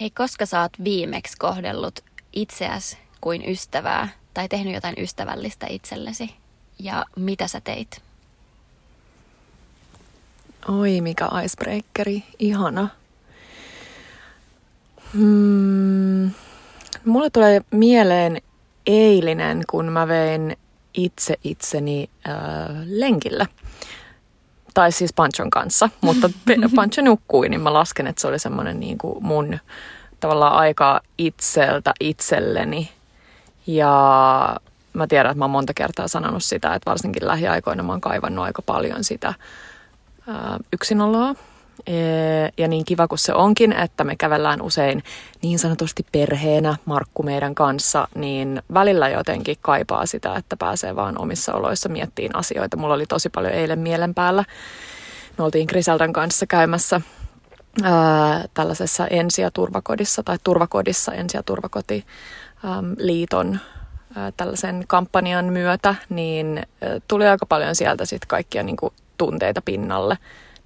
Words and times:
Hei, 0.00 0.10
koska 0.10 0.46
sä 0.46 0.60
oot 0.60 0.72
viimeksi 0.84 1.36
kohdellut 1.38 2.00
itseäsi 2.32 2.98
kuin 3.20 3.50
ystävää 3.50 4.08
tai 4.34 4.48
tehnyt 4.48 4.74
jotain 4.74 4.94
ystävällistä 4.98 5.66
itsellesi 5.70 6.34
ja 6.78 7.04
mitä 7.16 7.48
sä 7.48 7.60
teit? 7.60 8.02
Oi, 10.68 11.00
mikä 11.00 11.28
icebreakeri. 11.44 12.24
Ihana. 12.38 12.88
Hmm. 15.12 16.30
Mulle 17.04 17.30
tulee 17.30 17.60
mieleen 17.70 18.42
eilinen, 18.86 19.62
kun 19.70 19.92
mä 19.92 20.08
vein 20.08 20.56
itse 20.94 21.34
itseni 21.44 22.10
äh, 22.28 22.36
lenkillä. 22.86 23.46
Tai 24.78 24.92
siis 24.92 25.12
Panchon 25.12 25.50
kanssa, 25.50 25.88
mutta 26.00 26.30
Pancho 26.76 27.02
nukkui, 27.02 27.48
niin 27.48 27.60
mä 27.60 27.72
lasken, 27.72 28.06
että 28.06 28.20
se 28.20 28.28
oli 28.28 28.38
semmoinen 28.38 28.80
niin 28.80 28.98
kuin 28.98 29.24
mun 29.24 29.58
tavallaan 30.20 30.52
aika 30.52 31.00
itseltä 31.18 31.94
itselleni. 32.00 32.90
Ja 33.66 34.56
mä 34.92 35.06
tiedän, 35.06 35.30
että 35.30 35.38
mä 35.38 35.44
oon 35.44 35.50
monta 35.50 35.74
kertaa 35.74 36.08
sanonut 36.08 36.42
sitä, 36.44 36.74
että 36.74 36.90
varsinkin 36.90 37.26
lähiaikoina 37.26 37.82
mä 37.82 37.92
oon 37.92 38.00
kaivannut 38.00 38.44
aika 38.44 38.62
paljon 38.62 39.04
sitä 39.04 39.34
ää, 40.28 40.58
yksinoloa. 40.72 41.34
Ja 42.58 42.68
niin 42.68 42.84
kiva 42.84 43.08
kuin 43.08 43.18
se 43.18 43.34
onkin, 43.34 43.72
että 43.72 44.04
me 44.04 44.16
kävellään 44.16 44.62
usein 44.62 45.02
niin 45.42 45.58
sanotusti 45.58 46.06
perheenä 46.12 46.76
Markku 46.84 47.22
meidän 47.22 47.54
kanssa, 47.54 48.08
niin 48.14 48.62
välillä 48.74 49.08
jotenkin 49.08 49.56
kaipaa 49.60 50.06
sitä, 50.06 50.34
että 50.36 50.56
pääsee 50.56 50.96
vaan 50.96 51.18
omissa 51.18 51.54
oloissa 51.54 51.88
miettiin 51.88 52.36
asioita. 52.36 52.76
Mulla 52.76 52.94
oli 52.94 53.06
tosi 53.06 53.28
paljon 53.28 53.52
eilen 53.54 53.78
mielen 53.78 54.14
päällä. 54.14 54.44
Me 55.38 55.44
oltiin 55.44 55.66
Griseldan 55.68 56.12
kanssa 56.12 56.46
käymässä 56.46 57.00
ää, 57.82 58.44
tällaisessa 58.54 59.06
ensi- 59.06 59.42
ja 59.42 59.50
turvakodissa 59.50 60.22
tai 60.22 60.38
turvakodissa 60.44 61.12
ensi- 61.12 61.36
ja 61.36 61.42
turvakoti 61.42 62.06
liiton 62.98 63.58
tällaisen 64.36 64.84
kampanjan 64.86 65.44
myötä, 65.44 65.94
niin 66.08 66.62
tuli 67.08 67.26
aika 67.26 67.46
paljon 67.46 67.74
sieltä 67.74 68.04
sitten 68.04 68.28
kaikkia 68.28 68.62
niin 68.62 68.76
kuin 68.76 68.92
tunteita 69.18 69.62
pinnalle. 69.62 70.18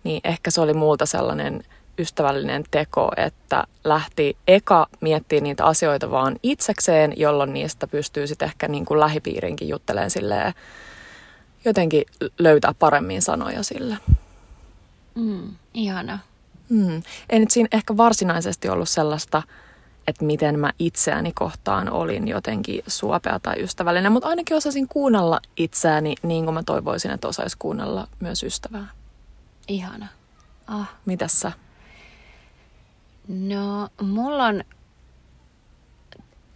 Niin 0.05 0.21
ehkä 0.25 0.51
se 0.51 0.61
oli 0.61 0.75
multa 0.75 1.07
sellainen 1.07 1.65
ystävällinen 1.99 2.65
teko, 2.71 3.11
että 3.17 3.65
lähti 3.85 4.37
eka 4.49 4.87
miettimään 5.01 5.43
niitä 5.43 5.65
asioita 5.65 6.11
vaan 6.11 6.37
itsekseen, 6.43 7.13
jolloin 7.17 7.53
niistä 7.53 7.87
pystyy 7.87 8.27
sitten 8.27 8.47
ehkä 8.47 8.69
niin 8.69 8.85
kuin 8.85 9.01
lähipiirinkin 9.01 9.69
juttelemaan 9.69 10.11
silleen, 10.11 10.55
jotenkin 11.65 12.05
löytää 12.39 12.75
paremmin 12.79 13.23
sanoja 13.23 13.63
sille. 13.63 13.97
Mm, 15.15 15.49
ihana. 15.75 16.19
Mm. 16.69 17.03
Ei 17.31 17.39
nyt 17.39 17.51
siinä 17.51 17.69
ehkä 17.73 17.97
varsinaisesti 17.97 18.69
ollut 18.69 18.89
sellaista 18.89 19.43
että 20.07 20.25
miten 20.25 20.59
mä 20.59 20.73
itseäni 20.79 21.33
kohtaan 21.33 21.91
olin 21.91 22.29
jotenkin 22.29 22.83
suopea 22.87 23.41
tai 23.41 23.63
ystävällinen, 23.63 24.13
mutta 24.13 24.29
ainakin 24.29 24.57
osasin 24.57 24.89
kuunnella 24.89 25.41
itseäni 25.57 26.15
niin 26.23 26.45
kuin 26.45 26.55
mä 26.55 26.63
toivoisin, 26.63 27.11
että 27.11 27.29
osaisi 27.29 27.57
kuunnella 27.59 28.09
myös 28.21 28.43
ystävää. 28.43 28.87
Ihana. 29.69 30.09
Ah. 30.67 30.95
Mitäs 31.07 31.41
sä? 31.41 31.53
No, 33.29 33.89
mulla 34.03 34.47
on, 34.47 34.65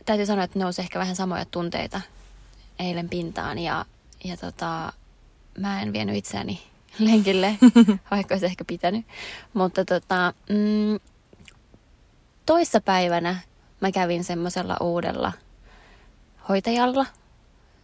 täytyy 0.06 0.26
sanoa, 0.26 0.44
että 0.44 0.58
nousi 0.58 0.82
ehkä 0.82 0.98
vähän 0.98 1.16
samoja 1.16 1.44
tunteita 1.44 2.00
eilen 2.78 3.08
pintaan 3.08 3.58
ja, 3.58 3.84
ja 4.24 4.36
tota, 4.36 4.92
mä 5.58 5.82
en 5.82 5.92
vienyt 5.92 6.16
itseäni 6.16 6.62
lenkille, 6.98 7.58
vaikka 8.10 8.34
olisi 8.34 8.46
ehkä 8.46 8.64
pitänyt. 8.64 9.06
Mutta 9.54 9.84
tota, 9.84 10.34
mm, 10.48 11.00
toissa 12.46 12.80
päivänä 12.80 13.36
mä 13.80 13.92
kävin 13.92 14.24
semmoisella 14.24 14.76
uudella 14.80 15.32
hoitajalla. 16.48 17.06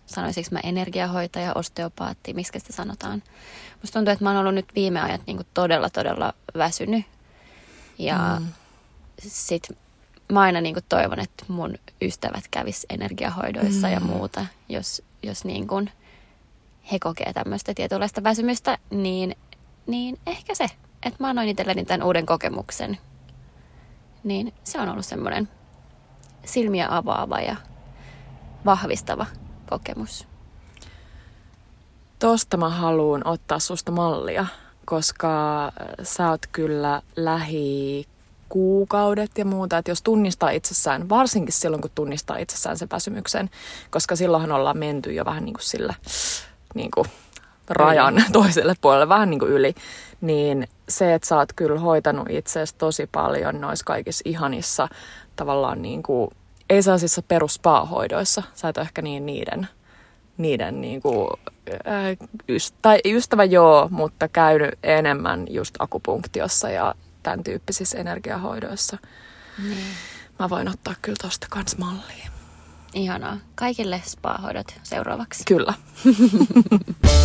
Sanoisinko 0.07 0.49
mä 0.53 0.61
energiahoitaja, 0.63 1.53
osteopaatti, 1.55 2.35
miksi 2.35 2.61
sitä 2.61 2.73
sanotaan. 2.73 3.23
Musta 3.83 3.99
tuntuu, 3.99 4.13
että 4.13 4.25
mä 4.25 4.31
oon 4.31 4.39
ollut 4.39 4.55
nyt 4.55 4.75
viime 4.75 5.01
ajat 5.01 5.21
niin 5.27 5.41
todella, 5.55 5.91
todella 5.91 6.35
väsynyt. 6.59 7.05
Ja 7.99 8.37
mm. 8.41 8.47
sit 9.19 9.69
mä 10.33 10.41
aina 10.41 10.61
niin 10.61 10.77
toivon, 10.89 11.21
että 11.21 11.45
mun 11.49 11.75
ystävät 12.03 12.45
kävis 12.51 12.87
energiahoidoissa 12.91 13.87
mm. 13.87 13.93
ja 13.93 14.01
muuta, 14.01 14.47
jos, 14.69 15.03
jos 15.23 15.45
niin 15.45 15.67
kuin 15.67 15.91
he 16.93 16.99
kokee 16.99 17.33
tämmöistä 17.33 17.75
tietynlaista 17.75 18.23
väsymystä, 18.23 18.79
niin, 18.91 19.37
niin 19.87 20.19
ehkä 20.27 20.55
se, 20.55 20.65
että 21.03 21.17
mä 21.19 21.29
annoin 21.29 21.49
itselleni 21.49 21.85
tämän 21.85 22.07
uuden 22.07 22.27
kokemuksen– 22.27 22.99
niin 24.25 24.55
se 24.65 24.81
on 24.81 24.89
ollut 24.89 25.07
semmoinen 25.07 25.49
silmiä 26.45 26.97
avaava 26.97 27.41
ja 27.41 27.57
vahvistava 28.65 29.27
kokemus. 29.69 30.29
Tosta 32.23 32.57
mä 32.57 32.69
haluan 32.69 33.27
ottaa 33.27 33.59
susta 33.59 33.93
mallia, 33.93 34.47
koska 34.85 35.29
sä 36.03 36.31
oot 36.31 36.47
kyllä 36.53 37.03
lähi 37.17 38.07
kuukaudet 38.49 39.31
ja 39.39 39.45
muuta, 39.45 39.79
että 39.79 39.91
jos 39.91 40.03
tunnistaa 40.03 40.51
itsessään, 40.51 41.09
varsinkin 41.09 41.53
silloin 41.53 41.83
kun 41.83 41.91
tunnistaa 41.95 42.37
itsessään 42.37 42.79
sen 42.79 42.89
väsymyksen, 42.93 43.51
koska 43.91 44.17
silloinhan 44.17 44.53
ollaan 44.53 44.79
menty 44.79 45.13
jo 45.13 45.25
vähän 45.25 45.45
niin 45.45 45.55
kuin 45.55 45.63
sillä 45.63 45.95
niin 46.75 46.91
kuin 46.91 47.07
rajan 47.69 48.15
yli. 48.15 48.25
toiselle 48.33 48.75
puolelle, 48.81 49.09
vähän 49.09 49.31
niin 49.31 49.41
kuin 49.41 49.53
yli, 49.53 49.75
niin 50.21 50.69
se, 50.89 51.15
että 51.15 51.29
sä 51.29 51.37
oot 51.37 51.53
kyllä 51.53 51.81
hoitanut 51.81 52.31
itseäsi 52.31 52.75
tosi 52.79 53.09
paljon 53.13 53.61
noissa 53.61 53.85
kaikissa 53.85 54.23
ihanissa 54.25 54.89
tavallaan 55.37 55.83
niin 55.83 56.03
kuin, 56.03 56.31
ei 56.71 56.83
sellaisissa 56.83 57.23
peruspaahoidoissa, 57.23 58.43
sä 58.55 58.69
et 58.69 58.77
ole 58.77 58.85
ehkä 58.85 59.03
niin 59.03 59.27
niiden, 59.27 59.69
niiden 60.37 60.81
niin 60.81 61.03
kuin, 61.03 61.29
äh, 61.73 62.29
tai 62.83 63.01
ystävä 63.05 63.45
joo, 63.45 63.89
mutta 63.91 64.29
käynyt 64.29 64.79
enemmän 64.83 65.47
just 65.51 65.75
akupunktiossa 65.79 66.71
ja 66.71 66.95
tämän 67.23 67.45
tyyppisissä 67.45 67.99
energiahoidoissa. 67.99 68.99
Mm. 69.59 69.75
Mä 70.39 70.51
voin 70.51 70.69
ottaa 70.69 70.95
kyllä 71.03 71.17
tosta 71.23 71.47
kans 71.51 71.79
mallia. 71.79 72.29
Ihanaa. 72.95 73.37
Kaikille 73.55 74.03
spa-hoidot 74.05 74.75
seuraavaksi. 74.83 75.45
Kyllä. 75.47 75.75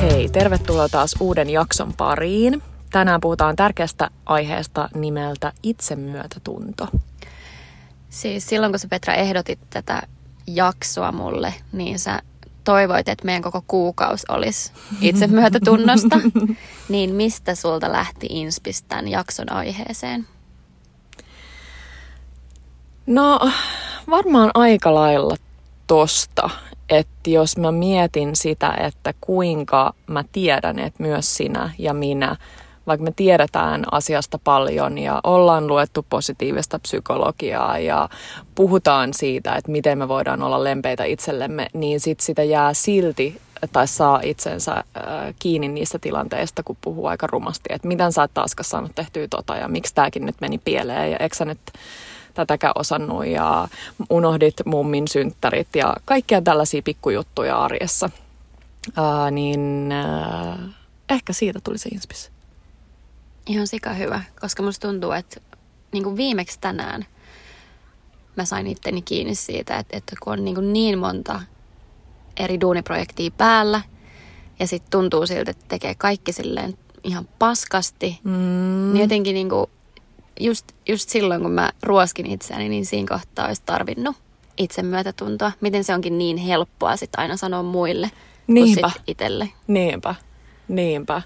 Hei, 0.00 0.28
tervetuloa 0.28 0.88
taas 0.88 1.14
uuden 1.20 1.50
jakson 1.50 1.92
pariin. 1.92 2.62
Tänään 2.96 3.20
puhutaan 3.20 3.56
tärkeästä 3.56 4.10
aiheesta 4.26 4.88
nimeltä 4.94 5.52
itsemyötätunto. 5.62 6.88
Siis 8.08 8.48
silloin 8.48 8.72
kun 8.72 8.78
sä 8.78 8.88
Petra 8.88 9.14
ehdotit 9.14 9.58
tätä 9.70 10.02
jaksoa 10.46 11.12
mulle, 11.12 11.54
niin 11.72 11.98
sä 11.98 12.20
toivoit, 12.64 13.08
että 13.08 13.24
meidän 13.24 13.42
koko 13.42 13.62
kuukaus 13.66 14.24
olisi 14.28 14.72
itsemyötätunnosta. 15.00 16.20
niin 16.88 17.14
mistä 17.14 17.54
sulta 17.54 17.92
lähti 17.92 18.26
inspis 18.30 18.82
tämän 18.82 19.08
jakson 19.08 19.52
aiheeseen? 19.52 20.26
No 23.06 23.40
varmaan 24.10 24.50
aika 24.54 24.94
lailla 24.94 25.36
tosta, 25.86 26.50
että 26.90 27.30
jos 27.30 27.56
mä 27.56 27.72
mietin 27.72 28.36
sitä, 28.36 28.74
että 28.80 29.14
kuinka 29.20 29.94
mä 30.06 30.24
tiedän, 30.32 30.78
että 30.78 31.02
myös 31.02 31.36
sinä 31.36 31.70
ja 31.78 31.94
minä, 31.94 32.36
vaikka 32.86 33.04
me 33.04 33.12
tiedetään 33.16 33.84
asiasta 33.90 34.38
paljon 34.44 34.98
ja 34.98 35.20
ollaan 35.24 35.66
luettu 35.66 36.06
positiivista 36.08 36.78
psykologiaa 36.78 37.78
ja 37.78 38.08
puhutaan 38.54 39.14
siitä, 39.14 39.54
että 39.54 39.72
miten 39.72 39.98
me 39.98 40.08
voidaan 40.08 40.42
olla 40.42 40.64
lempeitä 40.64 41.04
itsellemme, 41.04 41.66
niin 41.72 42.00
sit 42.00 42.20
sitä 42.20 42.42
jää 42.42 42.74
silti 42.74 43.40
tai 43.72 43.88
saa 43.88 44.20
itsensä 44.22 44.72
äh, 44.72 44.84
kiinni 45.38 45.68
niistä 45.68 45.98
tilanteista, 45.98 46.62
kun 46.62 46.76
puhuu 46.80 47.06
aika 47.06 47.26
rumasti, 47.26 47.68
että 47.70 47.88
miten 47.88 48.12
sä 48.12 48.22
et 48.22 48.30
taaskaan 48.34 48.64
saanut 48.64 48.94
tehtyä 48.94 49.28
tota 49.30 49.56
ja 49.56 49.68
miksi 49.68 49.94
tämäkin 49.94 50.26
nyt 50.26 50.40
meni 50.40 50.58
pieleen 50.58 51.10
ja 51.10 51.16
eikö 51.16 51.36
sä 51.36 51.44
nyt 51.44 51.58
tätäkään 52.34 52.72
osannut 52.76 53.26
ja 53.26 53.68
unohdit 54.10 54.54
mummin 54.64 55.08
synttärit 55.08 55.68
ja 55.76 55.94
kaikkia 56.04 56.42
tällaisia 56.42 56.82
pikkujuttuja 56.82 57.58
arjessa. 57.58 58.10
Ää, 58.96 59.30
niin 59.30 59.92
ää, 59.92 60.58
ehkä 61.10 61.32
siitä 61.32 61.60
tuli 61.64 61.78
se 61.78 61.88
inspis. 61.88 62.35
Ihan 63.46 63.66
sika 63.66 63.92
hyvä, 63.92 64.22
koska 64.40 64.62
musta 64.62 64.88
tuntuu, 64.88 65.12
että 65.12 65.40
niin 65.92 66.04
kuin 66.04 66.16
viimeksi 66.16 66.58
tänään 66.60 67.06
mä 68.36 68.44
sain 68.44 68.66
itteni 68.66 69.02
kiinni 69.02 69.34
siitä, 69.34 69.78
että, 69.78 69.96
että 69.96 70.16
kun 70.22 70.32
on 70.32 70.44
niin, 70.44 70.54
kuin 70.54 70.72
niin 70.72 70.98
monta 70.98 71.40
eri 72.36 72.60
duuniprojektia 72.60 73.30
päällä 73.30 73.82
ja 74.58 74.66
sitten 74.66 74.90
tuntuu 74.90 75.26
siltä, 75.26 75.50
että 75.50 75.64
tekee 75.68 75.94
kaikki 75.94 76.32
silleen 76.32 76.78
ihan 77.04 77.28
paskasti, 77.38 78.20
mm. 78.24 78.32
niin 78.92 79.00
jotenkin 79.00 79.34
niin 79.34 79.48
kuin 79.48 79.66
just, 80.40 80.72
just 80.88 81.08
silloin, 81.08 81.42
kun 81.42 81.50
mä 81.50 81.70
ruoskin 81.82 82.26
itseäni, 82.26 82.68
niin 82.68 82.86
siinä 82.86 83.08
kohtaa 83.08 83.46
olisi 83.46 83.62
tarvinnut 83.66 84.16
itsemyötätuntoa. 84.56 85.52
Miten 85.60 85.84
se 85.84 85.94
onkin 85.94 86.18
niin 86.18 86.36
helppoa 86.36 86.96
sitten 86.96 87.20
aina 87.20 87.36
sanoa 87.36 87.62
muille, 87.62 88.10
Niinpä. 88.46 88.80
kuin 88.80 88.92
sit 88.92 89.02
itselle. 89.06 89.48
Niinpä, 89.66 90.14
niinpä. 90.68 91.22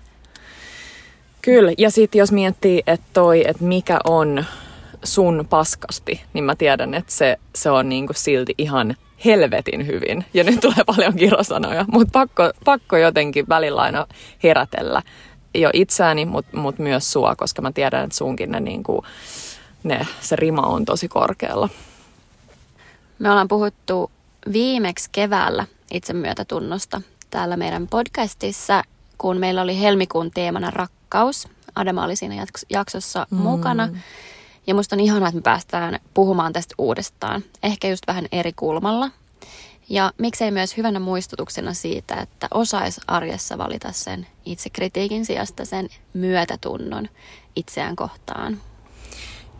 Kyllä, 1.43 1.73
ja 1.79 1.91
sitten 1.91 2.19
jos 2.19 2.33
miettii, 2.33 2.83
että 2.87 3.07
toi, 3.13 3.45
että 3.49 3.65
mikä 3.65 3.99
on 4.05 4.45
sun 5.05 5.47
paskasti, 5.51 6.23
niin 6.33 6.45
mä 6.45 6.57
tiedän, 6.57 6.95
että 6.95 7.13
se, 7.13 7.37
se 7.55 7.71
on 7.71 7.89
niinku 7.89 8.13
silti 8.13 8.55
ihan 8.59 8.97
helvetin 9.25 9.87
hyvin. 9.87 10.25
Ja 10.35 10.45
nyt 10.45 10.61
tulee 10.61 10.85
paljon 10.87 11.17
kirosanoja, 11.17 11.85
mutta 11.93 12.11
pakko, 12.13 12.51
pakko 12.65 12.97
jotenkin 12.97 13.49
välillä 13.49 13.81
aina 13.83 14.07
herätellä 14.43 15.03
jo 15.55 15.71
itseäni, 15.73 16.25
mutta 16.25 16.57
mut 16.57 16.79
myös 16.79 17.13
sua, 17.13 17.37
koska 17.37 17.63
mä 17.63 17.73
tiedän, 17.73 18.05
että 18.05 18.17
sunkin 18.17 18.51
ne, 18.51 18.61
niinku, 18.61 19.05
ne, 19.83 20.07
se 20.21 20.37
rima 20.37 20.63
on 20.63 20.85
tosi 20.85 21.09
korkealla. 21.09 21.69
Me 23.19 23.31
ollaan 23.31 23.49
puhuttu 23.49 24.11
viimeksi 24.53 25.09
keväällä 25.13 25.67
itsemyötätunnosta 25.91 27.01
täällä 27.31 27.57
meidän 27.57 27.89
podcastissa, 27.89 28.83
kun 29.21 29.37
meillä 29.37 29.63
oli 29.63 29.81
helmikuun 29.81 30.31
teemana 30.31 30.71
rakkaus. 30.71 31.49
Adama 31.75 32.05
oli 32.05 32.17
siinä 32.17 32.47
jaksossa 32.71 33.27
mm. 33.31 33.39
mukana. 33.39 33.89
Ja 34.67 34.75
musta 34.75 34.97
on 34.97 35.01
ihanaa, 35.01 35.29
että 35.29 35.37
me 35.39 35.43
päästään 35.43 35.99
puhumaan 36.15 36.53
tästä 36.53 36.75
uudestaan. 36.79 37.45
Ehkä 37.63 37.89
just 37.89 38.07
vähän 38.07 38.27
eri 38.33 38.53
kulmalla. 38.53 39.11
Ja 39.89 40.13
miksei 40.19 40.51
myös 40.51 40.77
hyvänä 40.77 41.01
muistutuksena 41.01 41.75
siitä, 41.75 42.15
että 42.15 42.49
osaisi 42.55 43.01
arjessa 43.07 43.59
valita 43.59 43.93
sen 43.93 44.27
itsekritiikin 44.45 45.27
sijasta 45.27 45.65
sen 45.65 45.89
myötätunnon 46.15 47.09
itseään 47.57 47.97
kohtaan. 47.97 48.59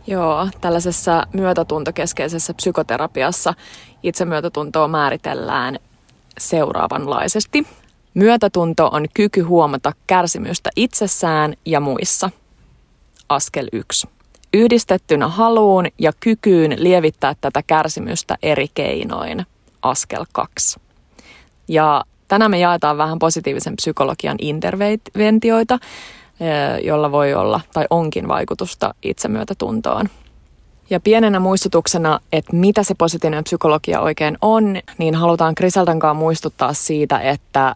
Joo, 0.07 0.47
tällaisessa 0.61 1.27
myötätuntokeskeisessä 1.33 2.53
psykoterapiassa 2.53 3.53
itsemyötätuntoa 4.03 4.87
määritellään 4.87 5.79
seuraavanlaisesti. 6.37 7.67
Myötätunto 8.13 8.87
on 8.87 9.05
kyky 9.13 9.41
huomata 9.41 9.91
kärsimystä 10.07 10.69
itsessään 10.75 11.53
ja 11.65 11.79
muissa. 11.79 12.29
Askel 13.29 13.67
1. 13.71 14.07
Yhdistettynä 14.53 15.27
haluun 15.27 15.85
ja 15.99 16.11
kykyyn 16.19 16.75
lievittää 16.83 17.35
tätä 17.41 17.63
kärsimystä 17.67 18.37
eri 18.43 18.67
keinoin. 18.73 19.45
Askel 19.81 20.25
2. 20.33 20.79
Ja 21.67 22.03
tänään 22.27 22.51
me 22.51 22.59
jaetaan 22.59 22.97
vähän 22.97 23.19
positiivisen 23.19 23.75
psykologian 23.75 24.37
interventioita, 24.41 25.79
jolla 26.83 27.11
voi 27.11 27.33
olla 27.33 27.61
tai 27.73 27.85
onkin 27.89 28.27
vaikutusta 28.27 28.93
itsemyötätuntoon. 29.03 30.09
Ja 30.89 30.99
pienenä 30.99 31.39
muistutuksena, 31.39 32.19
että 32.31 32.55
mitä 32.55 32.83
se 32.83 32.95
positiivinen 32.95 33.43
psykologia 33.43 34.01
oikein 34.01 34.37
on, 34.41 34.77
niin 34.97 35.15
halutaan 35.15 35.55
Kriseltankaan 35.55 36.15
muistuttaa 36.15 36.73
siitä, 36.73 37.19
että 37.19 37.75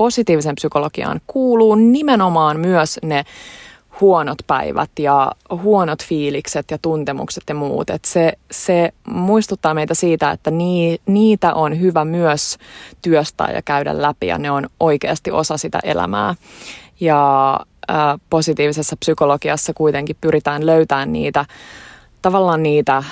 positiivisen 0.00 0.54
psykologiaan 0.54 1.20
kuuluu 1.26 1.74
nimenomaan 1.74 2.60
myös 2.60 2.98
ne 3.02 3.24
huonot 4.00 4.38
päivät 4.46 4.90
ja 4.98 5.32
huonot 5.62 6.04
fiilikset 6.04 6.70
ja 6.70 6.78
tuntemukset 6.82 7.42
ja 7.48 7.54
muut. 7.54 7.90
Et 7.90 8.04
se, 8.04 8.32
se 8.50 8.92
muistuttaa 9.08 9.74
meitä 9.74 9.94
siitä, 9.94 10.30
että 10.30 10.50
nii, 10.50 11.00
niitä 11.06 11.54
on 11.54 11.80
hyvä 11.80 12.04
myös 12.04 12.58
työstää 13.02 13.50
ja 13.52 13.62
käydä 13.62 14.02
läpi 14.02 14.26
ja 14.26 14.38
ne 14.38 14.50
on 14.50 14.68
oikeasti 14.80 15.30
osa 15.30 15.56
sitä 15.56 15.78
elämää. 15.82 16.34
Ja 17.00 17.60
ää, 17.88 18.18
positiivisessa 18.30 18.96
psykologiassa 18.96 19.72
kuitenkin 19.74 20.16
pyritään 20.20 20.66
löytämään 20.66 21.12
niitä 21.12 21.44
tavallaan 22.22 22.62
niitä 22.62 23.04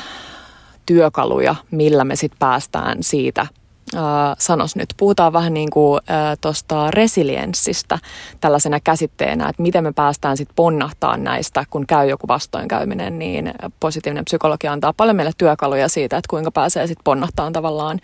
työkaluja, 0.87 1.55
millä 1.70 2.05
me 2.05 2.17
sitten 2.17 2.38
päästään 2.38 2.99
siitä 3.00 3.46
äh, 3.94 4.02
sanos 4.38 4.76
nyt, 4.76 4.88
puhutaan 4.96 5.32
vähän 5.32 5.55
niin 5.55 5.70
kuin 5.70 6.00
äh, 6.11 6.38
tuosta 6.40 6.90
resilienssistä 6.90 7.99
tällaisena 8.40 8.81
käsitteenä, 8.81 9.49
että 9.49 9.62
miten 9.62 9.85
me 9.85 9.93
päästään 9.93 10.37
sitten 10.37 10.56
ponnahtaa 10.56 11.17
näistä, 11.17 11.64
kun 11.70 11.87
käy 11.87 12.08
joku 12.08 12.29
vastoinkäyminen, 12.29 13.19
niin 13.19 13.52
positiivinen 13.81 14.25
psykologia 14.25 14.73
antaa 14.73 14.93
paljon 14.93 15.17
meille 15.17 15.32
työkaluja 15.38 15.88
siitä, 15.88 16.17
että 16.17 16.31
kuinka 16.31 16.50
pääsee 16.50 16.87
sitten 16.87 17.05
ponnahtaan 17.05 17.52
tavallaan 17.52 18.00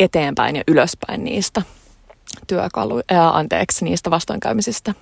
eteenpäin 0.00 0.56
ja 0.56 0.62
ylöspäin 0.68 1.24
niistä 1.24 1.62
työkalu, 2.46 3.00
äh, 3.12 3.36
anteeksi, 3.36 3.84
niistä 3.84 4.10
vastoinkäymisistä. 4.10 4.94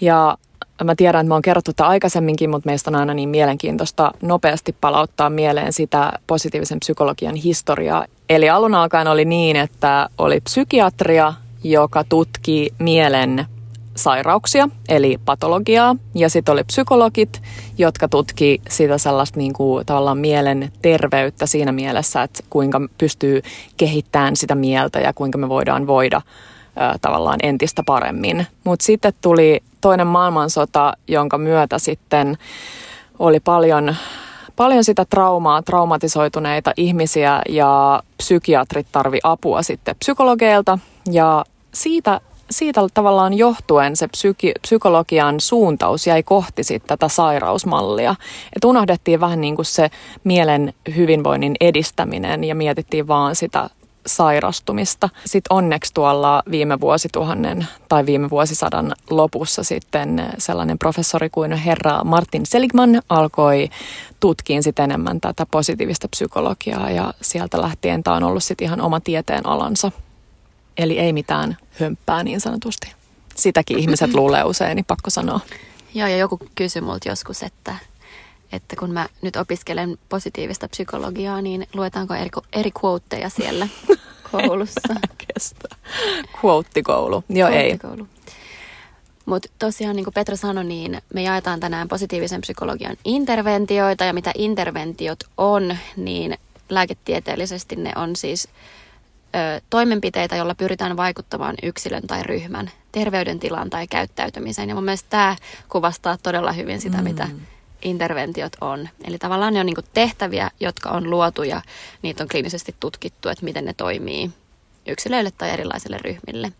Ja 0.00 0.38
mä 0.84 0.94
tiedän, 0.94 1.20
että 1.20 1.28
mä 1.28 1.34
oon 1.34 1.42
kerrottu 1.42 1.72
tätä 1.72 1.86
aikaisemminkin, 1.86 2.50
mutta 2.50 2.68
meistä 2.68 2.90
on 2.90 2.94
aina 2.94 3.14
niin 3.14 3.28
mielenkiintoista 3.28 4.12
nopeasti 4.22 4.76
palauttaa 4.80 5.30
mieleen 5.30 5.72
sitä 5.72 6.12
positiivisen 6.26 6.80
psykologian 6.80 7.34
historiaa. 7.34 8.04
Eli 8.28 8.50
alun 8.50 8.74
alkaen 8.74 9.08
oli 9.08 9.24
niin, 9.24 9.56
että 9.56 10.08
oli 10.18 10.40
psykiatria, 10.40 11.34
joka 11.64 12.04
tutki 12.04 12.70
mielen 12.78 13.46
sairauksia, 13.96 14.68
eli 14.88 15.20
patologiaa, 15.24 15.96
ja 16.14 16.28
sitten 16.28 16.52
oli 16.52 16.64
psykologit, 16.64 17.42
jotka 17.78 18.08
tutki 18.08 18.60
sitä 18.68 18.98
sellaista 18.98 19.38
niin 19.38 19.52
kuin, 19.52 19.86
tavallaan 19.86 20.18
mielen 20.18 20.72
terveyttä 20.82 21.46
siinä 21.46 21.72
mielessä, 21.72 22.22
että 22.22 22.44
kuinka 22.50 22.80
pystyy 22.98 23.42
kehittämään 23.76 24.36
sitä 24.36 24.54
mieltä 24.54 25.00
ja 25.00 25.12
kuinka 25.12 25.38
me 25.38 25.48
voidaan 25.48 25.86
voida 25.86 26.22
tavallaan 27.00 27.38
entistä 27.42 27.82
paremmin. 27.86 28.46
Mutta 28.64 28.84
sitten 28.84 29.12
tuli 29.20 29.62
toinen 29.84 30.06
maailmansota, 30.06 30.92
jonka 31.08 31.38
myötä 31.38 31.78
sitten 31.78 32.38
oli 33.18 33.40
paljon, 33.40 33.96
paljon 34.56 34.84
sitä 34.84 35.04
traumaa, 35.04 35.62
traumatisoituneita 35.62 36.72
ihmisiä 36.76 37.42
ja 37.48 38.02
psykiatrit 38.16 38.86
tarvi 38.92 39.18
apua 39.22 39.62
sitten 39.62 39.96
psykologeilta 39.96 40.78
ja 41.10 41.44
siitä 41.74 42.20
siitä 42.50 42.80
tavallaan 42.94 43.34
johtuen 43.34 43.96
se 43.96 44.08
psyki, 44.08 44.52
psykologian 44.62 45.40
suuntaus 45.40 46.06
jäi 46.06 46.22
kohti 46.22 46.64
sit 46.64 46.82
tätä 46.86 47.08
sairausmallia. 47.08 48.14
Et 48.56 48.64
unohdettiin 48.64 49.20
vähän 49.20 49.40
niin 49.40 49.56
kuin 49.56 49.66
se 49.66 49.90
mielen 50.24 50.72
hyvinvoinnin 50.96 51.54
edistäminen 51.60 52.44
ja 52.44 52.54
mietittiin 52.54 53.08
vaan 53.08 53.36
sitä 53.36 53.70
sairastumista. 54.06 55.08
Sitten 55.26 55.56
onneksi 55.56 55.94
tuolla 55.94 56.42
viime 56.50 56.80
vuosituhannen 56.80 57.66
tai 57.88 58.06
viime 58.06 58.30
vuosisadan 58.30 58.92
lopussa 59.10 59.62
sitten 59.62 60.32
sellainen 60.38 60.78
professori 60.78 61.30
kuin 61.30 61.52
herra 61.52 62.04
Martin 62.04 62.46
Seligman 62.46 63.02
alkoi 63.08 63.70
tutkiin 64.20 64.62
sitten 64.62 64.84
enemmän 64.84 65.20
tätä 65.20 65.46
positiivista 65.50 66.08
psykologiaa 66.08 66.90
ja 66.90 67.14
sieltä 67.22 67.60
lähtien 67.60 68.02
tämä 68.02 68.16
on 68.16 68.22
ollut 68.22 68.44
sitten 68.44 68.64
ihan 68.64 68.80
oma 68.80 69.00
tieteen 69.00 69.46
alansa. 69.46 69.92
Eli 70.76 70.98
ei 70.98 71.12
mitään 71.12 71.56
hömppää 71.80 72.22
niin 72.22 72.40
sanotusti. 72.40 72.92
Sitäkin 73.34 73.78
ihmiset 73.78 74.14
luulee 74.14 74.44
usein, 74.44 74.76
niin 74.76 74.84
pakko 74.84 75.10
sanoa. 75.10 75.40
Joo, 75.94 76.08
ja 76.08 76.16
joku 76.16 76.38
kysyi 76.54 76.82
multa 76.82 77.08
joskus, 77.08 77.42
että 77.42 77.76
että 78.54 78.76
kun 78.76 78.90
mä 78.90 79.08
nyt 79.22 79.36
opiskelen 79.36 79.98
positiivista 80.08 80.68
psykologiaa, 80.68 81.42
niin 81.42 81.66
luetaanko 81.74 82.14
eri, 82.14 82.30
eri 82.52 82.70
quoteja 82.84 83.28
siellä 83.28 83.68
koulussa? 84.32 84.94
Kestä. 85.18 85.68
Quote-koulu. 86.44 87.24
Joo, 87.28 87.48
ei. 87.48 87.78
Mutta 89.26 89.48
tosiaan, 89.58 89.96
niin 89.96 90.04
kuin 90.04 90.14
Petra 90.14 90.36
sanoi, 90.36 90.64
niin 90.64 91.02
me 91.14 91.22
jaetaan 91.22 91.60
tänään 91.60 91.88
positiivisen 91.88 92.40
psykologian 92.40 92.96
interventioita, 93.04 94.04
ja 94.04 94.12
mitä 94.12 94.32
interventiot 94.34 95.18
on, 95.36 95.76
niin 95.96 96.38
lääketieteellisesti 96.68 97.76
ne 97.76 97.92
on 97.96 98.16
siis 98.16 98.48
ö, 99.34 99.60
toimenpiteitä, 99.70 100.36
joilla 100.36 100.54
pyritään 100.54 100.96
vaikuttamaan 100.96 101.54
yksilön 101.62 102.02
tai 102.06 102.22
ryhmän 102.22 102.70
terveydentilaan 102.92 103.70
tai 103.70 103.86
käyttäytymiseen. 103.86 104.68
Ja 104.68 104.74
mun 104.74 104.84
mielestä 104.84 105.10
tämä 105.10 105.36
kuvastaa 105.68 106.18
todella 106.22 106.52
hyvin 106.52 106.80
sitä, 106.80 106.98
mm. 106.98 107.04
mitä 107.04 107.28
interventiot 107.84 108.52
on. 108.60 108.88
Eli 109.04 109.18
tavallaan 109.18 109.54
ne 109.54 109.60
on 109.60 109.66
niin 109.66 109.76
tehtäviä, 109.94 110.50
jotka 110.60 110.90
on 110.90 111.10
luotu 111.10 111.42
ja 111.42 111.62
niitä 112.02 112.24
on 112.24 112.28
kliinisesti 112.28 112.74
tutkittu, 112.80 113.28
että 113.28 113.44
miten 113.44 113.64
ne 113.64 113.74
toimii 113.76 114.30
yksilöille 114.86 115.30
tai 115.30 115.50
erilaisille 115.50 115.98
ryhmille. 115.98 116.52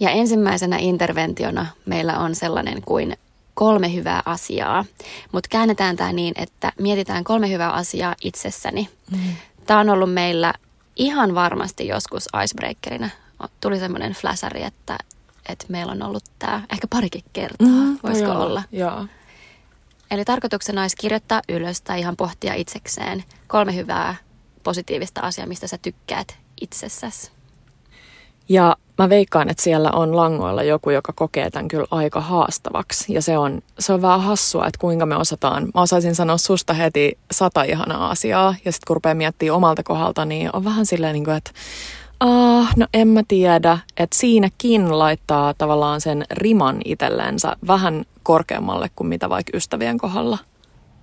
Ja 0.00 0.10
ensimmäisenä 0.10 0.76
interventiona 0.80 1.66
meillä 1.86 2.18
on 2.18 2.34
sellainen 2.34 2.82
kuin 2.82 3.16
kolme 3.54 3.94
hyvää 3.94 4.22
asiaa, 4.24 4.84
mutta 5.32 5.48
käännetään 5.48 5.96
tämä 5.96 6.12
niin, 6.12 6.34
että 6.36 6.72
mietitään 6.80 7.24
kolme 7.24 7.50
hyvää 7.50 7.72
asiaa 7.72 8.14
itsessäni. 8.22 8.88
Mm. 9.10 9.18
Tämä 9.66 9.80
on 9.80 9.90
ollut 9.90 10.12
meillä 10.12 10.54
ihan 10.96 11.34
varmasti 11.34 11.86
joskus 11.86 12.28
icebreakerina. 12.44 13.10
Tuli 13.60 13.78
semmoinen 13.78 14.12
flasari, 14.12 14.62
että, 14.62 14.98
että 15.48 15.66
meillä 15.68 15.92
on 15.92 16.02
ollut 16.02 16.24
tämä 16.38 16.62
ehkä 16.72 16.86
parikin 16.90 17.24
kertaa, 17.32 17.66
mm, 17.66 17.98
voisiko 18.02 18.30
olla. 18.30 18.62
Joo. 18.72 19.06
Eli 20.10 20.24
tarkoituksena 20.24 20.82
olisi 20.82 20.96
kirjoittaa 20.96 21.42
ylös 21.48 21.80
tai 21.80 22.00
ihan 22.00 22.16
pohtia 22.16 22.54
itsekseen 22.54 23.24
kolme 23.46 23.74
hyvää 23.74 24.14
positiivista 24.62 25.20
asiaa, 25.20 25.46
mistä 25.46 25.66
sä 25.66 25.78
tykkäät 25.82 26.38
itsessäsi. 26.60 27.30
Ja 28.48 28.76
mä 28.98 29.08
veikkaan, 29.08 29.48
että 29.48 29.62
siellä 29.62 29.90
on 29.90 30.16
langoilla 30.16 30.62
joku, 30.62 30.90
joka 30.90 31.12
kokee 31.12 31.50
tämän 31.50 31.68
kyllä 31.68 31.86
aika 31.90 32.20
haastavaksi. 32.20 33.12
Ja 33.12 33.22
se 33.22 33.38
on, 33.38 33.62
se 33.78 33.92
on 33.92 34.02
vähän 34.02 34.20
hassua, 34.20 34.66
että 34.66 34.78
kuinka 34.78 35.06
me 35.06 35.16
osataan. 35.16 35.68
Mä 35.74 35.82
osaisin 35.82 36.14
sanoa 36.14 36.36
susta 36.36 36.74
heti 36.74 37.18
sata 37.30 37.62
ihanaa 37.62 38.10
asiaa. 38.10 38.54
Ja 38.64 38.72
sitten 38.72 38.86
kun 38.86 38.96
rupeaa 38.96 39.14
miettimään 39.14 39.56
omalta 39.56 39.82
kohdalta, 39.82 40.24
niin 40.24 40.50
on 40.52 40.64
vähän 40.64 40.86
silleen, 40.86 41.12
niin 41.12 41.24
kuin, 41.24 41.36
että 41.36 41.50
Uh, 42.24 42.68
no 42.76 42.86
en 42.94 43.08
mä 43.08 43.22
tiedä, 43.28 43.78
että 43.96 44.16
siinäkin 44.18 44.98
laittaa 44.98 45.54
tavallaan 45.54 46.00
sen 46.00 46.24
riman 46.30 46.80
itsellensä 46.84 47.56
vähän 47.66 48.04
korkeammalle 48.22 48.90
kuin 48.96 49.08
mitä 49.08 49.28
vaikka 49.28 49.56
ystävien 49.56 49.98
kohdalla. 49.98 50.38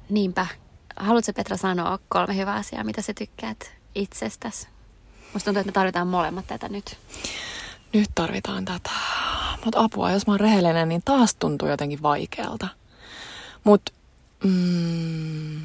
Niinpä. 0.09 0.47
Haluatko 0.95 1.33
Petra 1.35 1.57
sanoa 1.57 1.99
kolme 2.09 2.37
hyvää 2.37 2.55
asiaa, 2.55 2.83
mitä 2.83 3.01
sä 3.01 3.13
tykkäät 3.13 3.71
itsestäsi? 3.95 4.67
Musta 5.33 5.45
tuntuu, 5.45 5.59
että 5.59 5.69
me 5.69 5.73
tarvitaan 5.73 6.07
molemmat 6.07 6.47
tätä 6.47 6.69
nyt. 6.69 6.97
Nyt 7.93 8.09
tarvitaan 8.15 8.65
tätä. 8.65 8.91
Mutta 9.65 9.79
apua, 9.83 10.11
jos 10.11 10.27
mä 10.27 10.33
oon 10.33 10.39
rehellinen, 10.39 10.89
niin 10.89 11.01
taas 11.05 11.35
tuntuu 11.35 11.67
jotenkin 11.67 12.01
vaikealta. 12.01 12.67
Mutta 13.63 13.91
mm, 14.43 15.61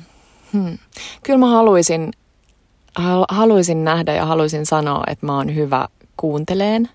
hmm. 0.53 0.79
kyllä 1.23 1.39
mä 1.39 1.51
haluaisin, 1.51 2.13
haluaisin 3.29 3.85
nähdä 3.85 4.15
ja 4.15 4.27
haluaisin 4.27 4.67
sanoa, 4.67 5.05
että 5.07 5.27
mä 5.27 5.37
oon 5.37 5.55
hyvä 5.55 5.89
kuunteleen. 6.17 6.89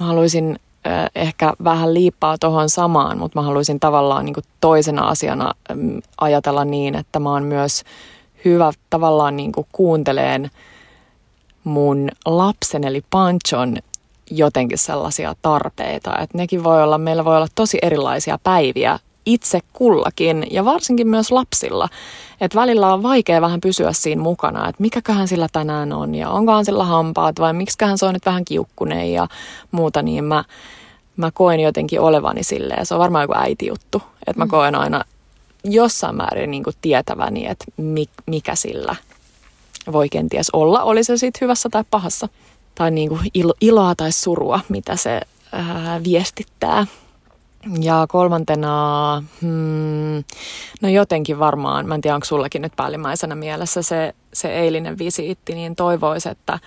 Mä 0.00 0.06
haluaisin 0.06 0.58
äh, 0.86 1.10
ehkä 1.14 1.52
vähän 1.64 1.94
liippaa 1.94 2.38
tuohon 2.38 2.68
samaan, 2.68 3.18
mutta 3.18 3.38
mä 3.38 3.46
haluaisin 3.46 3.80
tavallaan 3.80 4.24
niin 4.24 4.34
toisena 4.60 5.08
asiana 5.08 5.54
ähm, 5.70 5.98
ajatella 6.20 6.64
niin, 6.64 6.94
että 6.94 7.18
mä 7.18 7.30
oon 7.30 7.44
myös 7.44 7.84
hyvä 8.44 8.72
tavallaan 8.90 9.36
niin 9.36 9.52
kuunteleen 9.72 10.50
mun 11.64 12.08
lapsen 12.26 12.84
eli 12.84 13.04
Panchon 13.10 13.76
jotenkin 14.30 14.78
sellaisia 14.78 15.34
tarpeita, 15.42 16.18
että 16.18 16.38
nekin 16.38 16.64
voi 16.64 16.82
olla, 16.82 16.98
meillä 16.98 17.24
voi 17.24 17.36
olla 17.36 17.48
tosi 17.54 17.78
erilaisia 17.82 18.38
päiviä 18.42 18.98
itse 19.32 19.60
kullakin 19.72 20.46
ja 20.50 20.64
varsinkin 20.64 21.08
myös 21.08 21.30
lapsilla. 21.30 21.88
Että 22.40 22.60
välillä 22.60 22.94
on 22.94 23.02
vaikea 23.02 23.40
vähän 23.40 23.60
pysyä 23.60 23.92
siinä 23.92 24.22
mukana, 24.22 24.68
että 24.68 24.82
mikäköhän 24.82 25.28
sillä 25.28 25.48
tänään 25.52 25.92
on 25.92 26.14
ja 26.14 26.30
onkohan 26.30 26.64
sillä 26.64 26.84
hampaat 26.84 27.40
vai 27.40 27.52
miksiköhän 27.52 27.98
se 27.98 28.06
on 28.06 28.14
nyt 28.14 28.26
vähän 28.26 28.44
kiukkuneen 28.44 29.12
ja 29.12 29.28
muuta, 29.70 30.02
niin 30.02 30.24
mä, 30.24 30.44
mä 31.16 31.30
koen 31.30 31.60
jotenkin 31.60 32.00
olevani 32.00 32.42
silleen. 32.42 32.86
Se 32.86 32.94
on 32.94 33.00
varmaan 33.00 33.24
joku 33.24 33.34
äitijuttu, 33.36 34.02
että 34.26 34.40
mä 34.40 34.44
mm. 34.44 34.50
koen 34.50 34.74
aina 34.74 35.04
jossain 35.64 36.16
määrin 36.16 36.50
niin 36.50 36.64
kuin 36.64 36.76
tietäväni, 36.80 37.46
että 37.46 37.64
mikä 38.26 38.54
sillä 38.54 38.96
voi 39.92 40.08
kenties 40.08 40.50
olla, 40.50 40.82
oli 40.82 41.04
se 41.04 41.16
sitten 41.16 41.40
hyvässä 41.40 41.68
tai 41.68 41.84
pahassa. 41.90 42.28
Tai 42.74 42.90
niin 42.90 43.08
kuin 43.08 43.20
iloa 43.60 43.94
tai 43.94 44.12
surua, 44.12 44.60
mitä 44.68 44.96
se 44.96 45.20
ää, 45.52 46.00
viestittää. 46.04 46.86
Ja 47.80 48.06
kolmantena, 48.08 49.22
hmm, 49.40 50.24
no 50.82 50.88
jotenkin 50.88 51.38
varmaan, 51.38 51.86
mä 51.86 51.94
en 51.94 52.00
tiedä 52.00 52.14
onko 52.14 52.24
sullakin 52.24 52.62
nyt 52.62 52.72
päällimmäisenä 52.76 53.34
mielessä 53.34 53.82
se, 53.82 54.14
se 54.32 54.52
eilinen 54.52 54.98
visiitti, 54.98 55.54
niin 55.54 55.76
toivoisi, 55.76 56.28
että 56.28 56.58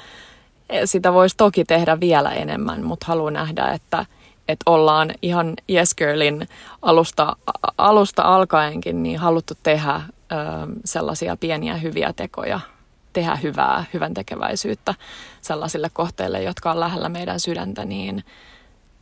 sitä 0.86 1.14
voisi 1.14 1.38
toki 1.38 1.66
tehdä 1.66 2.00
vielä 2.00 2.32
enemmän, 2.32 2.84
mutta 2.84 3.06
haluan 3.06 3.34
nähdä, 3.34 3.68
että, 3.68 4.06
että 4.48 4.64
ollaan 4.72 5.12
ihan 5.22 5.54
Yes 5.70 5.96
Girlin 5.96 6.48
alusta, 6.82 7.36
alusta 7.78 8.22
alkaenkin 8.22 9.04
niin 9.04 9.20
haluttu 9.20 9.54
tehdä 9.64 9.96
ö, 9.96 10.36
sellaisia 10.86 11.38
pieniä 11.38 11.78
hyviä 11.78 12.14
tekoja, 12.14 12.60
tehdä 13.14 13.36
hyvää, 13.36 13.86
hyvän 13.94 14.14
tekeväisyyttä 14.14 14.96
sellaisille 15.42 15.90
kohteille, 15.94 16.44
jotka 16.44 16.72
on 16.72 16.80
lähellä 16.80 17.10
meidän 17.10 17.40
sydäntä, 17.40 17.86
niin– 17.86 18.24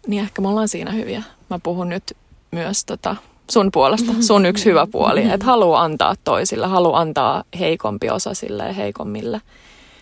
niin 0.08 0.24
ehkä 0.24 0.42
me 0.42 0.48
ollaan 0.48 0.68
siinä 0.68 0.92
hyviä. 0.92 1.24
Mä 1.52 1.60
puhun 1.64 1.90
nyt 1.90 2.18
myös 2.52 2.86
tota 2.86 3.16
sun 3.52 3.70
puolesta, 3.72 4.12
sun 4.20 4.46
yksi 4.46 4.66
hyvä 4.66 4.88
puoli, 4.92 5.32
että 5.32 5.46
haluaa 5.46 5.84
antaa 5.84 6.16
toisille, 6.24 6.68
haluaa 6.68 7.00
antaa 7.00 7.44
heikompi 7.60 8.10
osa 8.10 8.34
sille 8.34 8.68
ja 8.68 8.74
heikommille 8.74 9.42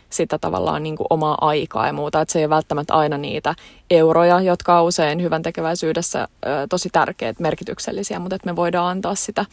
sitä 0.09 0.37
tavallaan 0.37 0.83
niin 0.83 0.95
kuin 0.95 1.07
omaa 1.09 1.37
aikaa 1.41 1.87
ja 1.87 1.93
muuta. 1.93 2.21
Että 2.21 2.31
se 2.31 2.39
ei 2.39 2.45
ole 2.45 2.49
välttämättä 2.49 2.93
aina 2.93 3.17
niitä 3.17 3.55
euroja, 3.89 4.41
jotka 4.41 4.79
on 4.79 4.87
usein 4.87 5.21
hyvän 5.21 5.41
tekeväisyydessä 5.41 6.27
ö, 6.45 6.67
tosi 6.69 6.89
tärkeät, 6.91 7.39
merkityksellisiä, 7.39 8.19
mutta 8.19 8.35
että 8.35 8.45
me 8.45 8.55
voidaan 8.55 8.87
antaa 8.87 9.15
sitä, 9.15 9.45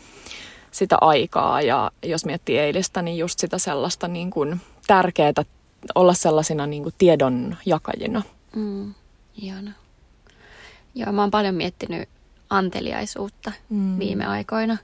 sitä 0.71 0.97
aikaa. 1.01 1.63
Ja 1.63 1.91
jos 2.03 2.25
miettii 2.25 2.59
eilistä, 2.59 3.03
niin 3.03 3.19
just 3.19 3.39
sitä 3.39 3.59
sellaista 3.59 4.09
niin 4.09 4.31
kuin 4.31 4.61
tärkeää 4.87 5.33
olla 5.95 6.15
sellaisina 6.15 6.67
niin 6.67 6.83
kuin 6.83 6.95
tiedon 6.99 7.57
jakajina. 7.67 8.23
Mm, 8.57 8.95
ihana. 9.43 9.71
Joo, 10.97 11.13
mä 11.13 11.23
oon 11.23 11.31
paljon 11.31 11.55
miettinyt 11.55 12.09
anteliaisuutta 12.51 13.53
mm. 13.71 13.99
viime 13.99 14.27
aikoina. 14.27 14.77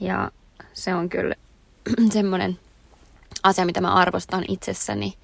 Ja 0.00 0.30
se 0.72 0.94
on 0.94 1.08
kyllä 1.08 1.34
semmoinen 2.12 2.58
asia, 3.42 3.66
mitä 3.66 3.80
mä 3.80 3.94
arvostan 3.94 4.44
itsessäni, 4.48 5.14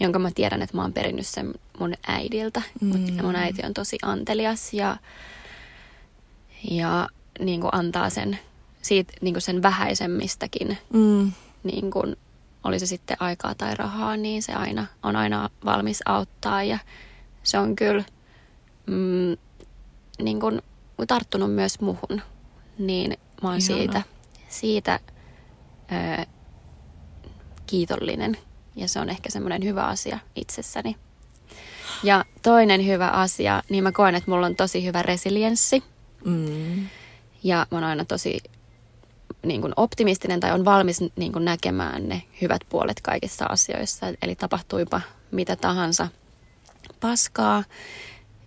jonka 0.00 0.18
mä 0.18 0.30
tiedän, 0.34 0.62
että 0.62 0.76
mä 0.76 0.82
oon 0.82 0.92
perinnyt 0.92 1.26
sen 1.26 1.54
mun 1.78 1.94
äidiltä. 2.06 2.62
Mm. 2.80 3.22
Mun 3.22 3.36
äiti 3.36 3.66
on 3.66 3.74
tosi 3.74 3.98
antelias 4.02 4.74
ja, 4.74 4.96
ja 6.70 7.08
niin 7.38 7.60
kuin 7.60 7.74
antaa 7.74 8.10
sen, 8.10 8.38
siitä, 8.82 9.12
niin 9.20 9.34
kuin 9.34 9.42
sen 9.42 9.62
vähäisemmistäkin, 9.62 10.78
mm. 10.92 11.32
niin 11.62 11.90
kuin, 11.90 12.16
oli 12.64 12.78
se 12.78 12.86
sitten 12.86 13.16
aikaa 13.20 13.54
tai 13.54 13.74
rahaa, 13.74 14.16
niin 14.16 14.42
se 14.42 14.52
aina 14.52 14.86
on 15.02 15.16
aina 15.16 15.50
valmis 15.64 16.00
auttaa 16.04 16.62
ja 16.62 16.78
se 17.42 17.58
on 17.58 17.76
kyllä– 17.76 18.04
mm, 18.86 19.36
niin 20.22 20.40
kun, 20.40 20.62
tarttunut 21.06 21.54
myös 21.54 21.80
muhun, 21.80 22.22
niin 22.78 23.18
mä 23.42 23.50
oon 23.50 23.60
siitä, 23.60 24.02
siitä 24.48 25.00
ö, 25.92 26.26
kiitollinen. 27.66 28.38
Ja 28.76 28.88
se 28.88 29.00
on 29.00 29.10
ehkä 29.10 29.30
semmoinen 29.30 29.64
hyvä 29.64 29.84
asia 29.84 30.18
itsessäni. 30.36 30.96
Ja 32.02 32.24
toinen 32.42 32.86
hyvä 32.86 33.08
asia, 33.08 33.62
niin 33.68 33.84
mä 33.84 33.92
koen, 33.92 34.14
että 34.14 34.30
mulla 34.30 34.46
on 34.46 34.56
tosi 34.56 34.84
hyvä 34.84 35.02
resilienssi. 35.02 35.82
Mm. 36.24 36.86
Ja 37.42 37.66
mä 37.70 37.76
oon 37.76 37.84
aina 37.84 38.04
tosi 38.04 38.38
niin 39.46 39.60
kuin 39.60 39.72
optimistinen 39.76 40.40
tai 40.40 40.52
on 40.52 40.64
valmis 40.64 41.00
niin 41.16 41.32
kuin 41.32 41.44
näkemään 41.44 42.08
ne 42.08 42.22
hyvät 42.42 42.62
puolet 42.68 43.00
kaikissa 43.00 43.46
asioissa. 43.46 44.06
Eli 44.22 44.34
tapahtuipa 44.34 45.00
mitä 45.30 45.56
tahansa 45.56 46.08
paskaa, 47.00 47.64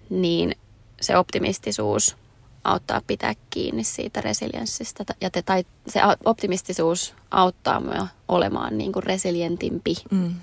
niin 0.10 0.56
se 1.02 1.18
optimistisuus 1.18 2.18
auttaa 2.64 3.02
pitää 3.08 3.34
kiinni 3.50 3.84
siitä 3.84 4.22
resilienssistä. 4.22 5.04
Ja 5.22 5.30
te, 5.30 5.42
tai 5.42 5.66
se 5.88 6.00
optimistisuus 6.26 7.14
auttaa 7.32 7.80
mua 7.80 8.08
olemaan 8.28 8.78
niin 8.78 8.92
kuin 8.92 9.04
resilientimpi. 9.04 9.96
Mm. 10.12 10.36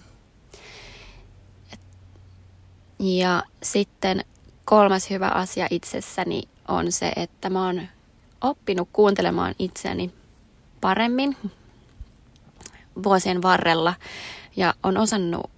Ja 2.98 3.42
sitten 3.62 4.24
kolmas 4.64 5.10
hyvä 5.10 5.28
asia 5.28 5.66
itsessäni 5.70 6.42
on 6.68 6.92
se, 6.92 7.12
että 7.16 7.50
mä 7.50 7.66
oon 7.66 7.82
oppinut 8.40 8.88
kuuntelemaan 8.92 9.54
itseäni 9.58 10.12
paremmin 10.80 11.36
vuosien 13.02 13.42
varrella. 13.42 13.94
Ja 14.56 14.74
on 14.82 14.96
osannut, 14.96 15.50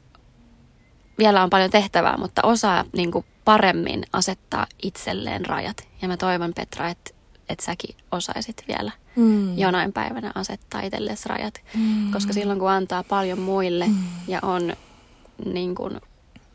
vielä 1.18 1.42
on 1.42 1.50
paljon 1.50 1.70
tehtävää, 1.70 2.16
mutta 2.16 2.42
osaa 2.44 2.84
niin 2.92 3.12
kuin 3.12 3.24
paremmin 3.44 4.04
asettaa 4.12 4.66
itselleen 4.82 5.46
rajat. 5.46 5.76
Ja 6.02 6.08
mä 6.08 6.16
toivon 6.16 6.54
Petra, 6.54 6.88
että, 6.88 7.10
että 7.48 7.64
säkin 7.64 7.96
osaisit 8.12 8.64
vielä 8.68 8.92
mm. 9.16 9.58
jonain 9.58 9.92
päivänä 9.92 10.32
asettaa 10.34 10.80
itsellesi 10.80 11.28
rajat. 11.28 11.54
Mm. 11.74 12.12
Koska 12.12 12.32
silloin 12.32 12.58
kun 12.58 12.70
antaa 12.70 13.02
paljon 13.02 13.38
muille 13.38 13.86
mm. 13.86 14.04
ja 14.28 14.38
on 14.42 14.72
niin 15.44 15.74
kuin, 15.74 16.00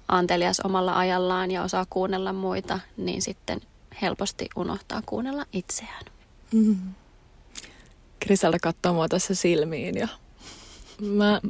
antelias 0.07 0.59
omalla 0.59 0.97
ajallaan 0.97 1.51
ja 1.51 1.63
osaa 1.63 1.85
kuunnella 1.89 2.33
muita, 2.33 2.79
niin 2.97 3.21
sitten 3.21 3.61
helposti 4.01 4.49
unohtaa 4.55 5.01
kuunnella 5.05 5.45
itseään. 5.53 6.05
Mm. 6.51 6.77
Kriselda 8.19 8.59
katsoo 8.59 8.93
mua 8.93 9.07
tässä 9.07 9.35
silmiin 9.35 9.97
ja 9.97 10.07
mä, 11.01 11.41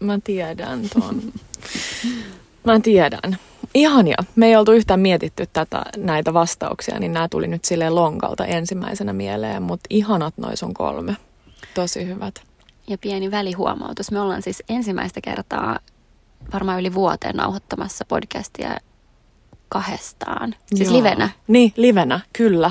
mä 0.00 0.18
tiedän 0.24 0.88
ton. 0.88 1.22
Mä 2.64 2.80
tiedän. 2.80 3.38
Ihania. 3.74 4.16
Me 4.36 4.46
ei 4.46 4.56
oltu 4.56 4.72
yhtään 4.72 5.00
mietitty 5.00 5.48
tätä, 5.52 5.82
näitä 5.96 6.34
vastauksia, 6.34 6.98
niin 6.98 7.12
nämä 7.12 7.28
tuli 7.28 7.46
nyt 7.48 7.64
sille 7.64 7.90
lonkalta 7.90 8.44
ensimmäisenä 8.44 9.12
mieleen, 9.12 9.62
mutta 9.62 9.86
ihanat 9.90 10.34
noin 10.38 10.56
sun 10.56 10.74
kolme. 10.74 11.16
Tosi 11.74 12.06
hyvät. 12.06 12.42
Ja 12.88 12.98
pieni 12.98 13.30
välihuomautus. 13.30 14.10
Me 14.10 14.20
ollaan 14.20 14.42
siis 14.42 14.62
ensimmäistä 14.68 15.20
kertaa 15.20 15.78
varmaan 16.52 16.80
yli 16.80 16.94
vuoteen 16.94 17.36
nauhoittamassa 17.36 18.04
podcastia 18.08 18.76
kahdestaan. 19.68 20.54
Siis 20.74 20.88
Joo. 20.88 20.98
livenä. 20.98 21.28
Niin, 21.48 21.72
livenä, 21.76 22.20
kyllä. 22.32 22.70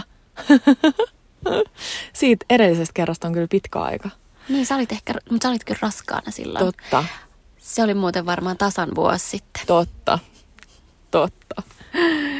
Siitä 2.13 2.45
edellisestä 2.49 2.93
kerrasta 2.93 3.27
on 3.27 3.33
kyllä 3.33 3.47
pitkä 3.49 3.79
aika. 3.79 4.09
Niin, 4.49 4.65
sä 4.65 4.75
olit 4.75 4.91
ehkä, 4.91 5.13
mutta 5.29 5.45
sä 5.45 5.49
olit 5.49 5.63
kyllä 5.63 5.79
raskaana 5.81 6.31
silloin. 6.31 6.65
Totta. 6.65 7.03
Se 7.57 7.83
oli 7.83 7.93
muuten 7.93 8.25
varmaan 8.25 8.57
tasan 8.57 8.89
vuosi 8.95 9.29
sitten. 9.29 9.63
Totta 9.67 10.19
totta. 11.15 11.61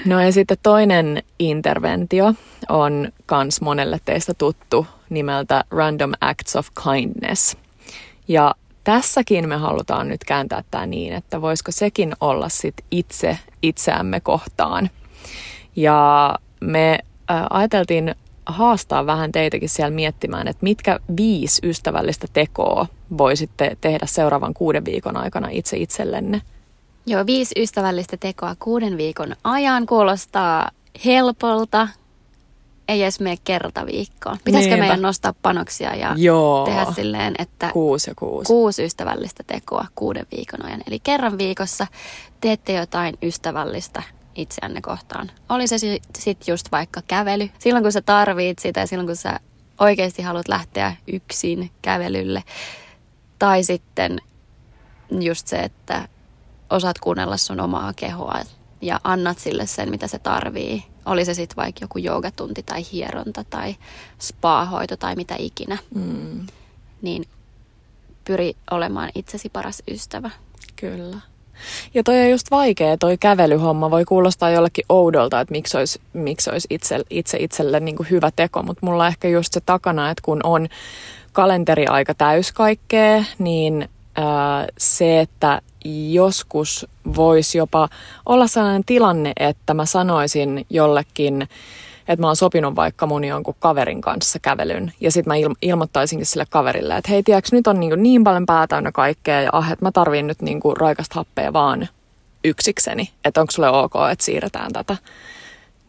No 0.06 0.22
ja 0.22 0.32
sitten 0.32 0.58
toinen 0.64 1.24
interventio 1.40 2.34
on 2.70 3.12
kans 3.26 3.62
monelle 3.62 4.00
teistä 4.06 4.34
tuttu 4.34 4.88
nimeltä 5.10 5.64
Random 5.72 6.12
Acts 6.22 6.56
of 6.56 6.68
Kindness. 6.84 7.58
Ja 8.28 8.56
tässäkin 8.84 9.50
me 9.50 9.56
halutaan 9.56 10.08
nyt 10.08 10.24
kääntää 10.24 10.64
tämä 10.72 10.86
niin, 10.86 11.14
että 11.14 11.42
voisiko 11.42 11.72
sekin 11.72 12.14
olla 12.22 12.50
sit 12.50 12.76
itse 12.92 13.38
itseämme 13.62 14.20
kohtaan. 14.20 14.90
Ja 15.76 16.36
me 16.62 17.00
ää, 17.28 17.48
ajateltiin 17.50 18.16
haastaa 18.46 19.06
vähän 19.06 19.32
teitäkin 19.32 19.70
siellä 19.70 19.96
miettimään, 19.96 20.48
että 20.48 20.64
mitkä 20.64 21.00
viisi 21.18 21.68
ystävällistä 21.68 22.28
tekoa 22.34 22.88
voisitte 23.18 23.78
tehdä 23.82 24.06
seuraavan 24.06 24.54
kuuden 24.54 24.86
viikon 24.86 25.18
aikana 25.18 25.48
itse 25.52 25.78
itsellenne. 25.78 26.42
Joo, 27.06 27.26
viisi 27.26 27.62
ystävällistä 27.62 28.18
tekoa 28.18 28.56
kuuden 28.60 28.98
viikon 28.98 29.36
ajan 29.44 29.86
kuulostaa 29.86 30.72
helpolta, 31.06 31.88
ei 32.88 33.02
edes 33.04 33.20
mene 33.20 33.38
kerta 33.44 33.86
viikkoon. 33.86 34.38
Pitäisikö 34.46 34.76
Niinpä. 34.76 34.88
meidän 34.88 35.02
nostaa 35.02 35.34
panoksia 35.42 35.96
ja 35.96 36.14
Joo. 36.18 36.66
tehdä 36.66 36.86
silleen, 36.96 37.36
että 37.40 37.70
Kuusi 37.74 38.10
ja 38.12 38.14
kuusi. 38.16 38.48
kuusi 38.48 38.84
ystävällistä 38.86 39.44
tekoa 39.48 39.88
kuuden 39.96 40.26
viikon 40.38 40.66
ajan. 40.66 40.82
Eli 40.88 41.00
kerran 41.00 41.38
viikossa 41.38 41.88
teette 42.42 42.74
jotain 42.74 43.18
ystävällistä 43.24 44.04
itseänne 44.36 44.82
kohtaan. 44.82 45.32
Oli 45.50 45.68
se 45.68 45.78
sitten 45.78 46.52
just 46.52 46.72
vaikka 46.72 47.02
kävely. 47.08 47.50
Silloin 47.60 47.84
kun 47.84 47.92
sä 47.92 48.02
tarvit 48.02 48.60
sitä 48.60 48.80
ja 48.80 48.88
silloin 48.88 49.08
kun 49.08 49.16
sä 49.16 49.40
oikeasti 49.80 50.22
haluat 50.22 50.48
lähteä 50.48 50.96
yksin 51.14 51.72
kävelylle. 51.82 52.44
Tai 53.40 53.64
sitten 53.64 54.22
just 55.20 55.48
se, 55.48 55.58
että 55.58 56.08
osaat 56.70 57.00
kuunnella 57.00 57.38
sun 57.38 57.60
omaa 57.60 57.94
kehoa 57.96 58.40
ja 58.82 59.00
annat 59.04 59.40
sille 59.40 59.66
sen, 59.66 59.90
mitä 59.90 60.08
se 60.08 60.20
tarvii. 60.20 60.84
Oli 61.06 61.26
se 61.26 61.34
sitten 61.34 61.56
vaikka 61.56 61.84
joku 61.84 61.98
joogatunti 61.98 62.64
tai 62.64 62.82
hieronta 62.92 63.44
tai 63.50 63.76
spa-hoito 64.22 64.98
tai 64.98 65.16
mitä 65.16 65.36
ikinä. 65.40 65.78
Mm, 65.96 66.46
Niin 67.02 67.26
pyri 68.26 68.54
olemaan 68.72 69.10
itsesi 69.16 69.50
paras 69.50 69.84
ystävä. 69.92 70.30
kyllä. 70.76 71.18
Ja 71.94 72.04
toi 72.04 72.22
on 72.22 72.30
just 72.30 72.52
vaikea, 72.52 72.98
toi 72.98 73.18
kävelyhomma 73.18 73.92
voi 73.92 74.06
kuulostaa 74.06 74.50
jollekin 74.50 74.86
oudolta, 74.90 75.40
että 75.40 75.52
miksi 75.52 75.78
olisi, 75.78 76.02
miksi 76.14 76.50
olisi 76.50 76.68
itse, 76.70 77.00
itse 77.10 77.38
itselle 77.38 77.80
niin 77.80 77.96
kuin 77.96 78.10
hyvä 78.10 78.32
teko, 78.36 78.64
mutta 78.64 78.86
mulla 78.86 79.04
on 79.04 79.08
ehkä 79.08 79.28
just 79.28 79.54
se 79.54 79.62
takana, 79.66 80.10
että 80.10 80.22
kun 80.26 80.40
on 80.44 80.68
kalenteri 81.34 81.88
aika 81.88 82.14
täys 82.14 82.52
kaikkea, 82.52 83.24
niin 83.40 83.90
ää, 84.16 84.68
se, 84.78 85.20
että 85.20 85.62
joskus 86.12 86.86
voisi 87.16 87.58
jopa 87.58 87.90
olla 88.26 88.48
sellainen 88.48 88.86
tilanne, 88.86 89.34
että 89.40 89.74
mä 89.74 89.86
sanoisin 89.86 90.66
jollekin, 90.70 91.42
että 92.08 92.22
mä 92.22 92.28
oon 92.28 92.36
sopinut 92.36 92.76
vaikka 92.76 93.06
mun 93.06 93.24
jonkun 93.24 93.56
kaverin 93.60 94.02
kanssa 94.02 94.40
kävelyn. 94.40 94.94
Ja 95.02 95.12
sitten 95.12 95.32
mä 95.32 95.36
il- 95.36 95.58
ilmoittaisinkin 95.62 96.26
sille 96.26 96.46
kaverille, 96.50 96.98
että 96.98 97.12
hei, 97.12 97.24
tiedätkö, 97.24 97.50
nyt 97.52 97.68
on 97.68 97.80
niin, 97.80 98.04
niin 98.04 98.24
paljon 98.24 98.46
pää 98.46 98.68
täynnä 98.68 98.92
kaikkea 98.92 99.42
ja 99.42 99.50
ah, 99.54 99.72
että 99.72 99.86
mä 99.86 99.92
tarviin 99.92 100.28
nyt 100.28 100.42
niin 100.42 100.60
raikasta 100.80 101.16
happea 101.16 101.54
vaan 101.54 101.88
yksikseni. 102.44 103.10
Että 103.26 103.42
onko 103.42 103.52
sulle 103.52 103.70
ok, 103.70 103.94
että 104.12 104.26
siirretään 104.26 104.74
tätä. 104.74 104.98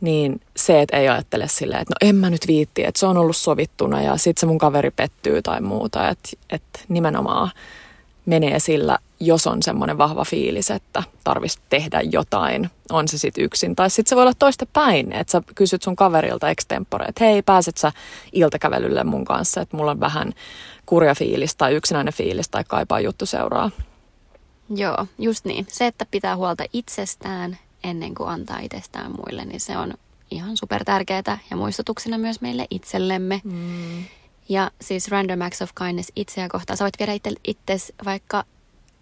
Niin 0.01 0.41
se, 0.57 0.83
että 0.83 0.97
ei 0.97 1.09
ajattele 1.09 1.49
silleen, 1.49 1.83
että 1.83 1.95
no 1.95 2.09
en 2.09 2.15
mä 2.17 2.31
nyt 2.31 2.47
viitti, 2.47 2.85
että 2.85 3.01
se 3.01 3.07
on 3.07 3.17
ollut 3.17 3.37
sovittuna 3.37 4.03
ja 4.03 4.17
sitten 4.17 4.41
se 4.41 4.47
mun 4.47 4.59
kaveri 4.59 4.91
pettyy 4.91 5.43
tai 5.43 5.61
muuta. 5.61 6.09
Että 6.09 6.29
et 6.51 6.63
nimenomaan 6.89 7.51
menee 8.27 8.59
sillä, 8.59 8.99
jos 9.21 9.47
on 9.47 9.63
semmoinen 9.63 9.99
vahva 9.99 10.25
fiilis, 10.25 10.71
että 10.71 11.03
tarvitsisi 11.25 11.63
tehdä 11.69 12.01
jotain, 12.01 12.71
on 12.91 13.09
se 13.09 13.19
sitten 13.19 13.45
yksin. 13.45 13.77
Tai 13.77 13.91
sitten 13.91 14.09
se 14.09 14.17
voi 14.17 14.23
olla 14.23 14.35
toista 14.39 14.67
päin, 14.73 15.13
että 15.13 15.31
sä 15.31 15.43
kysyt 15.55 15.83
sun 15.83 15.97
kaverilta 15.97 16.51
extempore, 16.51 17.05
että 17.05 17.25
hei, 17.25 17.43
pääset 17.43 17.77
sä 17.77 17.93
iltakävelylle 18.33 19.05
mun 19.05 19.25
kanssa, 19.25 19.61
että 19.61 19.77
mulla 19.77 19.91
on 19.91 20.01
vähän 20.01 20.33
kurja 20.87 21.15
fiilis 21.15 21.57
tai 21.57 21.75
yksinäinen 21.75 22.15
fiilis 22.15 22.49
tai 22.49 22.65
kaipaa 22.65 23.01
juttu 23.01 23.27
seuraa. 23.27 23.71
Joo, 24.71 25.07
just 25.19 25.45
niin. 25.45 25.67
Se, 25.71 25.87
että 25.87 26.07
pitää 26.11 26.37
huolta 26.37 26.65
itsestään 26.73 27.59
ennen 27.85 28.15
kuin 28.15 28.29
antaa 28.29 28.59
itsestään 28.59 29.13
muille, 29.17 29.45
niin 29.45 29.61
se 29.61 29.79
on 29.79 29.95
ihan 30.31 30.57
super 30.57 30.85
tärkeää 30.85 31.39
ja 31.51 31.57
muistutuksena 31.57 32.19
myös 32.19 32.41
meille 32.41 32.67
itsellemme. 32.71 33.41
Mm. 33.45 34.05
Ja 34.49 34.71
siis 34.81 35.09
random 35.11 35.41
acts 35.41 35.63
of 35.63 35.71
kindness 35.85 36.13
itseä 36.17 36.49
kohtaan. 36.49 36.77
Sä 36.77 36.85
voit 36.85 36.99
viedä 36.99 37.13
itse, 37.13 37.31
itses 37.45 37.93
vaikka 38.05 38.45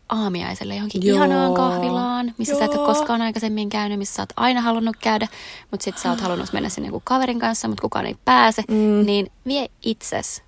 aamiaiselle 0.08 0.74
johonkin 0.74 1.06
Joo. 1.06 1.16
ihanaan 1.16 1.54
kahvilaan, 1.54 2.34
missä 2.38 2.58
sä 2.58 2.64
et 2.64 2.70
ole 2.70 2.78
Joo. 2.78 2.86
koskaan 2.86 3.22
aikaisemmin 3.22 3.68
käynyt, 3.68 3.98
missä 3.98 4.14
sä 4.14 4.22
oot 4.22 4.32
aina 4.36 4.60
halunnut 4.60 4.96
käydä, 5.00 5.28
mutta 5.70 5.84
sit 5.84 5.98
sä 5.98 6.10
oot 6.10 6.20
halunnut 6.20 6.52
mennä 6.52 6.68
sinne 6.68 6.88
joku 6.88 7.02
kaverin 7.04 7.38
kanssa, 7.38 7.68
mutta 7.68 7.82
kukaan 7.82 8.06
ei 8.06 8.16
pääse, 8.24 8.62
Mm. 8.68 9.06
niin 9.06 9.30
vie 9.46 9.66
itses 9.82 10.42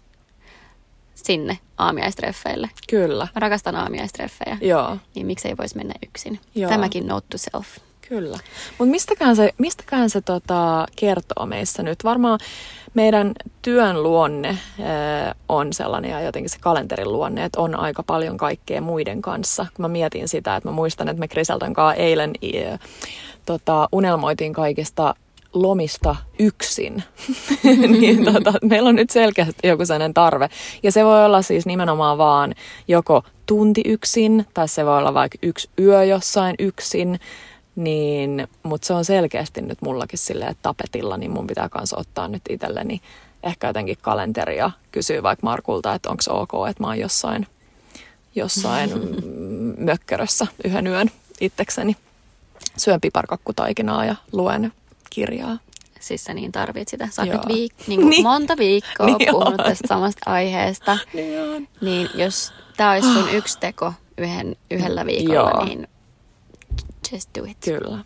sinne 1.14 1.58
aamiaistreffeille. 1.78 2.70
Kyllä, 2.90 3.24
Mä 3.34 3.40
rakastan 3.40 3.76
aamiaistreffejä, 3.76 4.58
joo. 4.60 4.96
niin 5.14 5.26
miksei 5.26 5.56
voisi 5.56 5.76
mennä 5.76 5.94
yksin. 6.08 6.40
Joo. 6.54 6.70
Tämäkin 6.70 7.06
note 7.06 7.26
to 7.30 7.38
self. 7.38 7.66
Kyllä. 8.08 8.38
Mutta 8.78 8.90
mistäkään 8.90 9.36
se, 9.36 9.50
mistäkään 9.58 10.10
se 10.10 10.20
tota, 10.20 10.86
kertoo 10.96 11.46
meissä 11.46 11.82
nyt? 11.82 12.04
Varmaan 12.04 12.38
meidän 12.94 13.32
työn 13.62 14.02
luonne 14.02 14.58
on 15.48 15.72
sellainen 15.72 16.10
ja 16.10 16.20
jotenkin 16.20 16.50
se 16.50 16.58
kalenterin 16.60 17.12
luonne, 17.12 17.44
että 17.44 17.60
on 17.60 17.74
aika 17.74 18.02
paljon 18.02 18.36
kaikkea 18.36 18.80
muiden 18.80 19.22
kanssa. 19.22 19.66
Kun 19.74 19.82
mä 19.82 19.88
mietin 19.88 20.28
sitä, 20.28 20.56
että 20.56 20.68
mä 20.68 20.72
muistan, 20.72 21.08
että 21.08 21.20
me 21.20 21.28
Kriseltan 21.28 21.74
kanssa 21.74 22.02
eilen 22.02 22.32
äh, 22.72 22.78
tota, 23.46 23.88
unelmoitiin 23.92 24.52
kaikista 24.52 25.14
lomista 25.52 26.16
yksin. 26.38 27.02
niin 28.00 28.24
tota, 28.24 28.52
meillä 28.62 28.88
on 28.88 28.96
nyt 28.96 29.10
selkeästi 29.10 29.68
joku 29.68 29.86
sellainen 29.86 30.14
tarve. 30.14 30.48
Ja 30.82 30.92
se 30.92 31.04
voi 31.04 31.24
olla 31.24 31.42
siis 31.42 31.66
nimenomaan 31.66 32.18
vaan 32.18 32.54
joko 32.88 33.22
tunti 33.46 33.82
yksin, 33.84 34.46
tai 34.54 34.68
se 34.68 34.86
voi 34.86 34.98
olla 34.98 35.14
vaikka 35.14 35.38
yksi 35.42 35.70
yö 35.78 36.04
jossain 36.04 36.54
yksin, 36.58 37.20
niin, 37.76 38.48
mutta 38.62 38.86
se 38.86 38.92
on 38.94 39.04
selkeästi 39.04 39.60
nyt 39.62 39.82
mullakin 39.82 40.18
silleen, 40.18 40.50
että 40.50 40.62
tapetilla, 40.62 41.16
niin 41.16 41.30
mun 41.30 41.46
pitää 41.46 41.68
kanssa 41.68 41.96
ottaa 41.98 42.28
nyt 42.28 42.42
itselleni 42.50 43.00
ehkä 43.42 43.66
jotenkin 43.66 43.98
kalenteri 44.02 44.56
ja 44.56 44.70
kysyä 44.92 45.22
vaikka 45.22 45.46
Markulta, 45.46 45.94
että 45.94 46.10
onko 46.10 46.22
ok, 46.28 46.68
että 46.70 46.82
mä 46.82 46.86
oon 46.86 46.98
jossain, 46.98 47.46
jossain 48.34 48.90
mökkärössä 49.78 50.46
yhden 50.64 50.86
yön 50.86 51.10
itsekseni. 51.40 51.96
Syön 52.76 53.00
piparkakkutaikinaa 53.00 54.04
ja 54.04 54.16
luen 54.32 54.72
kirjaa. 55.10 55.58
Siis 56.00 56.24
sä 56.24 56.34
niin 56.34 56.52
tarvit 56.52 56.88
sitä. 56.88 57.08
Sä 57.10 57.24
nyt 57.24 57.40
viik- 57.48 57.84
niin 57.86 58.08
Niin. 58.10 58.22
monta 58.22 58.56
viikkoa 58.56 59.06
Niin 59.06 59.16
puhunut 59.30 59.60
on. 59.60 59.64
tästä 59.66 59.88
samasta 59.88 60.30
aiheesta. 60.30 60.98
Niin 61.14 61.40
on. 61.42 61.68
Niin 61.80 62.08
jos 62.14 62.52
tämä 62.76 62.92
olisi 62.92 63.12
sun 63.12 63.30
yksi 63.32 63.58
teko 63.60 63.92
yhden, 64.18 64.56
yhdellä 64.70 65.06
viikolla, 65.06 65.34
Joo. 65.50 65.64
niin 65.64 65.88
just 67.12 67.30
do 67.38 67.44
it. 67.44 67.56
Kyllä. 67.64 68.04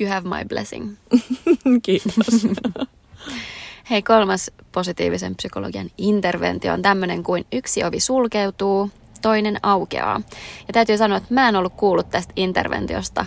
You 0.00 0.10
have 0.10 0.28
my 0.28 0.44
blessing. 0.48 0.96
Kiitos. 1.82 2.46
Hei, 3.90 4.02
kolmas 4.02 4.50
positiivisen 4.72 5.36
psykologian 5.36 5.90
interventio 5.98 6.72
on 6.72 6.82
tämmöinen 6.82 7.22
kuin 7.22 7.46
yksi 7.52 7.84
ovi 7.84 8.00
sulkeutuu, 8.00 8.90
toinen 9.22 9.58
aukeaa. 9.62 10.20
Ja 10.66 10.72
täytyy 10.72 10.96
sanoa, 10.96 11.18
että 11.18 11.34
mä 11.34 11.48
en 11.48 11.56
ollut 11.56 11.74
kuullut 11.74 12.10
tästä 12.10 12.32
interventiosta, 12.36 13.26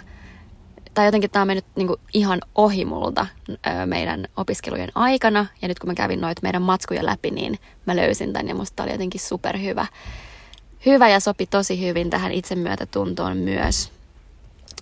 tai 0.94 1.06
jotenkin 1.06 1.30
tämä 1.30 1.42
on 1.42 1.48
mennyt 1.48 1.66
niinku 1.76 2.00
ihan 2.14 2.42
ohi 2.56 2.86
multa 2.86 3.28
meidän 3.86 4.28
opiskelujen 4.38 4.92
aikana. 4.96 5.46
Ja 5.62 5.68
nyt 5.68 5.80
kun 5.80 5.90
mä 5.90 5.94
kävin 5.96 6.22
noita 6.22 6.42
meidän 6.44 6.62
matskuja 6.62 7.06
läpi, 7.06 7.32
niin 7.32 7.60
mä 7.86 7.96
löysin 7.96 8.34
tämän 8.34 8.48
ja 8.48 8.56
musta 8.56 8.84
oli 8.84 8.92
jotenkin 8.92 9.22
superhyvä. 9.22 9.86
Hyvä 10.86 11.10
ja 11.10 11.20
sopi 11.20 11.46
tosi 11.46 11.88
hyvin 11.88 12.10
tähän 12.10 12.32
itsemyötätuntoon 12.32 13.38
myös. 13.38 13.92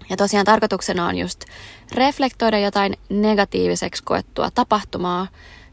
Ja 0.10 0.17
tosiaan 0.17 0.45
tarkoituksena 0.45 1.08
on 1.08 1.17
just 1.17 1.45
reflektoida 1.91 2.60
jotain 2.60 2.93
negatiiviseksi 3.10 4.03
koettua 4.03 4.49
tapahtumaa, 4.55 5.27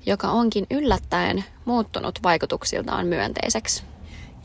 joka 0.07 0.29
onkin 0.29 0.67
yllättäen 0.71 1.45
muuttunut 1.65 2.19
vaikutuksiltaan 2.23 3.07
myönteiseksi. 3.07 3.83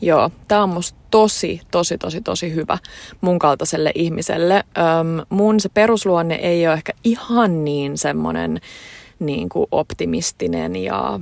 Joo, 0.00 0.30
tämä 0.48 0.62
on 0.62 0.68
musta 0.68 0.98
tosi, 1.10 1.60
tosi, 1.70 1.98
tosi, 1.98 2.20
tosi 2.20 2.54
hyvä 2.54 2.78
mun 3.20 3.38
kaltaiselle 3.38 3.92
ihmiselle. 3.94 4.54
Öm, 4.54 5.26
mun 5.28 5.60
se 5.60 5.68
perusluonne 5.68 6.34
ei 6.34 6.66
ole 6.66 6.74
ehkä 6.74 6.92
ihan 7.04 7.64
niin 7.64 7.98
semmoinen 7.98 8.60
niin 9.18 9.48
optimistinen 9.70 10.76
ja, 10.76 11.20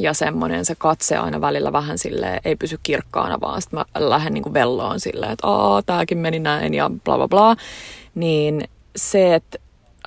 ja 0.00 0.14
semmoinen 0.14 0.64
se 0.64 0.74
katse 0.74 1.16
aina 1.16 1.40
välillä 1.40 1.72
vähän 1.72 1.98
sille 1.98 2.40
ei 2.44 2.56
pysy 2.56 2.78
kirkkaana, 2.82 3.40
vaan 3.40 3.62
sitten 3.62 3.78
mä 3.78 4.08
lähden 4.08 4.34
niin 4.34 4.42
kuin 4.42 4.54
velloon 4.54 5.00
silleen, 5.00 5.32
että 5.32 5.46
aa, 5.46 5.82
tääkin 5.82 6.18
meni 6.18 6.38
näin 6.38 6.74
ja 6.74 6.90
bla 7.04 7.16
bla 7.16 7.28
bla. 7.28 7.56
Niin 8.14 8.68
se, 8.96 9.34
että 9.34 9.58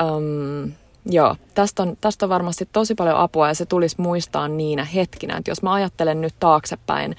um, 0.04 0.72
joo, 1.06 1.36
tästä 1.56 1.84
on, 1.84 1.98
tästä 2.02 2.26
on 2.26 2.30
varmasti 2.30 2.70
tosi 2.72 2.96
paljon 2.96 3.18
apua 3.18 3.48
ja 3.48 3.54
se 3.54 3.66
tulisi 3.66 3.96
muistaa 4.02 4.48
niinä 4.48 4.86
hetkinä, 4.86 5.38
että 5.38 5.52
jos 5.52 5.64
mä 5.64 5.74
ajattelen 5.74 6.22
nyt 6.22 6.36
taaksepäin 6.40 7.16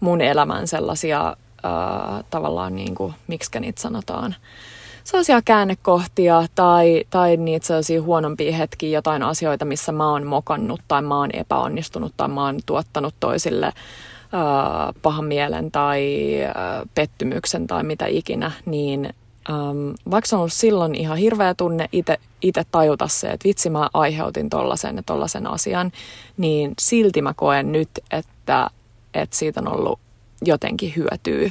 mun 0.00 0.20
elämän 0.20 0.68
sellaisia 0.68 1.28
äh, 1.28 2.24
tavallaan 2.30 2.76
niin 2.76 2.94
kuin, 2.94 3.14
miksi 3.26 3.60
niitä 3.60 3.82
sanotaan, 3.82 4.34
sellaisia 5.08 5.42
käännekohtia 5.42 6.46
tai, 6.54 7.04
tai 7.10 7.36
niitä 7.36 7.66
sellaisia 7.66 8.02
huonompia 8.02 8.56
hetkiä, 8.56 8.90
jotain 8.90 9.22
asioita, 9.22 9.64
missä 9.64 9.92
mä 9.92 10.10
oon 10.10 10.26
mokannut 10.26 10.80
tai 10.88 11.02
mä 11.02 11.18
oon 11.18 11.30
epäonnistunut 11.32 12.12
tai 12.16 12.28
mä 12.28 12.44
oon 12.44 12.60
tuottanut 12.66 13.14
toisille 13.20 13.66
äh, 13.66 13.72
pahan 15.02 15.24
mielen 15.24 15.70
tai 15.70 16.28
äh, 16.44 16.52
pettymyksen 16.94 17.66
tai 17.66 17.82
mitä 17.82 18.06
ikinä, 18.06 18.52
niin 18.66 19.14
vaikka 20.10 20.28
se 20.28 20.36
on 20.36 20.40
ollut 20.40 20.52
silloin 20.52 20.94
ihan 20.94 21.18
hirveä 21.18 21.54
tunne 21.54 21.88
itse 22.42 22.64
tajuta 22.70 23.08
se, 23.08 23.26
että 23.28 23.48
vitsi 23.48 23.70
mä 23.70 23.88
aiheutin 23.94 24.50
tollasen 24.50 24.96
ja 24.96 25.02
tollasen 25.02 25.46
asian, 25.46 25.92
niin 26.36 26.72
silti 26.80 27.22
mä 27.22 27.34
koen 27.34 27.72
nyt, 27.72 27.88
että, 28.10 28.70
että 29.14 29.36
siitä 29.36 29.60
on 29.60 29.68
ollut 29.68 29.98
jotenkin 30.42 30.92
hyötyä. 30.96 31.50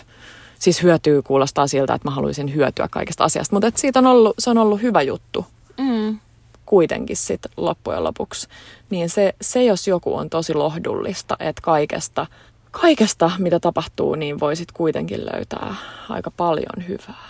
Siis 0.59 0.83
hyötyy 0.83 1.21
kuulostaa 1.21 1.67
siltä, 1.67 1.93
että 1.93 2.07
mä 2.07 2.15
haluaisin 2.15 2.55
hyötyä 2.55 2.87
kaikesta 2.91 3.23
asiasta, 3.23 3.55
mutta 3.55 3.67
että 3.67 3.79
siitä 3.81 3.99
on 3.99 4.07
ollut, 4.07 4.35
se 4.39 4.49
on 4.49 4.57
ollut 4.57 4.81
hyvä 4.81 5.01
juttu. 5.01 5.45
Mm. 5.77 6.19
Kuitenkin 6.65 7.17
sitten 7.17 7.51
loppujen 7.57 8.03
lopuksi. 8.03 8.47
Niin 8.89 9.09
se, 9.09 9.33
se, 9.41 9.63
jos 9.63 9.87
joku 9.87 10.15
on 10.15 10.29
tosi 10.29 10.53
lohdullista, 10.53 11.35
että 11.39 11.61
kaikesta, 11.61 12.27
kaikesta, 12.71 13.31
mitä 13.37 13.59
tapahtuu, 13.59 14.15
niin 14.15 14.39
voisit 14.39 14.71
kuitenkin 14.71 15.25
löytää 15.33 15.75
aika 16.09 16.31
paljon 16.31 16.87
hyvää. 16.87 17.27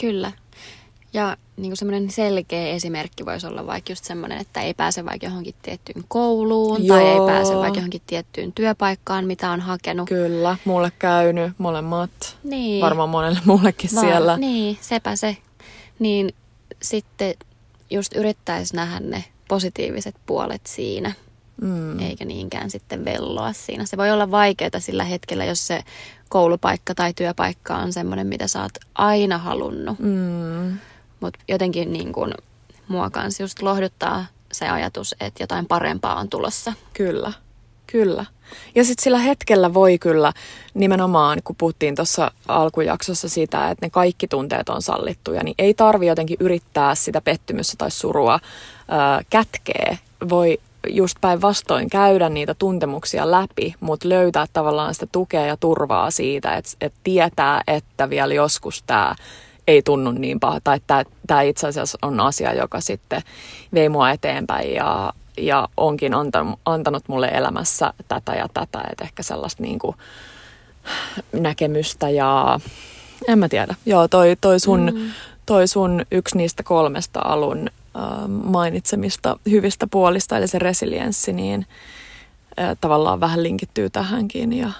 Kyllä. 0.00 0.32
Ja 1.14 1.36
niin 1.56 1.76
semmoinen 1.76 2.10
selkeä 2.10 2.68
esimerkki 2.68 3.26
voisi 3.26 3.46
olla 3.46 3.66
vaikka 3.66 3.92
just 3.92 4.04
semmoinen, 4.04 4.38
että 4.38 4.60
ei 4.60 4.74
pääse 4.74 5.04
vaikka 5.04 5.26
johonkin 5.26 5.54
tiettyyn 5.62 6.04
kouluun 6.08 6.86
Joo. 6.86 6.96
tai 6.96 7.06
ei 7.06 7.18
pääse 7.26 7.56
vaikka 7.56 7.78
johonkin 7.78 8.02
tiettyyn 8.06 8.52
työpaikkaan, 8.52 9.26
mitä 9.26 9.50
on 9.50 9.60
hakenut. 9.60 10.08
Kyllä, 10.08 10.56
mulle 10.64 10.92
käynyt 10.98 11.52
molemmat. 11.58 12.10
Niin. 12.44 12.80
Varmaan 12.80 13.08
monelle 13.08 13.38
muullekin 13.44 13.90
Va- 13.94 14.00
siellä. 14.00 14.36
Niin, 14.36 14.78
sepä 14.80 15.16
se. 15.16 15.36
Niin 15.98 16.34
sitten 16.82 17.34
just 17.90 18.16
yrittäisi 18.16 18.76
nähdä 18.76 19.00
ne 19.00 19.24
positiiviset 19.48 20.14
puolet 20.26 20.66
siinä, 20.66 21.12
mm. 21.60 21.98
eikä 21.98 22.24
niinkään 22.24 22.70
sitten 22.70 23.04
velloa 23.04 23.52
siinä. 23.52 23.86
Se 23.86 23.96
voi 23.96 24.10
olla 24.10 24.30
vaikeaa 24.30 24.70
sillä 24.78 25.04
hetkellä, 25.04 25.44
jos 25.44 25.66
se 25.66 25.84
koulupaikka 26.28 26.94
tai 26.94 27.12
työpaikka 27.14 27.76
on 27.76 27.92
semmoinen, 27.92 28.26
mitä 28.26 28.46
sä 28.46 28.62
oot 28.62 28.72
aina 28.94 29.38
halunnut. 29.38 29.98
Mm. 29.98 30.78
Mutta 31.24 31.38
jotenkin 31.48 31.92
niin 31.92 32.12
kun, 32.12 32.34
mua 32.88 33.10
kanssa 33.10 33.42
just 33.42 33.62
lohduttaa 33.62 34.26
se 34.52 34.68
ajatus, 34.68 35.14
että 35.20 35.42
jotain 35.42 35.66
parempaa 35.66 36.14
on 36.20 36.28
tulossa. 36.28 36.72
Kyllä, 36.92 37.32
kyllä. 37.86 38.24
Ja 38.74 38.84
sitten 38.84 39.02
sillä 39.04 39.18
hetkellä 39.18 39.74
voi 39.74 39.98
kyllä 39.98 40.32
nimenomaan, 40.74 41.40
kun 41.44 41.56
puhuttiin 41.56 41.94
tuossa 41.94 42.30
alkujaksossa 42.48 43.28
sitä, 43.28 43.70
että 43.70 43.86
ne 43.86 43.90
kaikki 43.90 44.28
tunteet 44.28 44.68
on 44.68 44.82
sallittuja, 44.82 45.44
niin 45.44 45.54
ei 45.58 45.74
tarvi 45.74 46.06
jotenkin 46.06 46.36
yrittää 46.40 46.94
sitä 46.94 47.20
pettymystä 47.20 47.74
tai 47.78 47.90
surua 47.90 48.40
ää, 48.88 49.20
kätkeä. 49.30 49.98
Voi 50.28 50.58
just 50.88 51.16
päinvastoin 51.20 51.90
käydä 51.90 52.28
niitä 52.28 52.54
tuntemuksia 52.54 53.30
läpi, 53.30 53.74
mutta 53.80 54.08
löytää 54.08 54.46
tavallaan 54.52 54.94
sitä 54.94 55.06
tukea 55.12 55.46
ja 55.46 55.56
turvaa 55.56 56.10
siitä, 56.10 56.56
että, 56.56 56.70
että 56.80 56.98
tietää, 57.04 57.62
että 57.66 58.10
vielä 58.10 58.34
joskus 58.34 58.82
tämä 58.82 59.14
ei 59.68 59.82
tunnu 59.82 60.10
niin 60.10 60.40
paha, 60.40 60.60
tai 60.64 60.76
että 60.76 61.04
tämä 61.26 61.42
itse 61.42 61.66
asiassa 61.66 61.98
on 62.02 62.20
asia, 62.20 62.54
joka 62.54 62.80
sitten 62.80 63.22
vei 63.74 63.88
mua 63.88 64.10
eteenpäin 64.10 64.74
ja, 64.74 65.12
ja 65.36 65.68
onkin 65.76 66.14
antanut, 66.14 66.60
antanut 66.64 67.02
mulle 67.08 67.28
elämässä 67.28 67.92
tätä 68.08 68.32
ja 68.32 68.48
tätä, 68.54 68.84
että 68.92 69.04
ehkä 69.04 69.22
sellaista 69.22 69.62
niin 69.62 69.78
kuin 69.78 69.96
näkemystä 71.32 72.10
ja 72.10 72.60
en 73.28 73.38
mä 73.38 73.48
tiedä. 73.48 73.74
Joo, 73.86 74.08
toi, 74.08 74.36
toi, 74.40 74.60
sun, 74.60 74.92
mm. 74.94 75.10
toi 75.46 75.68
sun 75.68 76.06
yksi 76.10 76.36
niistä 76.36 76.62
kolmesta 76.62 77.20
alun 77.24 77.68
äh, 77.96 78.28
mainitsemista 78.28 79.38
hyvistä 79.50 79.86
puolista, 79.86 80.36
eli 80.36 80.48
se 80.48 80.58
resilienssi, 80.58 81.32
niin 81.32 81.66
äh, 82.60 82.76
tavallaan 82.80 83.20
vähän 83.20 83.42
linkittyy 83.42 83.90
tähänkin 83.90 84.52
ja 84.52 84.70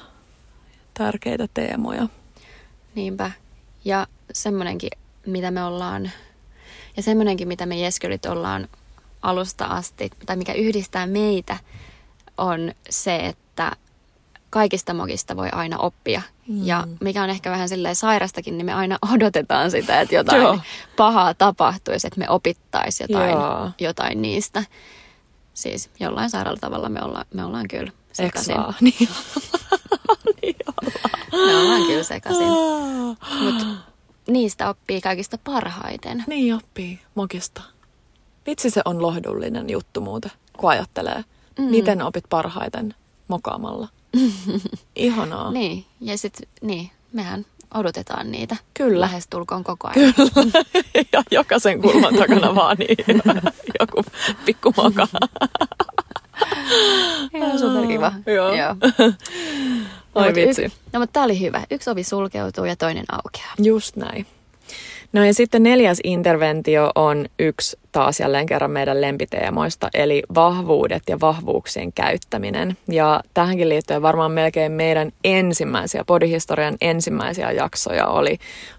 tärkeitä 0.94 1.46
teemoja. 1.54 2.08
Niinpä. 2.94 3.30
Ja 3.84 4.06
semmoinenkin, 4.32 4.90
mitä 5.26 5.50
me 5.50 5.64
ollaan, 5.64 6.10
ja 6.96 7.02
semmoinenkin, 7.02 7.48
mitä 7.48 7.66
me 7.66 7.76
Jeskylit 7.76 8.26
ollaan 8.26 8.68
alusta 9.22 9.64
asti, 9.64 10.10
tai 10.26 10.36
mikä 10.36 10.52
yhdistää 10.52 11.06
meitä, 11.06 11.56
on 12.38 12.72
se, 12.90 13.16
että 13.16 13.72
kaikista 14.50 14.94
mogista 14.94 15.36
voi 15.36 15.48
aina 15.52 15.78
oppia. 15.78 16.22
Mm. 16.48 16.66
Ja 16.66 16.88
mikä 17.00 17.22
on 17.22 17.30
ehkä 17.30 17.50
vähän 17.50 17.68
silleen 17.68 17.96
sairastakin, 17.96 18.58
niin 18.58 18.66
me 18.66 18.74
aina 18.74 18.98
odotetaan 19.14 19.70
sitä, 19.70 20.00
että 20.00 20.14
jotain 20.20 20.42
Joo. 20.42 20.58
pahaa 20.96 21.34
tapahtuisi, 21.34 22.06
että 22.06 22.20
me 22.20 22.28
opittaisi 22.28 23.04
jotain, 23.04 23.36
jotain 23.80 24.22
niistä. 24.22 24.64
Siis 25.54 25.90
jollain 26.00 26.30
sairaalla 26.30 26.60
tavalla 26.60 26.88
me, 26.88 27.02
olla, 27.02 27.24
me 27.34 27.44
ollaan 27.44 27.68
kyllä 27.68 27.92
sekaisin. 28.12 28.56
Niin. 28.80 28.94
niin 30.42 30.56
ollaan. 30.66 31.46
me 31.46 31.56
ollaan 31.56 31.82
kyllä 31.82 32.02
sekaisin. 32.02 32.48
Mutta 33.40 33.66
niistä 34.28 34.68
oppii 34.68 35.00
kaikista 35.00 35.38
parhaiten. 35.44 36.24
Niin 36.26 36.54
oppii 36.54 37.00
mogista. 37.14 37.62
Vitsi 38.46 38.70
se 38.70 38.80
on 38.84 39.02
lohdullinen 39.02 39.70
juttu 39.70 40.00
muuten, 40.00 40.30
kun 40.56 40.70
ajattelee. 40.70 41.24
Mm. 41.58 41.64
Miten 41.64 42.02
opit 42.02 42.24
parhaiten 42.30 42.94
mokaamalla? 43.28 43.88
Ihanaa. 44.96 45.50
niin, 45.50 45.84
ja 46.00 46.18
sitten 46.18 46.48
niin, 46.62 46.90
mehän 47.12 47.46
odotetaan 47.74 48.30
niitä. 48.30 48.56
Kyllä. 48.74 49.00
Lähestulkoon 49.00 49.64
koko 49.64 49.88
ajan. 49.88 50.14
Kyllä. 50.14 50.64
ja 51.12 51.22
jokaisen 51.30 51.82
kulman 51.82 52.14
takana 52.14 52.54
vaan 52.54 52.76
niin 52.78 52.96
joku 53.80 54.04
pikku 54.44 54.72
moka. 54.76 55.08
Ihan 57.34 57.58
superkiva. 57.58 58.12
Joo. 58.26 58.54
Joo. 58.54 58.74
Ai 60.14 60.28
no, 60.28 60.34
vitsi. 60.34 60.64
Y- 60.64 60.70
no 60.92 61.00
mutta 61.00 61.12
tää 61.12 61.22
oli 61.22 61.40
hyvä. 61.40 61.62
Yksi 61.70 61.90
ovi 61.90 62.04
sulkeutuu 62.04 62.64
ja 62.64 62.76
toinen 62.76 63.04
aukeaa. 63.12 63.54
Just 63.58 63.96
näin. 63.96 64.26
No 65.12 65.24
ja 65.24 65.34
sitten 65.34 65.62
neljäs 65.62 65.98
interventio 66.04 66.90
on 66.94 67.26
yksi 67.38 67.78
taas 67.92 68.20
jälleen 68.20 68.46
kerran 68.46 68.70
meidän 68.70 69.00
lempiteemoista, 69.00 69.88
eli 69.94 70.22
vahvuudet 70.34 71.02
ja 71.08 71.20
vahvuuksien 71.20 71.92
käyttäminen. 71.92 72.76
Ja 72.88 73.20
tähänkin 73.34 73.68
liittyen 73.68 74.02
varmaan 74.02 74.32
melkein 74.32 74.72
meidän 74.72 75.12
ensimmäisiä, 75.24 76.04
podihistorian 76.06 76.76
ensimmäisiä 76.80 77.52
jaksoja 77.52 78.06
oli 78.06 78.38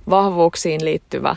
vahvuuksiin 0.09 0.85
liittyvä 0.85 1.35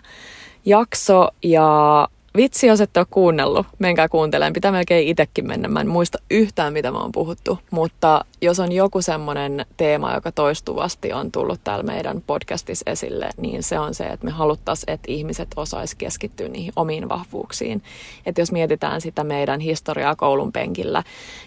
jakso 0.64 1.28
ja 1.42 2.08
Vitsi, 2.38 2.66
jos 2.66 2.80
ette 2.80 3.00
ole 3.00 3.06
kuunnellut, 3.10 3.66
menkää 3.78 4.08
kuuntelemaan. 4.08 4.52
Pitää 4.52 4.72
melkein 4.72 5.08
itsekin 5.08 5.46
mennä. 5.46 5.68
Mä 5.68 5.80
en 5.80 5.88
muista 5.88 6.18
yhtään, 6.30 6.72
mitä 6.72 6.90
me 6.90 6.98
on 6.98 7.12
puhuttu. 7.12 7.58
Mutta 7.70 8.24
jos 8.40 8.60
on 8.60 8.72
joku 8.72 9.02
semmoinen 9.02 9.66
teema, 9.76 10.14
joka 10.14 10.32
toistuvasti 10.32 11.12
on 11.12 11.32
tullut 11.32 11.60
täällä 11.64 11.82
meidän 11.82 12.22
podcastissa 12.26 12.90
esille, 12.90 13.30
niin 13.36 13.62
se 13.62 13.78
on 13.78 13.94
se, 13.94 14.04
että 14.04 14.24
me 14.24 14.30
haluttaisiin, 14.30 14.90
että 14.90 15.12
ihmiset 15.12 15.48
osais 15.56 15.94
keskittyä 15.94 16.48
niihin 16.48 16.72
omiin 16.76 17.08
vahvuuksiin. 17.08 17.82
Että 18.26 18.40
jos 18.40 18.52
mietitään 18.52 19.00
sitä 19.00 19.24
meidän 19.24 19.60
historiaa 19.60 20.16
koulun 20.16 20.52
penkillä, 20.52 21.02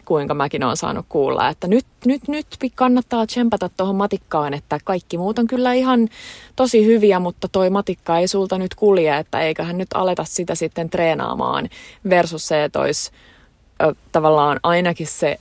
kuinka 0.05 0.33
mäkin 0.33 0.63
olen 0.63 0.77
saanut 0.77 1.05
kuulla, 1.09 1.49
että 1.49 1.67
nyt, 1.67 1.85
nyt, 2.05 2.27
nyt 2.27 2.47
kannattaa 2.75 3.27
tsempata 3.27 3.69
tuohon 3.69 3.95
matikkaan, 3.95 4.53
että 4.53 4.79
kaikki 4.83 5.17
muut 5.17 5.39
on 5.39 5.47
kyllä 5.47 5.73
ihan 5.73 6.09
tosi 6.55 6.85
hyviä, 6.85 7.19
mutta 7.19 7.47
toi 7.47 7.69
matikka 7.69 8.17
ei 8.17 8.27
sulta 8.27 8.57
nyt 8.57 8.75
kulje, 8.75 9.17
että 9.17 9.39
eiköhän 9.39 9.77
nyt 9.77 9.89
aleta 9.93 10.23
sitä 10.23 10.55
sitten 10.55 10.89
treenaamaan 10.89 11.69
versus 12.09 12.47
se, 12.47 12.63
että 12.63 12.79
olisi 12.79 13.11
ö, 13.83 13.95
tavallaan 14.11 14.59
ainakin 14.63 15.07
se 15.07 15.39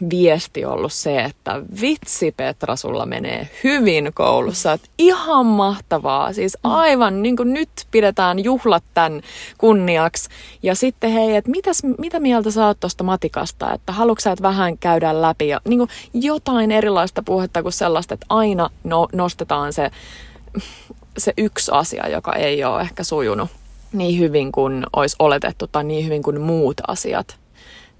pääviesti 0.00 0.64
ollut 0.64 0.92
se, 0.92 1.20
että 1.24 1.62
vitsi 1.80 2.32
Petra, 2.36 2.76
sulla 2.76 3.06
menee 3.06 3.50
hyvin 3.64 4.10
koulussa. 4.14 4.72
Että 4.72 4.88
ihan 4.98 5.46
mahtavaa. 5.46 6.32
Siis 6.32 6.58
mm. 6.64 6.70
aivan 6.70 7.22
niin 7.22 7.36
kuin 7.36 7.54
nyt 7.54 7.70
pidetään 7.90 8.44
juhlat 8.44 8.84
tämän 8.94 9.22
kunniaksi. 9.58 10.28
Ja 10.62 10.74
sitten 10.74 11.10
hei, 11.10 11.36
että 11.36 11.50
mitäs, 11.50 11.82
mitä 11.98 12.20
mieltä 12.20 12.50
sä 12.50 12.66
oot 12.66 12.80
tuosta 12.80 13.04
matikasta? 13.04 13.72
Että 13.72 13.92
haluatko 13.92 14.20
sä, 14.20 14.32
että 14.32 14.42
vähän 14.42 14.78
käydään 14.78 15.22
läpi? 15.22 15.48
Ja 15.48 15.60
niin 15.68 15.78
kuin 15.78 15.90
jotain 16.14 16.72
erilaista 16.72 17.22
puhetta 17.22 17.62
kuin 17.62 17.72
sellaista, 17.72 18.14
että 18.14 18.26
aina 18.28 18.70
no, 18.84 19.08
nostetaan 19.12 19.72
se 19.72 19.90
se 21.18 21.32
yksi 21.36 21.70
asia, 21.74 22.08
joka 22.08 22.32
ei 22.32 22.64
ole 22.64 22.80
ehkä 22.80 23.04
sujunut 23.04 23.48
niin 23.92 24.18
hyvin 24.18 24.52
kuin 24.52 24.86
olisi 24.92 25.16
oletettu 25.18 25.66
tai 25.66 25.84
niin 25.84 26.04
hyvin 26.04 26.22
kuin 26.22 26.40
muut 26.40 26.80
asiat, 26.86 27.36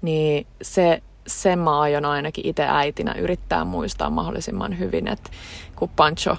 niin 0.01 0.47
se, 0.61 1.01
sen 1.29 1.59
mä 1.59 1.79
aion 1.79 2.05
ainakin 2.05 2.47
itse 2.47 2.65
äitinä 2.67 3.13
yrittää 3.13 3.65
muistaa 3.65 4.09
mahdollisimman 4.09 4.79
hyvin, 4.79 5.07
että 5.07 5.29
kun 5.75 5.89
Pancho 5.95 6.37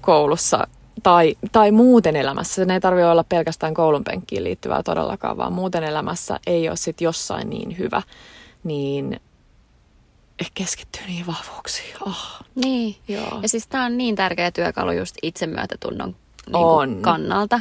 koulussa 0.00 0.66
tai, 1.02 1.36
tai 1.52 1.70
muuten 1.70 2.16
elämässä, 2.16 2.64
se 2.64 2.72
ei 2.72 2.80
tarvitse 2.80 3.06
olla 3.06 3.24
pelkästään 3.24 3.74
koulun 3.74 4.04
penkkiin 4.04 4.44
liittyvää 4.44 4.82
todellakaan, 4.82 5.36
vaan 5.36 5.52
muuten 5.52 5.84
elämässä 5.84 6.40
ei 6.46 6.68
ole 6.68 6.76
sitten 6.76 7.04
jossain 7.04 7.50
niin 7.50 7.78
hyvä, 7.78 8.02
niin 8.64 9.20
keskittyy 10.54 11.02
niin 11.06 11.26
vahvuuksiin. 11.26 11.94
Oh. 12.06 12.44
Niin, 12.54 12.96
Joo. 13.08 13.38
ja 13.42 13.48
siis 13.48 13.66
tämä 13.66 13.84
on 13.84 13.96
niin 13.96 14.16
tärkeä 14.16 14.50
työkalu 14.50 14.92
just 14.92 15.14
itsemyötätunnon 15.22 16.16
niin 16.46 16.56
on. 16.56 16.98
kannalta 17.02 17.60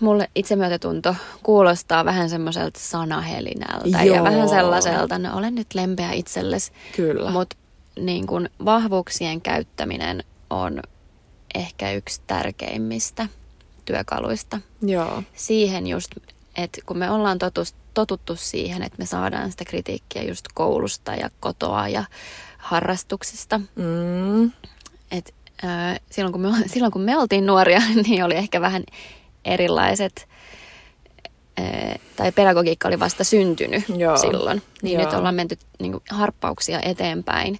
mulle 0.00 0.30
itsemyötätunto 0.34 1.16
kuulostaa 1.42 2.04
vähän 2.04 2.30
semmoiselta 2.30 2.80
sanahelinältä 2.82 4.04
Joo. 4.04 4.16
ja 4.16 4.22
vähän 4.22 4.48
sellaiselta, 4.48 5.18
no 5.18 5.36
olen 5.36 5.54
nyt 5.54 5.74
lempeä 5.74 6.12
itsellesi. 6.12 6.72
Kyllä. 6.96 7.30
Mutta 7.30 7.56
niin 8.00 8.26
kun 8.26 8.48
vahvuuksien 8.64 9.40
käyttäminen 9.40 10.24
on 10.50 10.82
ehkä 11.54 11.92
yksi 11.92 12.20
tärkeimmistä 12.26 13.26
työkaluista. 13.84 14.58
Joo. 14.82 15.22
Siihen 15.34 15.86
just, 15.86 16.10
että 16.56 16.80
kun 16.86 16.98
me 16.98 17.10
ollaan 17.10 17.38
totus, 17.38 17.74
totuttu 17.94 18.36
siihen, 18.36 18.82
että 18.82 18.98
me 18.98 19.06
saadaan 19.06 19.50
sitä 19.50 19.64
kritiikkiä 19.64 20.22
just 20.22 20.44
koulusta 20.54 21.14
ja 21.14 21.30
kotoa 21.40 21.88
ja 21.88 22.04
harrastuksista. 22.58 23.58
Mm. 23.58 24.52
Et, 25.10 25.34
äh, 25.64 26.00
silloin, 26.10 26.32
kun 26.32 26.40
me, 26.40 26.48
silloin 26.66 26.92
kun 26.92 27.02
me 27.02 27.18
oltiin 27.18 27.46
nuoria, 27.46 27.80
niin 28.06 28.24
oli 28.24 28.34
ehkä 28.34 28.60
vähän 28.60 28.84
erilaiset, 29.44 30.28
äh, 31.60 31.98
tai 32.16 32.32
pedagogiikka 32.32 32.88
oli 32.88 33.00
vasta 33.00 33.24
syntynyt 33.24 33.84
Joo. 33.96 34.16
silloin. 34.16 34.62
Niin 34.82 35.00
Joo. 35.00 35.04
nyt 35.10 35.18
ollaan 35.18 35.34
menty 35.34 35.58
niin 35.80 35.92
kuin, 35.92 36.02
harppauksia 36.10 36.80
eteenpäin. 36.82 37.58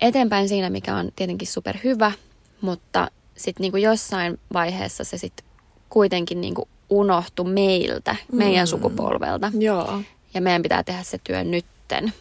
Eteenpäin 0.00 0.48
siinä, 0.48 0.70
mikä 0.70 0.96
on 0.96 1.08
tietenkin 1.16 1.48
superhyvä, 1.48 2.12
mutta 2.60 3.10
sitten 3.36 3.62
niin 3.62 3.72
kuin 3.72 3.82
jossain 3.82 4.40
vaiheessa 4.52 5.04
se 5.04 5.18
sitten 5.18 5.46
kuitenkin 5.88 6.40
niin 6.40 6.54
kuin 6.54 6.68
unohtui 6.90 7.50
meiltä, 7.52 8.16
meidän 8.32 8.66
Mm. 8.66 8.70
sukupolvelta. 8.70 9.52
Joo. 9.58 10.00
Ja 10.34 10.40
meidän 10.40 10.62
pitää 10.62 10.82
tehdä 10.82 11.02
se 11.02 11.18
työ 11.24 11.44
nytten. 11.44 12.12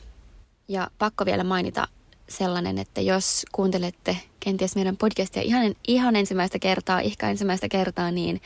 Ja 0.67 0.87
pakko 0.99 1.25
vielä 1.25 1.43
mainita 1.43 1.87
sellainen, 2.29 2.77
että 2.77 3.01
jos 3.01 3.45
kuuntelette 3.51 4.17
kenties 4.39 4.75
meidän 4.75 4.97
podcastia 4.97 5.41
ihan, 5.41 5.75
ihan 5.87 6.15
ensimmäistä 6.15 6.59
kertaa, 6.59 6.99
ihka 6.99 7.27
ensimmäistä 7.27 7.69
kertaa, 7.69 8.11
niin 8.11 8.41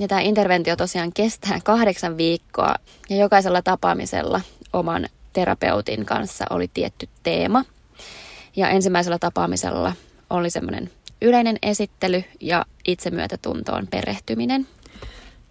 Ja 0.00 0.08
tämä 0.08 0.20
interventio 0.20 0.76
tosiaan 0.76 1.12
kestää 1.12 1.58
kahdeksan 1.64 2.16
viikkoa 2.16 2.74
ja 3.10 3.16
jokaisella 3.16 3.62
tapaamisella 3.62 4.40
oman 4.72 5.08
terapeutin 5.38 6.06
kanssa 6.06 6.44
oli 6.50 6.68
tietty 6.74 7.08
teema. 7.22 7.64
Ja 8.56 8.68
ensimmäisellä 8.68 9.18
tapaamisella 9.18 9.92
oli 10.30 10.50
semmoinen 10.50 10.90
yleinen 11.22 11.58
esittely 11.62 12.24
ja 12.40 12.66
itsemyötätuntoon 12.86 13.86
perehtyminen. 13.86 14.66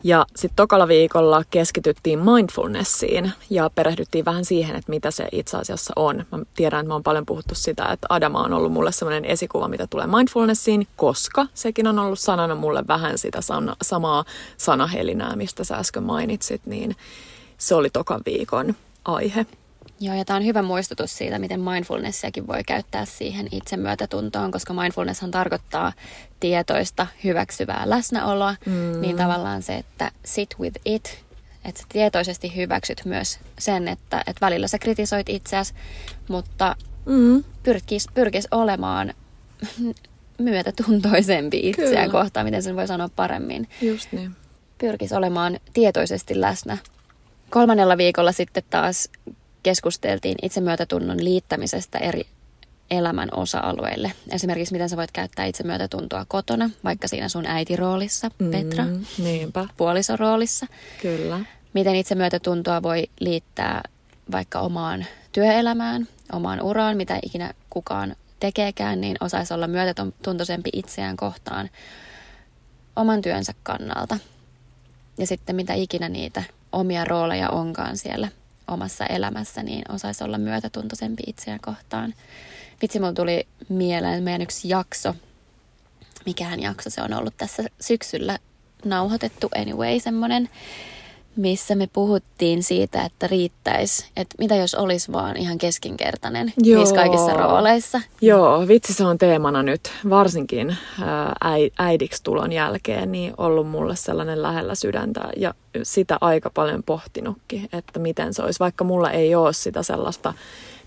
Ja 0.04 0.26
sitten 0.36 0.56
tokalla 0.56 0.88
viikolla 0.88 1.44
keskityttiin 1.50 2.20
mindfulnessiin 2.20 3.32
ja 3.50 3.70
perehdyttiin 3.76 4.26
vähän 4.26 4.46
siihen, 4.46 4.76
että 4.76 4.90
mitä 4.90 5.12
se 5.12 5.28
itse 5.32 5.58
asiassa 5.58 5.94
on. 5.96 6.26
Mä 6.32 6.40
tiedän, 6.56 6.80
että 6.80 6.88
mä 6.88 6.94
oon 6.94 7.04
paljon 7.04 7.26
puhuttu 7.26 7.56
sitä, 7.56 7.86
että 7.86 8.08
Adama 8.10 8.44
on 8.44 8.54
ollut 8.54 8.72
mulle 8.72 8.92
sellainen 8.92 9.26
esikuva, 9.26 9.68
mitä 9.68 9.88
tulee 9.88 10.08
mindfulnessiin, 10.08 10.88
koska 10.96 11.48
sekin 11.54 11.88
on 11.88 12.00
ollut 12.00 12.20
sanana 12.20 12.56
mulle 12.56 12.84
vähän 12.88 13.18
sitä 13.18 13.42
sana, 13.42 13.76
samaa 13.82 14.26
sanahelinää, 14.58 15.36
mistä 15.36 15.64
sä 15.64 15.76
äsken 15.76 16.04
mainitsit, 16.04 16.62
niin 16.66 16.96
se 17.58 17.76
oli 17.76 17.90
tokan 17.90 18.22
viikon 18.26 18.76
aihe. 19.06 19.46
Joo, 20.00 20.16
ja 20.16 20.26
tämä 20.26 20.38
on 20.38 20.46
hyvä 20.46 20.62
muistutus 20.62 21.18
siitä, 21.18 21.40
miten 21.40 21.62
mindfulnessiakin 21.62 22.48
voi 22.48 22.64
käyttää 22.64 23.06
siihen 23.06 23.48
itsemyötätuntoon, 23.52 24.52
koska 24.52 24.74
mindfulnesshan 24.74 25.32
tarkoittaa 25.32 25.94
tietoista, 26.40 27.08
hyväksyvää 27.24 27.84
läsnäoloa, 27.86 28.56
mm. 28.66 29.02
niin 29.02 29.18
tavallaan 29.18 29.64
se, 29.64 29.76
että 29.76 30.12
sit 30.26 30.56
with 30.60 30.80
it, 30.86 31.24
että 31.66 31.82
sä 31.82 31.88
tietoisesti 31.90 32.56
hyväksyt 32.56 33.02
myös 33.06 33.40
sen, 33.60 33.88
että, 33.88 34.24
että 34.28 34.46
välillä 34.46 34.68
sä 34.68 34.80
kritisoit 34.80 35.30
itseäsi, 35.30 35.74
mutta 36.28 36.76
Mm. 37.08 37.44
pyrkis, 37.64 38.08
pyrkis 38.14 38.48
olemaan 38.52 39.14
myötätuntoisempi 40.38 41.70
itseään 41.70 42.10
Kyllä. 42.10 42.24
kohtaan, 42.24 42.46
miten 42.46 42.64
sen 42.64 42.76
voi 42.76 42.88
sanoa 42.88 43.10
paremmin. 43.16 43.70
Just 43.82 44.12
niin. 44.12 44.36
Pyrkis 44.78 45.14
olemaan 45.14 45.60
tietoisesti 45.74 46.42
läsnä. 46.42 46.78
Kolmannella 47.50 47.98
viikolla 47.98 48.32
sitten 48.32 48.64
taas 48.70 49.10
keskusteltiin 49.68 50.36
itsemyötätunnon 50.42 51.24
liittämisestä 51.24 51.98
eri 51.98 52.28
elämän 52.92 53.30
osa-alueille. 53.36 54.12
Esimerkiksi 54.32 54.72
miten 54.74 54.90
sä 54.90 54.98
voit 54.98 55.12
käyttää 55.12 55.46
itsemyötätuntoa 55.46 56.26
kotona, 56.28 56.70
vaikka 56.84 57.08
siinä 57.08 57.30
sun 57.30 57.46
äitiroolissa, 57.46 58.32
Petra, 58.52 58.84
Mm, 58.86 59.06
niinpä, 59.18 59.66
puolisoroolissa. 59.78 60.66
kyllä. 61.02 61.40
Miten 61.74 61.96
itsemyötätuntoa 61.96 62.84
voi 62.84 63.04
liittää 63.20 63.82
vaikka 64.32 64.60
omaan 64.60 65.06
työelämään, 65.32 66.08
omaan 66.32 66.62
uraan, 66.62 66.98
mitä 66.98 67.20
ikinä 67.24 67.54
kukaan 67.70 68.16
tekeekään, 68.40 69.02
niin 69.02 69.18
osaisi 69.20 69.54
olla 69.54 69.68
myötätuntoisempi 69.68 70.70
itseään 70.74 71.18
kohtaan 71.18 71.70
oman 72.96 73.22
työnsä 73.22 73.54
kannalta. 73.64 74.18
Ja 75.18 75.28
sitten 75.28 75.56
mitä 75.56 75.74
ikinä 75.74 76.10
niitä 76.10 76.44
omia 76.72 77.06
rooleja 77.06 77.50
onkaan 77.50 77.98
siellä 77.98 78.28
omassa 78.68 79.06
elämässä, 79.06 79.64
niin 79.64 79.92
osaisi 79.92 80.24
olla 80.24 80.38
myötätuntoisempi 80.38 81.24
itseään 81.28 81.60
kohtaan. 81.62 82.14
Vitsi, 82.82 83.00
mulla 83.00 83.14
tuli 83.14 83.48
mieleen 83.70 84.24
meidän 84.24 84.42
yksi 84.42 84.70
jakso. 84.70 85.16
Mikähän 86.26 86.62
jakso 86.62 86.90
se 86.90 87.02
on 87.02 87.14
ollut 87.14 87.38
tässä 87.38 87.64
syksyllä 87.82 88.40
nauhoitettu 88.86 89.50
anyway, 89.56 90.00
semmoinen, 90.00 90.50
missä 91.38 91.76
me 91.76 91.88
puhuttiin 91.94 92.64
siitä, 92.64 93.06
että 93.06 93.28
riittäisi, 93.28 94.06
että 94.18 94.36
mitä 94.40 94.56
jos 94.56 94.76
olisi 94.76 95.12
vaan 95.12 95.38
ihan 95.38 95.58
keskinkertainen 95.58 96.54
Joo. 96.58 96.80
niissä 96.80 96.96
kaikissa 96.96 97.34
rooleissa. 97.34 98.02
Joo, 98.22 98.68
vitsi 98.68 98.94
se 98.94 99.04
on 99.04 99.18
teemana 99.18 99.64
nyt, 99.64 99.92
varsinkin 100.10 100.78
äidiksi 101.80 102.24
tulon 102.24 102.52
jälkeen, 102.52 103.12
niin 103.12 103.34
ollut 103.38 103.70
mulle 103.70 103.96
sellainen 103.96 104.42
lähellä 104.42 104.76
sydäntä 104.76 105.22
ja 105.38 105.54
sitä 105.84 106.18
aika 106.22 106.50
paljon 106.50 106.84
pohtinutkin, 106.84 107.70
että 107.74 108.00
miten 108.00 108.34
se 108.34 108.42
olisi, 108.42 108.60
vaikka 108.60 108.84
mulla 108.84 109.12
ei 109.12 109.36
ole 109.36 109.54
sitä 109.54 109.84
sellaista 109.84 110.34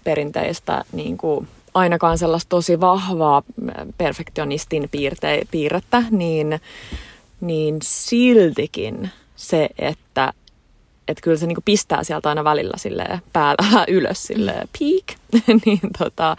perinteistä 0.05 0.85
niin 0.93 1.19
kuin, 1.19 1.49
ainakaan 1.75 2.19
sellaista 2.19 2.49
tosi 2.49 2.81
vahvaa 2.81 3.43
perfektionistin 3.99 4.89
piirte, 4.91 5.43
piirrettä, 5.51 6.03
niin, 6.11 6.61
niin 7.41 7.79
siltikin 7.83 9.11
se, 9.37 9.69
että 9.79 10.33
että 11.11 11.23
kyllä 11.23 11.37
se 11.37 11.47
niinku 11.47 11.63
pistää 11.65 12.05
sieltä 12.05 12.29
aina 12.29 12.45
välillä 12.45 12.77
sille 12.77 13.21
päällä 13.33 13.85
ylös 13.89 14.23
sille 14.23 14.53
peak, 14.53 15.19
niin 15.67 15.81
tota, 15.99 16.37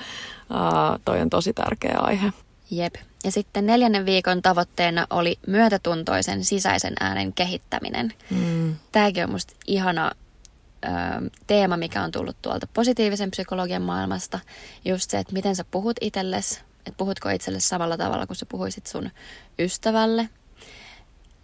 uh, 0.50 1.00
toi 1.06 1.22
on 1.22 1.30
tosi 1.30 1.54
tärkeä 1.54 1.98
aihe. 2.00 2.32
Jep. 2.72 2.96
Ja 3.24 3.32
sitten 3.32 3.66
neljännen 3.66 4.06
viikon 4.06 4.42
tavoitteena 4.42 5.08
oli 5.10 5.40
myötätuntoisen 5.48 6.44
sisäisen 6.44 6.94
äänen 7.00 7.34
kehittäminen. 7.34 8.14
Mm. 8.30 8.76
Tämäkin 8.92 9.24
on 9.24 9.32
musta 9.32 9.54
ihana 9.68 10.12
ö, 10.86 10.90
teema, 11.48 11.78
mikä 11.78 12.04
on 12.04 12.12
tullut 12.12 12.36
tuolta 12.42 12.68
positiivisen 12.74 13.32
psykologian 13.32 13.82
maailmasta. 13.82 14.40
Just 14.86 15.12
se, 15.12 15.20
että 15.20 15.34
miten 15.34 15.56
sä 15.56 15.64
puhut 15.72 15.98
itsellesi, 16.02 16.60
että 16.78 16.98
puhutko 16.98 17.30
itsellesi 17.30 17.68
samalla 17.68 17.98
tavalla 17.98 18.28
kuin 18.28 18.38
sä 18.38 18.46
puhuisit 18.46 18.88
sun 18.88 19.10
ystävälle. 19.60 20.30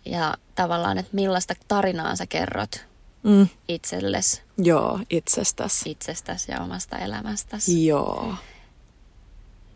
Ja 0.06 0.34
tavallaan, 0.56 0.98
että 0.98 1.16
millaista 1.16 1.54
tarinaa 1.68 2.16
sä 2.16 2.26
kerrot 2.26 2.87
Mm. 3.24 3.48
itsellesi, 3.68 4.42
Joo, 4.58 5.00
itsestäs. 5.10 5.82
itsestäsi 5.86 6.52
ja 6.52 6.62
omasta 6.62 6.98
elämästäsi. 6.98 7.86
Joo. 7.86 8.34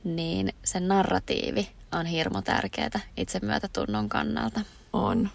Niin 0.04 0.54
se 0.64 0.80
narratiivi 0.80 1.70
on 1.92 2.06
hirmu 2.06 2.42
tärkeää 2.42 3.00
itsemyötätunnon 3.18 4.10
kannalta. 4.10 4.62
On. 4.94 5.30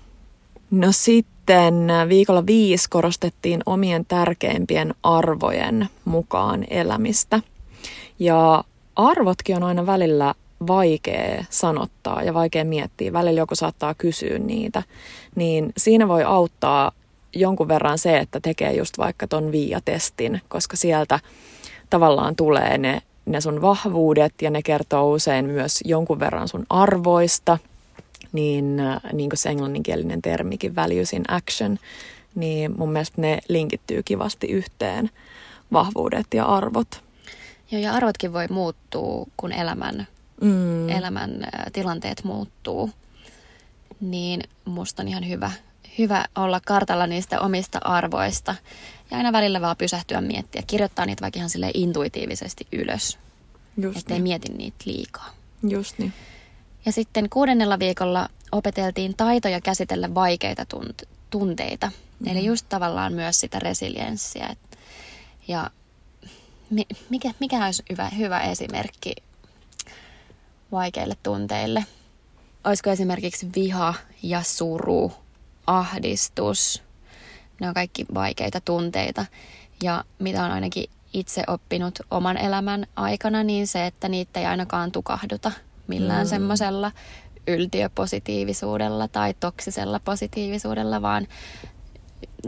No 0.71 0.93
sitten 0.93 1.89
viikolla 2.09 2.47
viisi 2.47 2.91
korostettiin 2.91 3.63
omien 3.67 4.05
tärkeimpien 4.07 4.95
arvojen 5.03 5.89
mukaan 6.05 6.65
elämistä. 6.71 7.41
Ja 8.19 8.65
arvotkin 8.97 9.57
on 9.57 9.63
aina 9.63 9.87
välillä 9.87 10.35
vaikea 10.67 11.45
sanottaa 11.51 12.23
ja 12.23 12.35
vaikea 12.35 12.65
miettiä. 12.65 13.13
Välillä 13.13 13.41
joku 13.41 13.55
saattaa 13.55 13.95
kysyä 13.95 14.39
niitä. 14.39 14.83
Niin 15.35 15.73
siinä 15.77 16.09
voi 16.09 16.25
auttaa 16.25 16.93
jonkun 17.41 17.69
verran 17.69 17.99
se, 17.99 18.19
että 18.19 18.41
tekee 18.41 18.73
just 18.73 18.99
vaikka 18.99 19.27
ton 19.27 19.53
viiatestin, 19.53 20.41
koska 20.49 20.77
sieltä 20.77 21.21
tavallaan 21.91 22.37
tulee 22.37 22.79
ne, 22.79 23.03
ne 23.27 23.41
sun 23.41 23.63
vahvuudet 23.63 24.33
ja 24.43 24.51
ne 24.51 24.63
kertoo 24.63 25.13
usein 25.13 25.45
myös 25.45 25.81
jonkun 25.85 26.21
verran 26.21 26.49
sun 26.49 26.67
arvoista. 26.71 27.59
Niin, 28.33 28.81
äh, 28.81 29.01
niin 29.13 29.31
kuin 29.31 29.39
se 29.39 29.49
englanninkielinen 29.49 30.23
termikin, 30.23 30.77
values 30.77 31.13
in 31.13 31.25
action, 31.29 31.79
niin 32.35 32.75
mun 32.79 32.93
mielestä 32.93 33.21
ne 33.21 33.39
linkittyy 33.49 34.03
kivasti 34.03 34.47
yhteen, 34.47 35.11
vahvuudet 35.73 36.27
ja 36.35 36.45
arvot. 36.45 37.03
Joo, 37.71 37.83
ja 37.83 37.93
arvotkin 37.93 38.33
voi 38.33 38.47
muuttua, 38.51 39.27
kun 39.37 39.53
elämän, 39.53 40.07
mm. 40.41 40.89
elämän 40.89 41.31
tilanteet 41.73 42.25
muuttuu. 42.25 42.91
Niin 44.01 44.41
musta 44.65 45.03
on 45.03 45.09
ihan 45.09 45.29
hyvä, 45.29 45.51
hyvä 45.99 46.25
olla 46.35 46.61
kartalla 46.67 47.07
niistä 47.07 47.41
omista 47.41 47.79
arvoista. 47.85 48.55
Ja 49.11 49.17
aina 49.17 49.33
välillä 49.33 49.61
vaan 49.61 49.77
pysähtyä 49.77 50.21
miettiä, 50.21 50.63
kirjoittaa 50.67 51.07
niitä 51.07 51.21
vaikka 51.21 51.39
ihan 51.39 51.51
sille 51.51 51.71
intuitiivisesti 51.75 52.67
ylös. 52.73 53.19
Just 53.77 53.99
ettei 53.99 54.15
niin. 54.15 54.23
mieti 54.23 54.53
niitä 54.53 54.77
liikaa. 54.85 55.31
Just 55.63 55.99
niin. 55.99 56.13
Ja 56.87 56.93
sitten 56.93 57.31
kuudennella 57.31 57.79
viikolla 57.79 58.29
opeteltiin 58.53 59.17
taitoja 59.17 59.61
käsitellä 59.61 60.15
vaikeita 60.15 60.67
tunt- 60.75 61.09
tunteita. 61.31 61.91
Mm. 62.21 62.29
Eli 62.29 62.45
just 62.45 62.67
tavallaan 62.69 63.13
myös 63.13 63.41
sitä 63.41 63.59
resilienssiä. 63.59 64.57
Ja 65.49 65.71
mikä, 67.11 67.31
mikä 67.41 67.65
olisi 67.65 67.83
hyvä, 67.91 68.09
hyvä 68.09 68.41
esimerkki 68.41 69.15
vaikeille 70.73 71.17
tunteille? 71.23 71.85
Olisiko 72.65 72.91
esimerkiksi 72.91 73.49
viha 73.57 73.95
ja 74.23 74.43
suru, 74.43 75.13
ahdistus? 75.67 76.83
Ne 77.61 77.69
on 77.69 77.75
kaikki 77.75 78.07
vaikeita 78.15 78.61
tunteita. 78.61 79.27
Ja 79.83 80.05
mitä 80.19 80.45
on 80.45 80.51
ainakin 80.51 80.91
itse 81.13 81.43
oppinut 81.47 81.99
oman 82.11 82.37
elämän 82.37 82.87
aikana, 82.97 83.43
niin 83.43 83.67
se, 83.67 83.87
että 83.87 84.09
niitä 84.09 84.41
ei 84.41 84.47
ainakaan 84.47 84.93
tukahduta 84.93 85.53
millään 85.87 86.27
mm. 86.27 86.31
semmoisella 86.31 86.93
yltiöpositiivisuudella 87.47 89.09
tai 89.09 89.35
toksisella 89.41 90.01
positiivisuudella, 90.05 91.03
vaan 91.03 91.27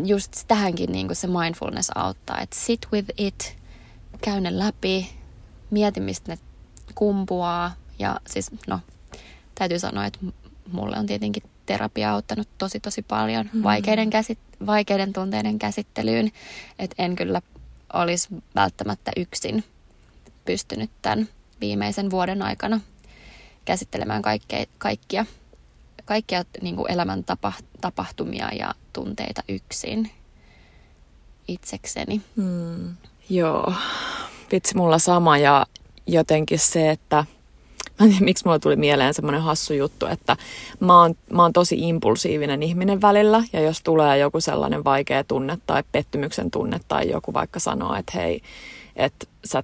just 0.04 0.32
tähänkin 0.48 0.92
niin 0.92 1.06
kuin 1.06 1.16
se 1.16 1.26
mindfulness 1.26 1.90
auttaa, 1.94 2.40
että 2.40 2.56
sit 2.56 2.80
with 2.92 3.10
it, 3.16 3.56
käy 4.20 4.40
ne 4.40 4.58
läpi, 4.58 5.10
mieti 5.70 6.00
mistä 6.00 6.32
ne 6.32 6.38
kumpuaa 6.94 7.72
ja 7.98 8.20
siis 8.26 8.50
no 8.66 8.80
täytyy 9.54 9.78
sanoa, 9.78 10.06
että 10.06 10.18
mulle 10.72 10.98
on 10.98 11.06
tietenkin 11.06 11.42
terapia 11.68 12.12
auttanut 12.12 12.48
tosi 12.58 12.80
tosi 12.80 13.02
paljon 13.02 13.50
mm. 13.52 13.62
vaikeiden, 13.62 14.10
käsit, 14.10 14.38
vaikeiden 14.66 15.12
tunteiden 15.12 15.58
käsittelyyn, 15.58 16.32
että 16.78 17.02
en 17.02 17.16
kyllä 17.16 17.42
olisi 17.92 18.28
välttämättä 18.54 19.10
yksin 19.16 19.64
pystynyt 20.44 20.90
tämän 21.02 21.28
viimeisen 21.60 22.10
vuoden 22.10 22.42
aikana 22.42 22.80
käsittelemään 23.64 24.22
kaikkea, 24.22 24.64
kaikkia, 24.78 25.26
kaikkia 26.04 26.44
niin 26.62 26.76
kuin 26.76 26.92
elämän 26.92 27.24
tapa, 27.24 27.52
tapahtumia 27.80 28.48
ja 28.58 28.74
tunteita 28.92 29.42
yksin 29.48 30.10
itsekseni. 31.48 32.22
Mm. 32.36 32.96
Joo, 33.30 33.74
vitsi 34.52 34.76
mulla 34.76 34.98
sama 34.98 35.38
ja 35.38 35.66
jotenkin 36.06 36.58
se, 36.58 36.90
että 36.90 37.24
mä 38.00 38.04
en 38.04 38.10
tiedä, 38.10 38.24
miksi 38.24 38.44
mulla 38.44 38.58
tuli 38.58 38.76
mieleen 38.76 39.14
semmoinen 39.14 39.42
hassu 39.42 39.74
juttu, 39.74 40.06
että 40.06 40.36
mä 40.80 41.00
oon, 41.00 41.14
mä 41.32 41.42
oon 41.42 41.52
tosi 41.52 41.76
impulsiivinen 41.88 42.62
ihminen 42.62 43.00
välillä 43.00 43.42
ja 43.52 43.60
jos 43.60 43.82
tulee 43.82 44.18
joku 44.18 44.40
sellainen 44.40 44.84
vaikea 44.84 45.24
tunne 45.24 45.58
tai 45.66 45.82
pettymyksen 45.92 46.50
tunne 46.50 46.80
tai 46.88 47.10
joku 47.10 47.34
vaikka 47.34 47.60
sanoo, 47.60 47.94
että 47.94 48.12
hei, 48.14 48.40
että 48.96 49.26
sä 49.44 49.62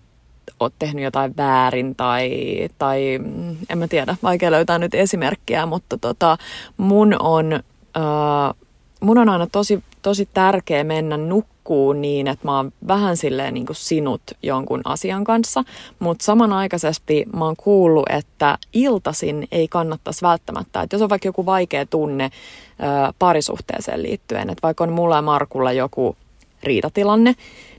oot 0.61 0.75
tehnyt 0.79 1.05
jotain 1.05 1.37
väärin 1.37 1.95
tai, 1.95 2.31
tai 2.79 3.19
mm, 3.19 3.57
en 3.69 3.79
mä 3.79 3.89
tiedä, 3.89 4.17
vaikea 4.23 4.51
löytää 4.51 4.79
nyt 4.79 4.95
esimerkkiä, 4.95 5.67
mutta 5.67 5.99
tota, 5.99 6.39
mun 6.77 7.17
on, 7.19 7.53
äh, 7.53 8.55
mun 9.01 9.19
on 9.19 9.29
aina 9.29 9.47
tosi, 9.47 9.85
tosi 10.03 10.29
tärkeä 10.35 10.85
mennä 10.85 11.17
nukkuun 11.17 12.03
niin, 12.03 12.27
että 12.27 12.47
mä 12.47 12.57
oon 12.57 12.73
vähän 12.89 13.17
silleen 13.17 13.55
niin 13.55 13.67
kuin 13.67 13.77
sinut 13.77 14.23
jonkun 14.43 14.81
asian 14.85 15.25
kanssa, 15.25 15.65
mutta 15.99 16.25
samanaikaisesti 16.25 17.25
mä 17.37 17.45
oon 17.45 17.57
kuullut, 17.57 18.09
että 18.09 18.59
iltasin 18.73 19.49
ei 19.53 19.69
kannattaisi 19.69 20.23
välttämättä, 20.23 20.83
että 20.83 20.95
jos 20.95 21.03
on 21.03 21.09
vaikka 21.09 21.29
joku 21.29 21.47
vaikea 21.47 21.87
tunne 21.87 22.25
äh, 22.25 23.15
parisuhteeseen 23.19 24.03
liittyen, 24.03 24.51
että 24.51 24.63
vaikka 24.63 24.85
on 24.85 24.93
mulla 24.93 25.17
ja 25.17 25.23
Markulla 25.23 25.73
joku 25.73 26.17
riitatilanne, 26.63 27.35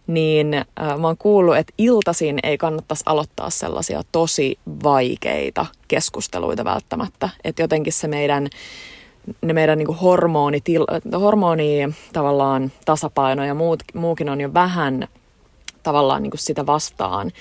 niin 0.08 0.54
äh, 0.54 0.66
mä 1.00 1.08
oon 1.08 1.18
kuullut, 1.18 1.58
että 1.58 1.74
iltaisin 1.78 2.40
ei 2.44 2.58
kannattaisi 2.58 3.04
aloittaa 3.06 3.50
sellaisia 3.50 4.02
tosi 4.12 4.60
vaikeita 4.84 5.66
keskusteluita 5.88 6.66
välttämättä. 6.66 7.30
Että 7.44 7.62
jotenkin 7.62 7.94
se 7.94 8.08
meidän, 8.08 8.48
ne 9.42 9.54
meidän 9.54 9.78
niin 9.78 9.96
hormoni, 9.96 10.62
hormoni 11.20 11.80
tavallaan 12.14 12.72
tasapaino 12.86 13.46
ja 13.46 13.54
muut, 13.54 13.84
muukin 13.94 14.30
on 14.30 14.42
jo 14.42 14.54
vähän 14.54 15.08
tavallaan 15.84 16.24
niin 16.24 16.32
sitä 16.36 16.66
vastaan. 16.66 17.32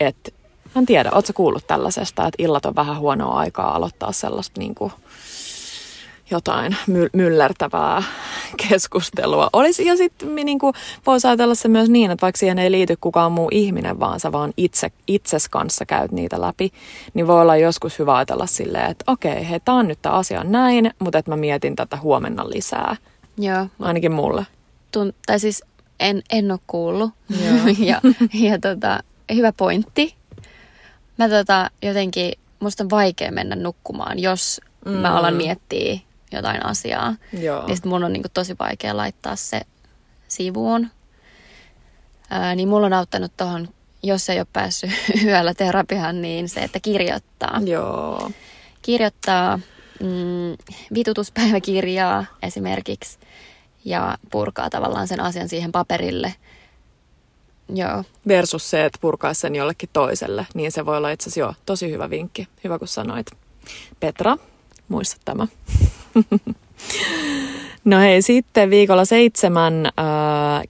Että 0.00 0.30
en 0.76 0.86
tiedä, 0.86 1.10
ootko 1.14 1.32
kuullut 1.32 1.66
tällaisesta, 1.66 2.26
että 2.26 2.42
illat 2.42 2.66
on 2.66 2.74
vähän 2.74 2.98
huonoa 2.98 3.38
aikaa 3.38 3.76
aloittaa 3.76 4.12
sellaista 4.12 4.60
niin 4.60 4.74
kuin 4.74 4.92
jotain 6.32 6.76
my- 6.86 7.10
myllertävää 7.12 8.02
keskustelua 8.68 9.50
olisi. 9.52 9.86
Ja 9.86 9.96
sitten 9.96 10.34
niin 10.34 10.58
voisi 11.06 11.28
ajatella 11.28 11.54
se 11.54 11.68
myös 11.68 11.88
niin, 11.88 12.10
että 12.10 12.22
vaikka 12.22 12.38
siihen 12.38 12.58
ei 12.58 12.70
liity 12.70 12.96
kukaan 13.00 13.32
muu 13.32 13.48
ihminen, 13.52 14.00
vaan 14.00 14.20
sä 14.20 14.32
vaan 14.32 14.52
itse, 14.56 14.92
itses 15.06 15.48
kanssa 15.48 15.86
käyt 15.86 16.12
niitä 16.12 16.40
läpi, 16.40 16.72
niin 17.14 17.26
voi 17.26 17.40
olla 17.40 17.56
joskus 17.56 17.98
hyvä 17.98 18.16
ajatella 18.16 18.46
silleen, 18.46 18.90
että 18.90 19.04
okei, 19.06 19.48
hei, 19.48 19.60
tää 19.60 19.74
on 19.74 19.88
nyt 19.88 19.98
tämä 20.02 20.14
asia 20.14 20.44
näin, 20.44 20.90
mutta 20.98 21.18
että 21.18 21.30
mä 21.30 21.36
mietin 21.36 21.76
tätä 21.76 21.96
huomenna 21.96 22.48
lisää. 22.48 22.96
Joo. 23.38 23.66
Ainakin 23.80 24.12
mulle. 24.12 24.46
Tun- 24.96 25.14
tai 25.26 25.40
siis 25.40 25.64
en, 26.00 26.22
en 26.30 26.50
ole 26.50 26.60
kuullut. 26.66 27.10
ja 27.78 28.00
ja 28.34 28.58
tota, 28.58 29.00
hyvä 29.34 29.52
pointti. 29.52 30.14
Mä 31.18 31.28
tota, 31.28 31.70
jotenkin, 31.82 32.32
musta 32.60 32.84
on 32.84 32.90
vaikea 32.90 33.32
mennä 33.32 33.56
nukkumaan, 33.56 34.18
jos 34.18 34.60
mm. 34.84 34.92
mä 34.92 35.14
alan 35.14 35.34
miettiä 35.34 35.98
jotain 36.32 36.66
asiaa. 36.66 37.14
Joo. 37.32 37.66
Niin 37.66 37.78
mun 37.84 38.04
on 38.04 38.12
niin 38.12 38.22
kuin 38.22 38.32
tosi 38.32 38.56
vaikea 38.58 38.96
laittaa 38.96 39.36
se 39.36 39.60
sivuun. 40.28 40.88
Ää, 42.30 42.54
niin 42.54 42.68
mulla 42.68 42.86
on 42.86 42.92
auttanut 42.92 43.36
tuohon, 43.36 43.68
jos 44.02 44.30
ei 44.30 44.38
ole 44.38 44.46
päässyt 44.52 44.90
yöllä 45.24 45.54
terapiaan, 45.54 46.22
niin 46.22 46.48
se, 46.48 46.60
että 46.60 46.80
kirjoittaa. 46.80 47.60
Joo. 47.64 48.30
Kirjoittaa 48.82 49.56
mm, 50.00 50.56
vitutuspäiväkirjaa 50.94 52.24
esimerkiksi 52.42 53.18
ja 53.84 54.18
purkaa 54.30 54.70
tavallaan 54.70 55.08
sen 55.08 55.20
asian 55.20 55.48
siihen 55.48 55.72
paperille. 55.72 56.34
Joo. 57.74 58.04
Versus 58.28 58.70
se, 58.70 58.84
että 58.84 58.98
purkaa 59.00 59.34
sen 59.34 59.54
jollekin 59.54 59.88
toiselle, 59.92 60.46
niin 60.54 60.72
se 60.72 60.86
voi 60.86 60.96
olla 60.96 61.10
itse 61.10 61.24
asiassa 61.24 61.40
jo 61.40 61.54
tosi 61.66 61.90
hyvä 61.90 62.10
vinkki. 62.10 62.48
Hyvä 62.64 62.78
kun 62.78 62.88
sanoit. 62.88 63.26
Petra, 64.00 64.36
muista 64.92 65.16
tämä. 65.24 65.46
No 67.84 67.98
hei, 67.98 68.22
sitten 68.22 68.70
viikolla 68.70 69.04
seitsemän 69.04 69.86
äh, 69.86 69.92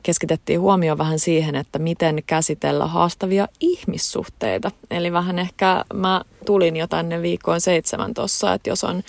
keskitettiin 0.02 0.60
huomio 0.60 0.98
vähän 0.98 1.18
siihen, 1.18 1.54
että 1.54 1.78
miten 1.78 2.22
käsitellä 2.26 2.86
haastavia 2.86 3.48
ihmissuhteita. 3.60 4.70
Eli 4.90 5.12
vähän 5.12 5.38
ehkä 5.38 5.84
mä 5.94 6.22
tulin 6.46 6.76
jo 6.76 6.86
tänne 6.86 7.22
viikkoon 7.22 7.60
seitsemän 7.60 8.14
tuossa, 8.14 8.54
että 8.54 8.70
jos 8.70 8.84
on, 8.84 9.02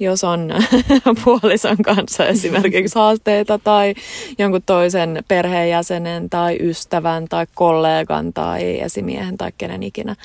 jos 0.00 0.24
on 0.24 0.50
puolison 1.24 1.76
kanssa 1.76 2.26
esimerkiksi 2.26 2.98
haasteita 2.98 3.58
tai 3.58 3.94
jonkun 4.38 4.62
toisen 4.66 5.24
perheenjäsenen 5.28 6.30
tai 6.30 6.58
ystävän 6.60 7.28
tai 7.28 7.46
kollegan 7.54 8.32
tai 8.32 8.80
esimiehen 8.80 9.36
tai 9.38 9.52
kenen 9.58 9.82
ikinä 9.82 10.16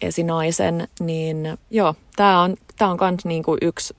esinaisen, 0.00 0.88
niin 1.00 1.58
joo, 1.70 1.94
tämä 2.16 2.42
on, 2.42 2.56
tää 2.80 2.90
on 2.90 2.96
kans 2.96 3.24
niinku 3.24 3.56
yksi 3.62 3.96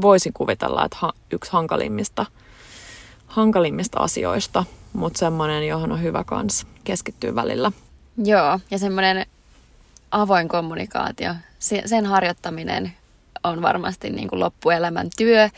voisin 0.00 0.32
kuvitella, 0.32 0.84
että 0.84 0.96
ha, 1.00 1.12
yksi 1.30 1.52
hankalimmista, 1.52 2.26
hankalimmista 3.26 4.00
asioista, 4.00 4.64
mutta 4.92 5.18
semmoinen, 5.18 5.68
johon 5.68 5.92
on 5.92 6.02
hyvä 6.02 6.24
kans 6.24 6.66
keskittyä 6.84 7.34
välillä. 7.34 7.72
Joo, 8.24 8.60
ja 8.70 8.78
semmoinen 8.78 9.26
avoin 10.10 10.48
kommunikaatio, 10.48 11.34
sen 11.86 12.06
harjoittaminen 12.06 12.92
on 13.42 13.62
varmasti 13.62 14.10
niin 14.10 14.28
kuin 14.28 14.40
loppuelämän 14.40 15.08
työ. 15.16 15.48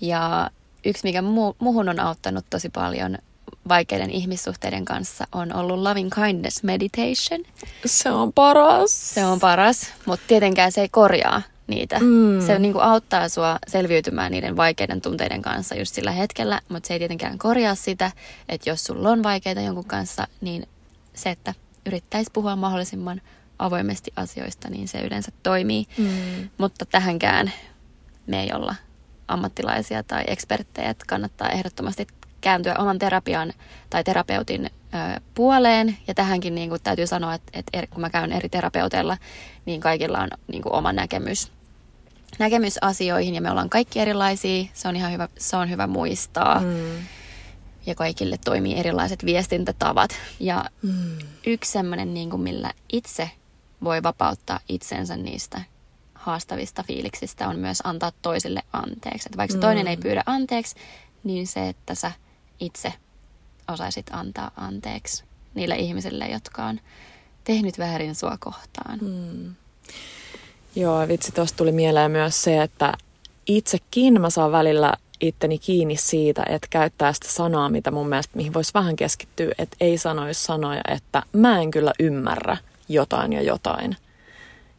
Ja 0.00 0.50
yksi, 0.84 1.04
mikä 1.04 1.20
mu- 1.20 1.56
muhun 1.58 1.88
on 1.88 2.00
auttanut 2.00 2.44
tosi 2.50 2.68
paljon 2.68 3.18
vaikeiden 3.68 4.10
ihmissuhteiden 4.10 4.84
kanssa 4.84 5.24
on 5.32 5.54
ollut 5.56 5.78
loving 5.78 6.10
kindness 6.14 6.62
meditation. 6.62 7.40
Se 7.86 8.10
on 8.10 8.32
paras. 8.32 9.14
Se 9.14 9.24
on 9.24 9.40
paras, 9.40 9.92
mutta 10.06 10.24
tietenkään 10.28 10.72
se 10.72 10.80
ei 10.80 10.88
korjaa 10.88 11.42
niitä. 11.70 11.98
Mm. 12.00 12.40
Se 12.46 12.58
niin 12.58 12.72
kuin 12.72 12.84
auttaa 12.84 13.28
sua 13.28 13.58
selviytymään 13.68 14.32
niiden 14.32 14.56
vaikeiden 14.56 15.00
tunteiden 15.00 15.42
kanssa 15.42 15.74
just 15.74 15.94
sillä 15.94 16.12
hetkellä, 16.12 16.60
mutta 16.68 16.86
se 16.86 16.94
ei 16.94 16.98
tietenkään 16.98 17.38
korjaa 17.38 17.74
sitä, 17.74 18.10
että 18.48 18.70
jos 18.70 18.84
sulla 18.84 19.10
on 19.10 19.22
vaikeita 19.22 19.60
jonkun 19.60 19.84
kanssa, 19.84 20.26
niin 20.40 20.66
se, 21.14 21.30
että 21.30 21.54
yrittäisi 21.86 22.30
puhua 22.32 22.56
mahdollisimman 22.56 23.20
avoimesti 23.58 24.12
asioista, 24.16 24.70
niin 24.70 24.88
se 24.88 25.00
yleensä 25.00 25.32
toimii. 25.42 25.86
Mm. 25.98 26.48
Mutta 26.58 26.86
tähänkään 26.86 27.52
me 28.26 28.42
ei 28.42 28.52
olla 28.52 28.74
ammattilaisia 29.28 30.02
tai 30.02 30.24
eksperttejä, 30.26 30.90
että 30.90 31.04
kannattaa 31.08 31.48
ehdottomasti 31.48 32.06
kääntyä 32.40 32.74
oman 32.78 32.98
terapian 32.98 33.52
tai 33.90 34.04
terapeutin 34.04 34.66
ö, 34.66 35.20
puoleen. 35.34 35.96
Ja 36.08 36.14
tähänkin 36.14 36.54
niin 36.54 36.68
kuin, 36.68 36.82
täytyy 36.82 37.06
sanoa, 37.06 37.34
että, 37.34 37.50
että 37.58 37.78
eri, 37.78 37.86
kun 37.86 38.00
mä 38.00 38.10
käyn 38.10 38.32
eri 38.32 38.48
terapeuteilla, 38.48 39.16
niin 39.66 39.80
kaikilla 39.80 40.18
on 40.18 40.28
niin 40.46 40.62
kuin, 40.62 40.72
oma 40.72 40.92
näkemys, 40.92 41.52
näkemys 42.40 42.78
asioihin 42.80 43.34
ja 43.34 43.40
me 43.40 43.50
ollaan 43.50 43.70
kaikki 43.70 44.00
erilaisia. 44.00 44.64
Se 44.74 44.88
on 44.88 44.96
ihan 44.96 45.12
hyvä, 45.12 45.28
se 45.38 45.56
on 45.56 45.70
hyvä 45.70 45.86
muistaa. 45.86 46.60
Mm. 46.60 47.06
Ja 47.86 47.94
kaikille 47.94 48.38
toimii 48.44 48.78
erilaiset 48.78 49.24
viestintätavat. 49.24 50.10
Ja 50.40 50.64
mm. 50.82 51.18
yksi 51.46 51.72
semmoinen, 51.72 52.14
niin 52.14 52.30
kuin, 52.30 52.42
millä 52.42 52.72
itse 52.92 53.30
voi 53.84 54.02
vapauttaa 54.02 54.60
itsensä 54.68 55.16
niistä 55.16 55.60
haastavista 56.14 56.82
fiiliksistä 56.82 57.48
on 57.48 57.58
myös 57.58 57.78
antaa 57.84 58.12
toisille 58.22 58.62
anteeksi. 58.72 59.28
Että 59.28 59.36
vaikka 59.36 59.56
mm. 59.56 59.60
toinen 59.60 59.86
ei 59.86 59.96
pyydä 59.96 60.22
anteeksi, 60.26 60.76
niin 61.24 61.46
se, 61.46 61.68
että 61.68 61.94
sä 61.94 62.12
itse 62.60 62.92
osaisit 63.68 64.06
antaa 64.12 64.50
anteeksi 64.56 65.24
niille 65.54 65.76
ihmisille, 65.76 66.28
jotka 66.28 66.64
on 66.64 66.80
tehnyt 67.44 67.78
väärin 67.78 68.14
sua 68.14 68.36
kohtaan. 68.40 68.98
Mm. 69.02 69.54
Joo, 70.76 71.08
vitsi, 71.08 71.32
tuosta 71.32 71.56
tuli 71.56 71.72
mieleen 71.72 72.10
myös 72.10 72.42
se, 72.42 72.62
että 72.62 72.92
itsekin 73.46 74.20
mä 74.20 74.30
saan 74.30 74.52
välillä 74.52 74.92
itteni 75.20 75.58
kiinni 75.58 75.96
siitä, 75.96 76.42
että 76.48 76.66
käyttää 76.70 77.12
sitä 77.12 77.28
sanaa, 77.28 77.68
mitä 77.68 77.90
mun 77.90 78.08
mielestä, 78.08 78.36
mihin 78.36 78.54
voisi 78.54 78.74
vähän 78.74 78.96
keskittyä, 78.96 79.54
että 79.58 79.76
ei 79.80 79.98
sanoisi 79.98 80.44
sanoja, 80.44 80.80
että 80.88 81.22
mä 81.32 81.60
en 81.60 81.70
kyllä 81.70 81.92
ymmärrä 81.98 82.56
jotain 82.88 83.32
ja 83.32 83.42
jotain. 83.42 83.96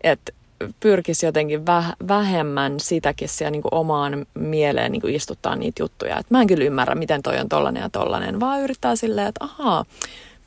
Että 0.04 0.32
pyrkisi 0.80 1.26
jotenkin 1.26 1.66
väh, 1.66 1.94
vähemmän 2.08 2.80
sitäkin 2.80 3.30
siellä 3.30 3.52
niin 3.52 3.62
kuin 3.62 3.74
omaan 3.74 4.26
mieleen 4.34 4.92
niin 4.92 5.02
kuin 5.02 5.16
istuttaa 5.16 5.56
niitä 5.56 5.84
juttuja. 5.84 6.18
Että 6.18 6.34
mä 6.34 6.42
en 6.42 6.48
kyllä 6.48 6.64
ymmärrä, 6.64 6.96
miten 6.96 7.24
toi 7.24 7.40
on 7.40 7.50
tollanen 7.50 7.82
ja 7.82 7.90
tollanen, 7.90 8.40
vaan 8.40 8.62
yrittää 8.62 8.96
silleen, 8.96 9.28
että 9.28 9.46
ahaa, 9.46 9.86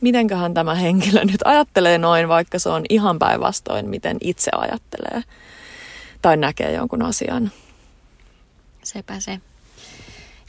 mitenköhän 0.01 0.55
tämä 0.55 0.75
henkilö 0.75 1.25
nyt 1.25 1.41
ajattelee 1.45 1.99
noin, 1.99 2.29
vaikka 2.29 2.59
se 2.59 2.69
on 2.69 2.83
ihan 2.89 3.19
päinvastoin, 3.19 3.89
miten 3.89 4.17
itse 4.21 4.51
ajattelee 4.55 5.23
tai 6.23 6.37
näkee 6.37 6.73
jonkun 6.73 7.03
asian. 7.03 7.53
Sepä 8.83 9.21
se. 9.21 9.41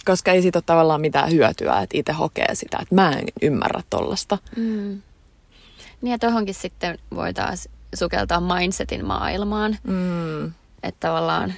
Koska 0.05 0.31
ei 0.31 0.41
siitä 0.41 0.57
ole 0.57 0.63
tavallaan 0.65 1.01
mitään 1.01 1.31
hyötyä, 1.31 1.79
että 1.79 1.97
itse 1.97 2.13
hokee 2.13 2.55
sitä, 2.55 2.77
että 2.81 2.95
mä 2.95 3.11
en 3.11 3.25
ymmärrä 3.41 3.81
tollasta. 3.89 4.37
Mm. 4.55 5.01
Niin 6.01 6.11
ja 6.11 6.19
tohonkin 6.19 6.53
sitten 6.53 6.99
voi 7.15 7.33
taas 7.33 7.69
sukeltaa 7.95 8.41
mindsetin 8.41 9.05
maailmaan. 9.05 9.77
Mm. 9.83 10.45
Että 10.83 11.07
tavallaan 11.07 11.53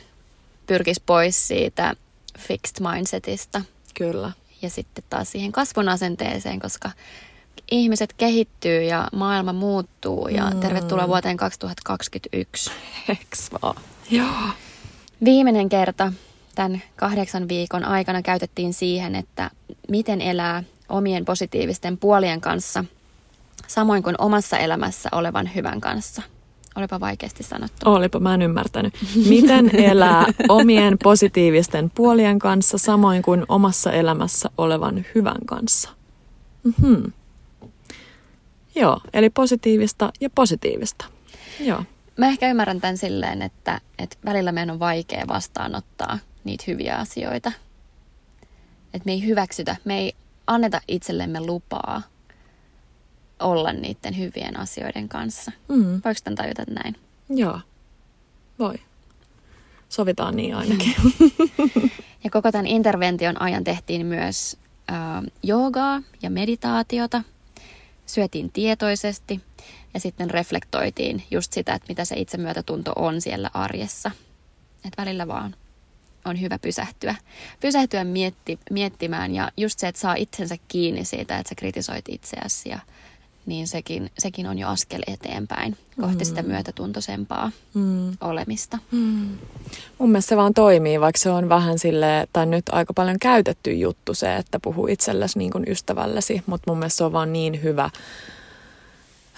pyrkisi 0.68 1.04
pois 1.06 1.48
siitä 1.48 1.96
fixed 2.40 2.88
mindsetista. 2.94 3.62
Kyllä. 3.98 4.32
Ja 4.62 4.70
sitten 4.70 5.04
taas 5.10 5.32
siihen 5.32 5.52
kasvun 5.52 5.90
asenteeseen, 5.90 6.60
koska 6.60 6.92
ihmiset 7.72 8.14
kehittyy 8.14 8.84
ja 8.84 9.08
maailma 9.16 9.54
muuttuu 9.54 10.28
ja 10.28 10.50
mm. 10.50 10.60
tervetuloa 10.60 11.08
vuoteen 11.08 11.38
2021. 11.38 12.72
Eks 13.10 13.50
vaan? 13.62 13.82
Joo. 14.12 14.28
Viimeinen 15.26 15.70
kerta 15.70 16.14
tämän 16.56 16.82
kahdeksan 16.96 17.50
viikon 17.50 17.84
aikana 17.84 18.22
käytettiin 18.22 18.74
siihen, 18.74 19.16
että 19.16 19.52
miten 19.90 20.22
elää 20.22 20.64
omien 20.90 21.26
positiivisten 21.26 21.98
puolien 21.98 22.42
kanssa– 22.42 22.86
samoin 23.68 24.04
kuin 24.04 24.16
omassa 24.18 24.58
elämässä 24.58 25.10
olevan 25.12 25.50
hyvän 25.56 25.82
kanssa. 25.82 26.22
Olipa 26.76 27.00
vaikeasti 27.00 27.44
sanottu. 27.44 27.76
Olipa, 27.86 28.20
mä 28.20 28.34
en 28.34 28.42
ymmärtänyt. 28.42 28.94
Miten 29.30 29.76
elää 29.76 30.26
omien 30.50 30.98
positiivisten 31.04 31.92
puolien 31.96 32.40
kanssa 32.40 32.78
samoin 32.78 33.22
kuin 33.22 33.46
omassa 33.50 33.92
elämässä 33.92 34.50
olevan 34.58 35.06
hyvän 35.16 35.46
kanssa? 35.46 35.90
Mm-hmm. 36.64 37.12
Joo, 38.80 39.02
eli 39.14 39.30
positiivista 39.30 40.12
ja 40.22 40.30
positiivista. 40.30 41.06
Joo. 41.60 41.84
Mä 42.18 42.28
ehkä 42.28 42.50
ymmärrän 42.50 42.82
tämän 42.82 42.98
silleen, 42.98 43.42
että, 43.42 43.82
että 44.00 44.18
välillä 44.26 44.52
meidän 44.52 44.70
on 44.70 44.80
vaikea 44.80 45.28
vastaanottaa 45.28 46.20
niitä 46.44 46.64
hyviä 46.68 46.96
asioita. 46.96 47.52
Että 48.94 49.06
me 49.06 49.12
ei 49.12 49.26
hyväksytä, 49.26 49.76
me 49.86 50.00
ei 50.00 50.14
anneta 50.48 50.82
itsellemme 50.88 51.42
lupaa 51.42 52.02
olla 53.40 53.74
niiden 53.74 54.18
hyvien 54.18 54.60
asioiden 54.60 55.10
kanssa. 55.10 55.52
Mm. 55.68 56.02
Voiko 56.06 56.20
tämän 56.24 56.36
tajuta 56.36 56.64
näin? 56.70 56.96
Joo, 57.30 57.60
voi. 58.60 58.76
Sovitaan 59.90 60.36
niin 60.36 60.56
ainakin. 60.56 60.96
ja 62.24 62.30
koko 62.30 62.52
tämän 62.52 62.68
intervention 62.68 63.42
ajan 63.42 63.64
tehtiin 63.64 64.06
myös 64.06 64.58
äh, 64.92 65.24
joogaa 65.44 66.02
ja 66.22 66.30
meditaatiota. 66.30 67.24
Syötiin 68.08 68.52
tietoisesti 68.52 69.42
ja 69.94 70.00
sitten 70.00 70.30
reflektoitiin 70.30 71.24
just 71.32 71.54
sitä, 71.54 71.74
että 71.74 71.86
mitä 71.90 72.06
se 72.06 72.16
itsemyötätunto 72.16 72.94
on 72.96 73.22
siellä 73.22 73.52
arjessa. 73.54 74.12
Että 74.86 75.02
välillä 75.02 75.28
vaan 75.28 75.56
on 76.26 76.42
hyvä 76.42 76.60
pysähtyä. 76.60 77.16
Pysähtyä 77.60 78.04
mietti, 78.04 78.60
miettimään 78.72 79.36
ja 79.36 79.52
just 79.58 79.80
se, 79.80 79.88
että 79.88 80.02
saa 80.02 80.16
itsensä 80.16 80.56
kiinni 80.68 81.06
siitä, 81.06 81.38
että 81.38 81.50
sä 81.50 81.56
kritisoit 81.56 82.06
itseäsi 82.10 82.70
ja 82.70 82.80
niin 83.48 83.68
sekin, 83.68 84.12
sekin 84.18 84.48
on 84.48 84.60
jo 84.60 84.68
askel 84.68 85.02
eteenpäin 85.08 85.78
kohti 86.02 86.24
mm. 86.24 86.26
sitä 86.26 86.44
myötätuntoisempaa 86.44 87.52
mm. 87.74 88.18
olemista. 88.22 88.78
Mm. 88.92 89.38
Mun 89.98 90.10
mielestä 90.12 90.30
se 90.30 90.38
vaan 90.38 90.54
toimii, 90.54 91.02
vaikka 91.02 91.20
se 91.20 91.30
on 91.30 91.50
vähän 91.50 91.80
sille 91.80 92.28
tai 92.34 92.46
nyt 92.46 92.70
aika 92.70 92.94
paljon 92.94 93.20
käytetty 93.20 93.74
juttu 93.74 94.14
se, 94.14 94.36
että 94.36 94.60
puhuu 94.60 94.88
itsellesi 94.88 95.40
niin 95.40 95.52
kuin 95.52 95.64
ystävällesi, 95.68 96.42
mutta 96.46 96.72
mun 96.72 96.80
mielestä 96.80 96.98
se 96.98 97.04
on 97.04 97.14
vaan 97.14 97.34
niin 97.34 97.64
hyvä 97.64 97.90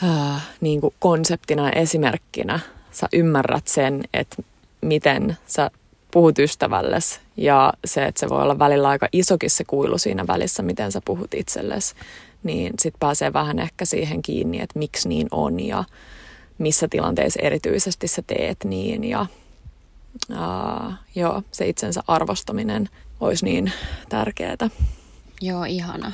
äh, 0.03 0.47
niin 0.62 0.82
kuin 0.82 0.93
konseptina 0.99 1.66
ja 1.66 1.72
esimerkkinä. 1.72 2.60
Sä 2.91 3.07
ymmärrät 3.14 3.68
sen, 3.68 4.03
että 4.14 4.43
miten 4.82 5.38
sä 5.47 5.72
puhut 6.12 6.39
ystävällesi 6.39 7.20
ja 7.38 7.74
se, 7.86 8.05
että 8.05 8.20
se 8.20 8.30
voi 8.30 8.41
olla 8.41 8.60
välillä 8.60 8.89
aika 8.89 9.07
isokin 9.12 9.49
se 9.49 9.64
kuilu 9.64 9.97
siinä 9.97 10.28
välissä, 10.28 10.64
miten 10.64 10.91
sä 10.91 11.01
puhut 11.05 11.34
itsellesi 11.34 11.95
niin 12.43 12.73
sitten 12.79 12.99
pääsee 12.99 13.33
vähän 13.33 13.59
ehkä 13.59 13.85
siihen 13.85 14.21
kiinni, 14.21 14.61
että 14.61 14.79
miksi 14.79 15.09
niin 15.09 15.27
on 15.31 15.59
ja 15.59 15.83
missä 16.57 16.87
tilanteissa 16.87 17.39
erityisesti 17.43 18.07
sä 18.07 18.21
teet 18.27 18.57
niin 18.63 19.03
ja 19.03 19.25
uh, 20.31 20.93
joo, 21.15 21.43
se 21.51 21.67
itsensä 21.67 22.01
arvostaminen 22.07 22.89
olisi 23.19 23.45
niin 23.45 23.71
tärkeää. 24.09 24.69
Joo, 25.41 25.63
ihana. 25.63 26.11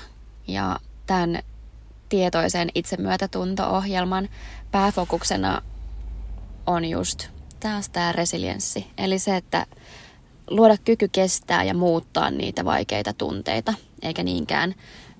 Ja 0.47 0.79
tämän 1.07 1.39
tietoisen 2.09 2.69
itsemyötätunto-ohjelman 2.75 4.29
pääfokuksena 4.71 5.61
on 6.67 6.85
just 6.85 7.27
taas 7.59 7.89
tämä 7.89 8.11
resilienssi. 8.11 8.87
Eli 8.97 9.19
se, 9.19 9.35
että 9.35 9.65
luoda 10.49 10.77
kyky 10.85 11.07
kestää 11.07 11.63
ja 11.63 11.73
muuttaa 11.73 12.31
niitä 12.31 12.65
vaikeita 12.65 13.13
tunteita, 13.13 13.73
eikä 14.01 14.23
niinkään 14.23 14.75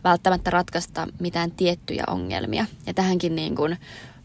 välttämättä 0.05 0.51
ratkaista 0.51 1.07
mitään 1.19 1.51
tiettyjä 1.51 2.03
ongelmia. 2.07 2.65
Ja 2.87 2.93
tähänkin 2.93 3.35
niin 3.35 3.55
kuin 3.55 3.77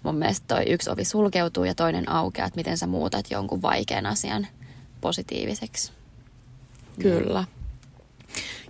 mun 0.03 0.15
mielestä 0.15 0.55
toi 0.55 0.65
yksi 0.67 0.91
ovi 0.91 1.05
sulkeutuu 1.05 1.65
ja 1.65 1.75
toinen 1.75 2.09
aukeaa, 2.09 2.47
että 2.47 2.57
miten 2.57 2.79
sä 2.79 2.87
muutat 2.87 3.31
jonkun 3.31 3.63
vaikean 3.63 4.07
asian 4.07 4.47
positiiviseksi. 5.01 5.93
Kyllä. 7.03 7.45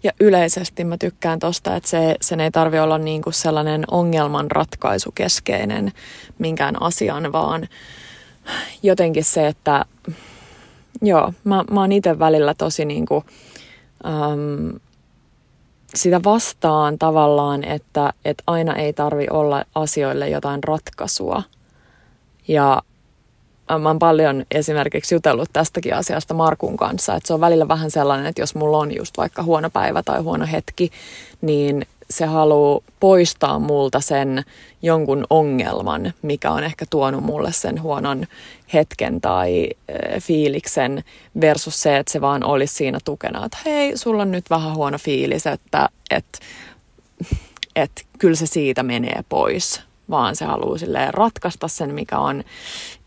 Ja 0.03 0.13
yleisesti 0.21 0.85
mä 0.85 0.99
tykkään 0.99 1.39
tosta, 1.39 1.77
että 1.77 1.89
se, 1.89 2.17
sen 2.21 2.41
ei 2.41 2.51
tarvi 2.51 2.79
olla 2.79 2.99
niin 2.99 3.23
kuin 3.23 3.35
sellainen 3.35 3.85
ongelmanratkaisukeskeinen 3.91 5.93
minkään 6.39 6.83
asian, 6.83 7.33
vaan 7.33 7.69
jotenkin 8.83 9.25
se, 9.25 9.47
että 9.47 9.85
joo, 11.03 11.33
mä, 11.45 11.65
mä 11.71 11.81
oon 11.81 11.93
itse 11.93 12.19
välillä 12.19 12.55
tosi 12.55 12.85
niin 12.85 13.07
kuin, 13.07 13.25
um, 14.05 14.81
sitä 15.95 16.21
vastaan 16.25 16.99
tavallaan, 16.99 17.65
että, 17.65 18.13
että 18.25 18.43
aina 18.47 18.77
ei 18.77 18.93
tarvi 18.93 19.27
olla 19.31 19.65
asioille 19.75 20.29
jotain 20.29 20.65
ratkaisua. 20.65 21.43
Ja 22.49 22.83
mä 23.79 23.89
oon 23.89 23.99
paljon 23.99 24.45
esimerkiksi 24.51 25.15
jutellut 25.15 25.49
tästäkin 25.53 25.95
asiasta 25.95 26.35
Markun 26.35 26.77
kanssa, 26.77 27.15
että 27.15 27.27
se 27.27 27.35
on 27.35 27.41
välillä 27.41 27.69
vähän 27.69 27.91
sellainen, 27.91 28.27
että 28.27 28.43
jos 28.43 28.55
mulla 28.55 28.79
on 28.79 28.97
just 28.97 29.17
vaikka 29.17 29.43
huono 29.43 29.71
päivä 29.71 30.03
tai 30.03 30.21
huono 30.21 30.47
hetki, 30.53 30.91
niin 31.41 31.87
se 32.11 32.27
haluaa 32.27 32.81
poistaa 33.01 33.59
multa 33.59 34.01
sen 34.01 34.45
jonkun 34.83 35.25
ongelman, 35.31 36.13
mikä 36.23 36.51
on 36.51 36.65
ehkä 36.65 36.85
tuonut 36.91 37.25
mulle 37.25 37.53
sen 37.53 37.83
huonon 37.83 38.27
hetken 38.75 39.21
tai 39.21 39.71
fiiliksen 40.21 41.05
versus 41.41 41.83
se, 41.83 41.97
että 41.97 42.13
se 42.13 42.21
vaan 42.21 42.45
olisi 42.45 42.75
siinä 42.75 42.99
tukena, 43.05 43.47
että 43.47 43.59
hei, 43.67 43.97
sulla 43.97 44.23
on 44.23 44.31
nyt 44.31 44.51
vähän 44.51 44.75
huono 44.75 44.99
fiilis, 44.99 45.47
että, 45.47 45.89
että, 46.11 46.39
että 47.77 48.03
kyllä 48.19 48.37
se 48.37 48.47
siitä 48.47 48.83
menee 48.83 49.25
pois, 49.29 49.83
vaan 50.11 50.37
se 50.37 50.45
haluaa 50.45 51.11
ratkaista 51.11 51.69
sen, 51.69 51.95
mikä 51.95 52.19
on 52.19 52.45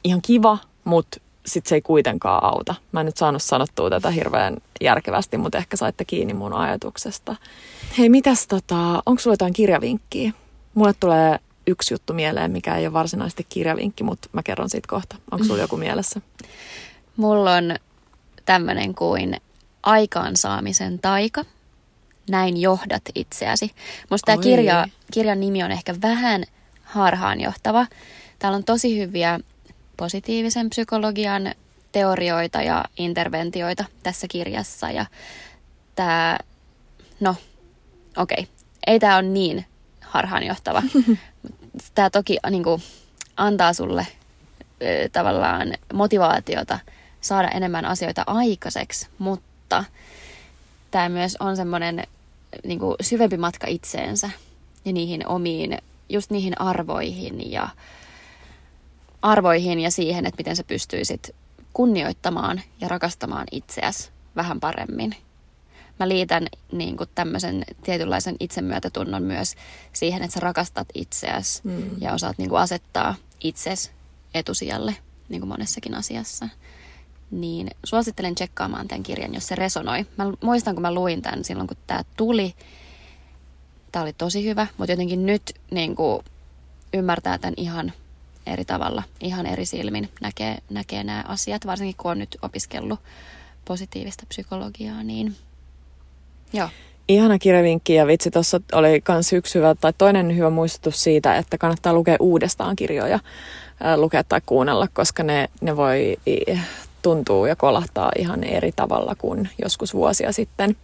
ihan 0.03 0.21
kiva, 0.21 0.57
mutta 0.83 1.19
sitten 1.45 1.69
se 1.69 1.75
ei 1.75 1.81
kuitenkaan 1.81 2.43
auta. 2.43 2.75
Mä 2.91 2.99
en 2.99 3.05
nyt 3.05 3.17
saanut 3.17 3.43
sanottua 3.43 3.89
tätä 3.89 4.09
hirveän 4.09 4.57
järkevästi, 4.81 5.37
mutta 5.37 5.57
ehkä 5.57 5.77
saitte 5.77 6.05
kiinni 6.05 6.33
mun 6.33 6.53
ajatuksesta. 6.53 7.35
Hei, 7.97 8.09
mitäs 8.09 8.47
tota, 8.47 9.03
onko 9.05 9.19
sulla 9.21 9.33
jotain 9.33 9.53
kirjavinkkiä? 9.53 10.33
Mulle 10.73 10.93
tulee 10.99 11.39
yksi 11.67 11.93
juttu 11.93 12.13
mieleen, 12.13 12.51
mikä 12.51 12.77
ei 12.77 12.85
ole 12.85 12.93
varsinaisesti 12.93 13.45
kirjavinkki, 13.49 14.03
mutta 14.03 14.29
mä 14.33 14.43
kerron 14.43 14.69
siitä 14.69 14.87
kohta. 14.87 15.15
Onko 15.31 15.45
sulla 15.45 15.61
joku 15.61 15.77
mielessä? 15.77 16.21
Mulla 17.17 17.55
on 17.55 17.75
tämmöinen 18.45 18.95
kuin 18.95 19.37
aikaansaamisen 19.83 20.99
taika. 20.99 21.45
Näin 22.29 22.61
johdat 22.61 23.01
itseäsi. 23.15 23.71
Musta 24.09 24.25
tämä 24.25 24.43
kirja, 24.43 24.87
kirjan 25.11 25.39
nimi 25.39 25.63
on 25.63 25.71
ehkä 25.71 25.95
vähän 26.01 26.43
harhaanjohtava. 26.83 27.87
Täällä 28.39 28.55
on 28.55 28.63
tosi 28.63 28.99
hyviä 28.99 29.39
positiivisen 29.97 30.69
psykologian 30.69 31.51
teorioita 31.91 32.61
ja 32.61 32.85
interventioita 32.97 33.85
tässä 34.03 34.27
kirjassa. 34.27 34.91
Ja 34.91 35.05
tämä, 35.95 36.37
no 37.19 37.35
okei, 38.17 38.41
okay. 38.41 38.53
ei 38.87 38.99
tämä 38.99 39.15
ole 39.15 39.23
niin 39.23 39.65
harhaanjohtava. 40.01 40.83
tämä 41.95 42.09
toki 42.09 42.37
niin 42.49 42.63
kuin, 42.63 42.81
antaa 43.37 43.73
sulle 43.73 44.07
ö, 44.81 45.09
tavallaan 45.11 45.73
motivaatiota 45.93 46.79
saada 47.21 47.47
enemmän 47.47 47.85
asioita 47.85 48.23
aikaiseksi, 48.27 49.07
mutta 49.17 49.83
tämä 50.91 51.09
myös 51.09 51.37
on 51.39 51.55
semmoinen 51.55 52.03
niin 52.63 52.79
kuin, 52.79 52.95
syvempi 53.01 53.37
matka 53.37 53.67
itseensä 53.67 54.29
ja 54.85 54.93
niihin 54.93 55.27
omiin, 55.27 55.77
just 56.09 56.31
niihin 56.31 56.61
arvoihin 56.61 57.51
ja 57.51 57.69
arvoihin 59.23 59.79
ja 59.79 59.91
siihen, 59.91 60.25
että 60.25 60.37
miten 60.37 60.55
sä 60.55 60.63
pystyisit 60.63 61.35
kunnioittamaan 61.73 62.61
ja 62.81 62.87
rakastamaan 62.87 63.45
itseäsi 63.51 64.11
vähän 64.35 64.59
paremmin. 64.59 65.15
Mä 65.99 66.07
liitän 66.07 66.47
niin 66.71 66.97
kuin 66.97 67.09
tämmöisen 67.15 67.63
tietynlaisen 67.83 68.35
itsemyötätunnon 68.39 69.23
myös 69.23 69.55
siihen, 69.93 70.23
että 70.23 70.33
sä 70.33 70.39
rakastat 70.39 70.87
itseäsi 70.93 71.61
mm. 71.63 71.83
ja 72.01 72.13
osaat 72.13 72.37
niin 72.37 72.49
kuin 72.49 72.61
asettaa 72.61 73.15
itses 73.43 73.91
etusijalle 74.33 74.95
niin 75.29 75.41
kuin 75.41 75.49
monessakin 75.49 75.95
asiassa. 75.95 76.49
Niin 77.31 77.71
suosittelen 77.83 78.35
tsekkaamaan 78.35 78.87
tämän 78.87 79.03
kirjan, 79.03 79.33
jos 79.33 79.47
se 79.47 79.55
resonoi. 79.55 80.05
Mä 80.17 80.25
muistan, 80.43 80.75
kun 80.75 80.81
mä 80.81 80.93
luin 80.93 81.21
tämän 81.21 81.43
silloin, 81.43 81.67
kun 81.67 81.77
tämä 81.87 82.03
tuli. 82.17 82.53
Tämä 83.91 84.03
oli 84.03 84.13
tosi 84.13 84.43
hyvä, 84.45 84.67
mutta 84.77 84.91
jotenkin 84.91 85.25
nyt 85.25 85.41
niin 85.71 85.95
kuin 85.95 86.23
ymmärtää 86.93 87.37
tämän 87.37 87.53
ihan 87.57 87.93
eri 88.45 88.65
tavalla, 88.65 89.03
ihan 89.21 89.45
eri 89.45 89.65
silmin 89.65 90.09
näkee, 90.21 90.57
näkee 90.69 91.03
nämä 91.03 91.23
asiat, 91.27 91.65
varsinkin 91.65 91.95
kun 91.97 92.11
on 92.11 92.19
nyt 92.19 92.37
opiskellut 92.41 92.99
positiivista 93.65 94.25
psykologiaa, 94.29 95.03
niin 95.03 95.35
joo. 96.53 96.69
Ihana 97.07 97.39
kirjavinkki 97.39 97.93
ja 97.93 98.07
vitsi, 98.07 98.31
tuossa 98.31 98.61
oli 98.73 99.03
myös 99.09 99.33
yksi 99.33 99.55
hyvä, 99.55 99.75
tai 99.75 99.93
toinen 99.97 100.37
hyvä 100.37 100.49
muistutus 100.49 101.03
siitä, 101.03 101.35
että 101.35 101.57
kannattaa 101.57 101.93
lukea 101.93 102.17
uudestaan 102.19 102.75
kirjoja, 102.75 103.19
lukea 103.95 104.23
tai 104.23 104.41
kuunnella, 104.45 104.87
koska 104.93 105.23
ne, 105.23 105.49
ne 105.61 105.77
voi 105.77 106.17
tuntuu 107.01 107.45
ja 107.45 107.55
kolahtaa 107.55 108.11
ihan 108.17 108.43
eri 108.43 108.71
tavalla 108.71 109.15
kuin 109.15 109.49
joskus 109.61 109.93
vuosia 109.93 110.31
sitten. 110.31 110.75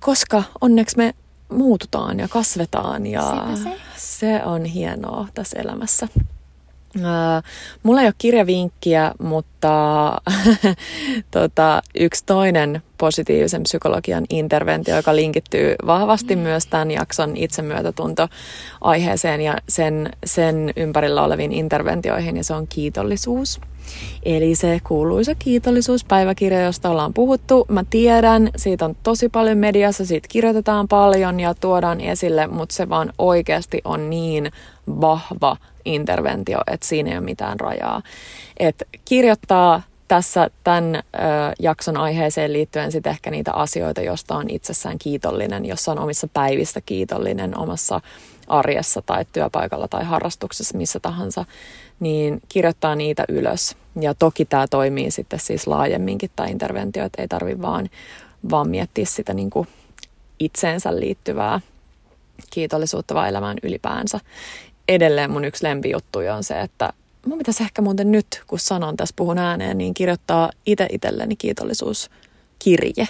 koska 0.00 0.42
onneksi 0.60 0.96
me 0.96 1.14
muututaan 1.52 2.18
ja 2.18 2.28
kasvetaan 2.28 3.06
ja 3.06 3.46
se. 3.62 3.76
se 3.96 4.44
on 4.44 4.64
hienoa 4.64 5.28
tässä 5.34 5.60
elämässä. 5.60 6.08
Mulla 7.82 8.00
ei 8.00 8.06
ole 8.06 8.14
kirjavinkkiä, 8.18 9.14
mutta 9.22 10.12
tota, 11.30 11.82
yksi 11.94 12.24
toinen 12.26 12.82
positiivisen 12.98 13.62
psykologian 13.62 14.24
interventio, 14.30 14.96
joka 14.96 15.16
linkittyy 15.16 15.74
vahvasti 15.86 16.36
mm. 16.36 16.42
myös 16.42 16.66
tämän 16.66 16.90
jakson 16.90 17.36
itsemyötätunto-aiheeseen 17.36 19.40
ja 19.40 19.56
sen, 19.68 20.10
sen 20.26 20.72
ympärillä 20.76 21.24
oleviin 21.24 21.52
interventioihin, 21.52 22.36
ja 22.36 22.44
se 22.44 22.54
on 22.54 22.66
kiitollisuus. 22.66 23.60
Eli 24.22 24.54
se 24.54 24.80
kuuluisa 24.84 25.34
kiitollisuuspäiväkirja, 25.34 26.60
josta 26.60 26.90
ollaan 26.90 27.14
puhuttu. 27.14 27.66
Mä 27.68 27.84
tiedän, 27.90 28.50
siitä 28.56 28.84
on 28.84 28.96
tosi 29.02 29.28
paljon 29.28 29.58
mediassa, 29.58 30.06
siitä 30.06 30.28
kirjoitetaan 30.30 30.88
paljon 30.88 31.40
ja 31.40 31.54
tuodaan 31.54 32.00
esille, 32.00 32.46
mutta 32.46 32.74
se 32.74 32.88
vaan 32.88 33.12
oikeasti 33.18 33.80
on 33.84 34.10
niin 34.10 34.52
vahva 34.88 35.56
interventio, 35.84 36.58
että 36.66 36.86
siinä 36.86 37.10
ei 37.10 37.16
ole 37.16 37.24
mitään 37.24 37.60
rajaa. 37.60 38.02
Et 38.58 38.82
kirjoittaa 39.04 39.82
tässä 40.08 40.50
tämän 40.64 40.94
ö, 40.94 41.00
jakson 41.58 41.96
aiheeseen 41.96 42.52
liittyen 42.52 42.92
sitten 42.92 43.10
ehkä 43.10 43.30
niitä 43.30 43.52
asioita, 43.52 44.00
josta 44.00 44.34
on 44.34 44.50
itsessään 44.50 44.98
kiitollinen, 44.98 45.66
jossa 45.66 45.92
on 45.92 45.98
omissa 45.98 46.28
päivistä 46.34 46.80
kiitollinen, 46.80 47.58
omassa 47.58 48.00
arjessa 48.46 49.02
tai 49.02 49.24
työpaikalla 49.32 49.88
tai 49.88 50.04
harrastuksessa, 50.04 50.78
missä 50.78 51.00
tahansa, 51.00 51.44
niin 52.00 52.40
kirjoittaa 52.48 52.94
niitä 52.94 53.24
ylös. 53.28 53.76
Ja 54.00 54.14
toki 54.14 54.44
tämä 54.44 54.66
toimii 54.70 55.10
sitten 55.10 55.40
siis 55.40 55.66
laajemminkin 55.66 56.30
tämä 56.36 56.48
interventio, 56.48 57.04
että 57.04 57.22
ei 57.22 57.28
tarvitse 57.28 57.62
vaan, 57.62 57.88
vaan 58.50 58.68
miettiä 58.68 59.04
sitä 59.04 59.34
niin 59.34 59.50
kuin 59.50 59.68
itseensä 60.38 61.00
liittyvää 61.00 61.60
kiitollisuutta 62.50 63.14
vaan 63.14 63.28
elämään 63.28 63.56
ylipäänsä. 63.62 64.20
Edelleen 64.88 65.30
mun 65.30 65.44
yksi 65.44 65.64
lempijuttu 65.64 66.18
on 66.18 66.44
se, 66.44 66.60
että 66.60 66.92
mun 67.28 67.38
pitäisi 67.38 67.62
ehkä 67.62 67.82
muuten 67.82 68.12
nyt, 68.12 68.42
kun 68.46 68.58
sanon 68.58 68.96
tässä, 68.96 69.14
puhun 69.16 69.38
ääneen, 69.38 69.78
niin 69.78 69.94
kirjoittaa 69.94 70.50
itse 70.66 70.86
itselleni 70.90 71.36
kiitollisuuskirje 71.36 73.08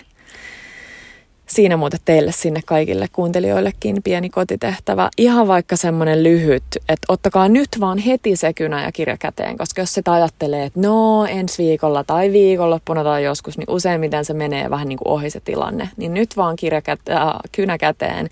siinä 1.48 1.76
muuten 1.76 2.00
teille 2.04 2.32
sinne 2.32 2.60
kaikille 2.66 3.06
kuuntelijoillekin 3.12 4.02
pieni 4.02 4.30
kotitehtävä. 4.30 5.10
Ihan 5.18 5.48
vaikka 5.48 5.76
semmoinen 5.76 6.22
lyhyt, 6.22 6.62
että 6.76 7.06
ottakaa 7.08 7.48
nyt 7.48 7.68
vaan 7.80 7.98
heti 7.98 8.36
se 8.36 8.52
kynä 8.52 8.82
ja 8.84 8.92
kirja 8.92 9.16
käteen, 9.16 9.58
koska 9.58 9.82
jos 9.82 9.94
sitä 9.94 10.12
ajattelee, 10.12 10.64
että 10.64 10.80
no 10.80 11.26
ensi 11.26 11.62
viikolla 11.64 12.04
tai 12.04 12.32
viikonloppuna 12.32 13.04
tai 13.04 13.24
joskus, 13.24 13.58
niin 13.58 13.70
useimmiten 13.70 14.24
se 14.24 14.34
menee 14.34 14.70
vähän 14.70 14.88
niin 14.88 14.98
kuin 14.98 15.08
ohi 15.08 15.30
se 15.30 15.40
tilanne. 15.40 15.88
Niin 15.96 16.14
nyt 16.14 16.36
vaan 16.36 16.56
kirja 16.56 16.80
käte- 16.80 17.12
äh, 17.12 17.34
kynä 17.52 17.78
käteen 17.78 18.28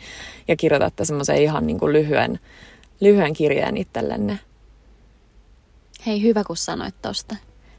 ja 0.48 0.56
kirjoitatte 0.56 1.04
semmoisen 1.04 1.42
ihan 1.42 1.66
niin 1.66 1.78
kuin 1.78 1.92
lyhyen, 1.92 2.40
lyhyen 3.00 3.32
kirjeen 3.32 3.76
itsellenne. 3.76 4.38
Hei, 6.06 6.22
hyvä 6.22 6.44
kun 6.44 6.56
sanoit 6.56 6.94
tosta. 7.02 7.36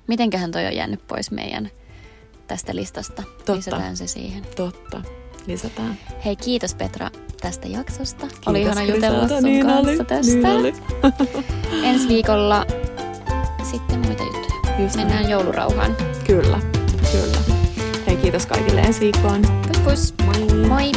Mitenköhän 0.07 0.51
toi 0.51 0.65
on 0.65 0.75
jäänyt 0.75 1.07
pois 1.07 1.31
meidän 1.31 1.69
tästä 2.47 2.75
listasta? 2.75 3.23
Totta. 3.23 3.53
Lisätään 3.53 3.97
se 3.97 4.07
siihen. 4.07 4.43
Totta 4.55 5.01
lisätään. 5.47 5.97
Hei, 6.25 6.35
kiitos 6.35 6.75
Petra 6.75 7.11
tästä 7.41 7.67
jaksosta. 7.67 8.27
Kiitos, 8.27 8.47
oli 8.47 8.61
ihana 8.61 8.83
jutella 8.83 9.27
sun 9.27 9.43
niin 9.43 9.65
kanssa 9.65 9.89
oli, 9.89 9.97
tästä. 9.97 10.33
Niin 10.33 10.45
oli. 10.45 10.73
Ensi 11.83 12.07
viikolla 12.07 12.65
sitten 13.71 13.99
muita 13.99 14.23
juttuja. 14.23 14.79
Just 14.79 14.95
Mennään 14.95 15.21
niin. 15.21 15.31
joulurauhaan. 15.31 15.95
Kyllä, 16.27 16.59
kyllä. 17.11 17.37
Hei, 18.07 18.17
kiitos 18.17 18.45
kaikille 18.45 18.81
ensi 18.81 18.99
viikkoon. 18.99 19.41
Pus 19.67 19.77
pus. 19.83 20.13
Moi. 20.25 20.67
Moi. 20.67 20.91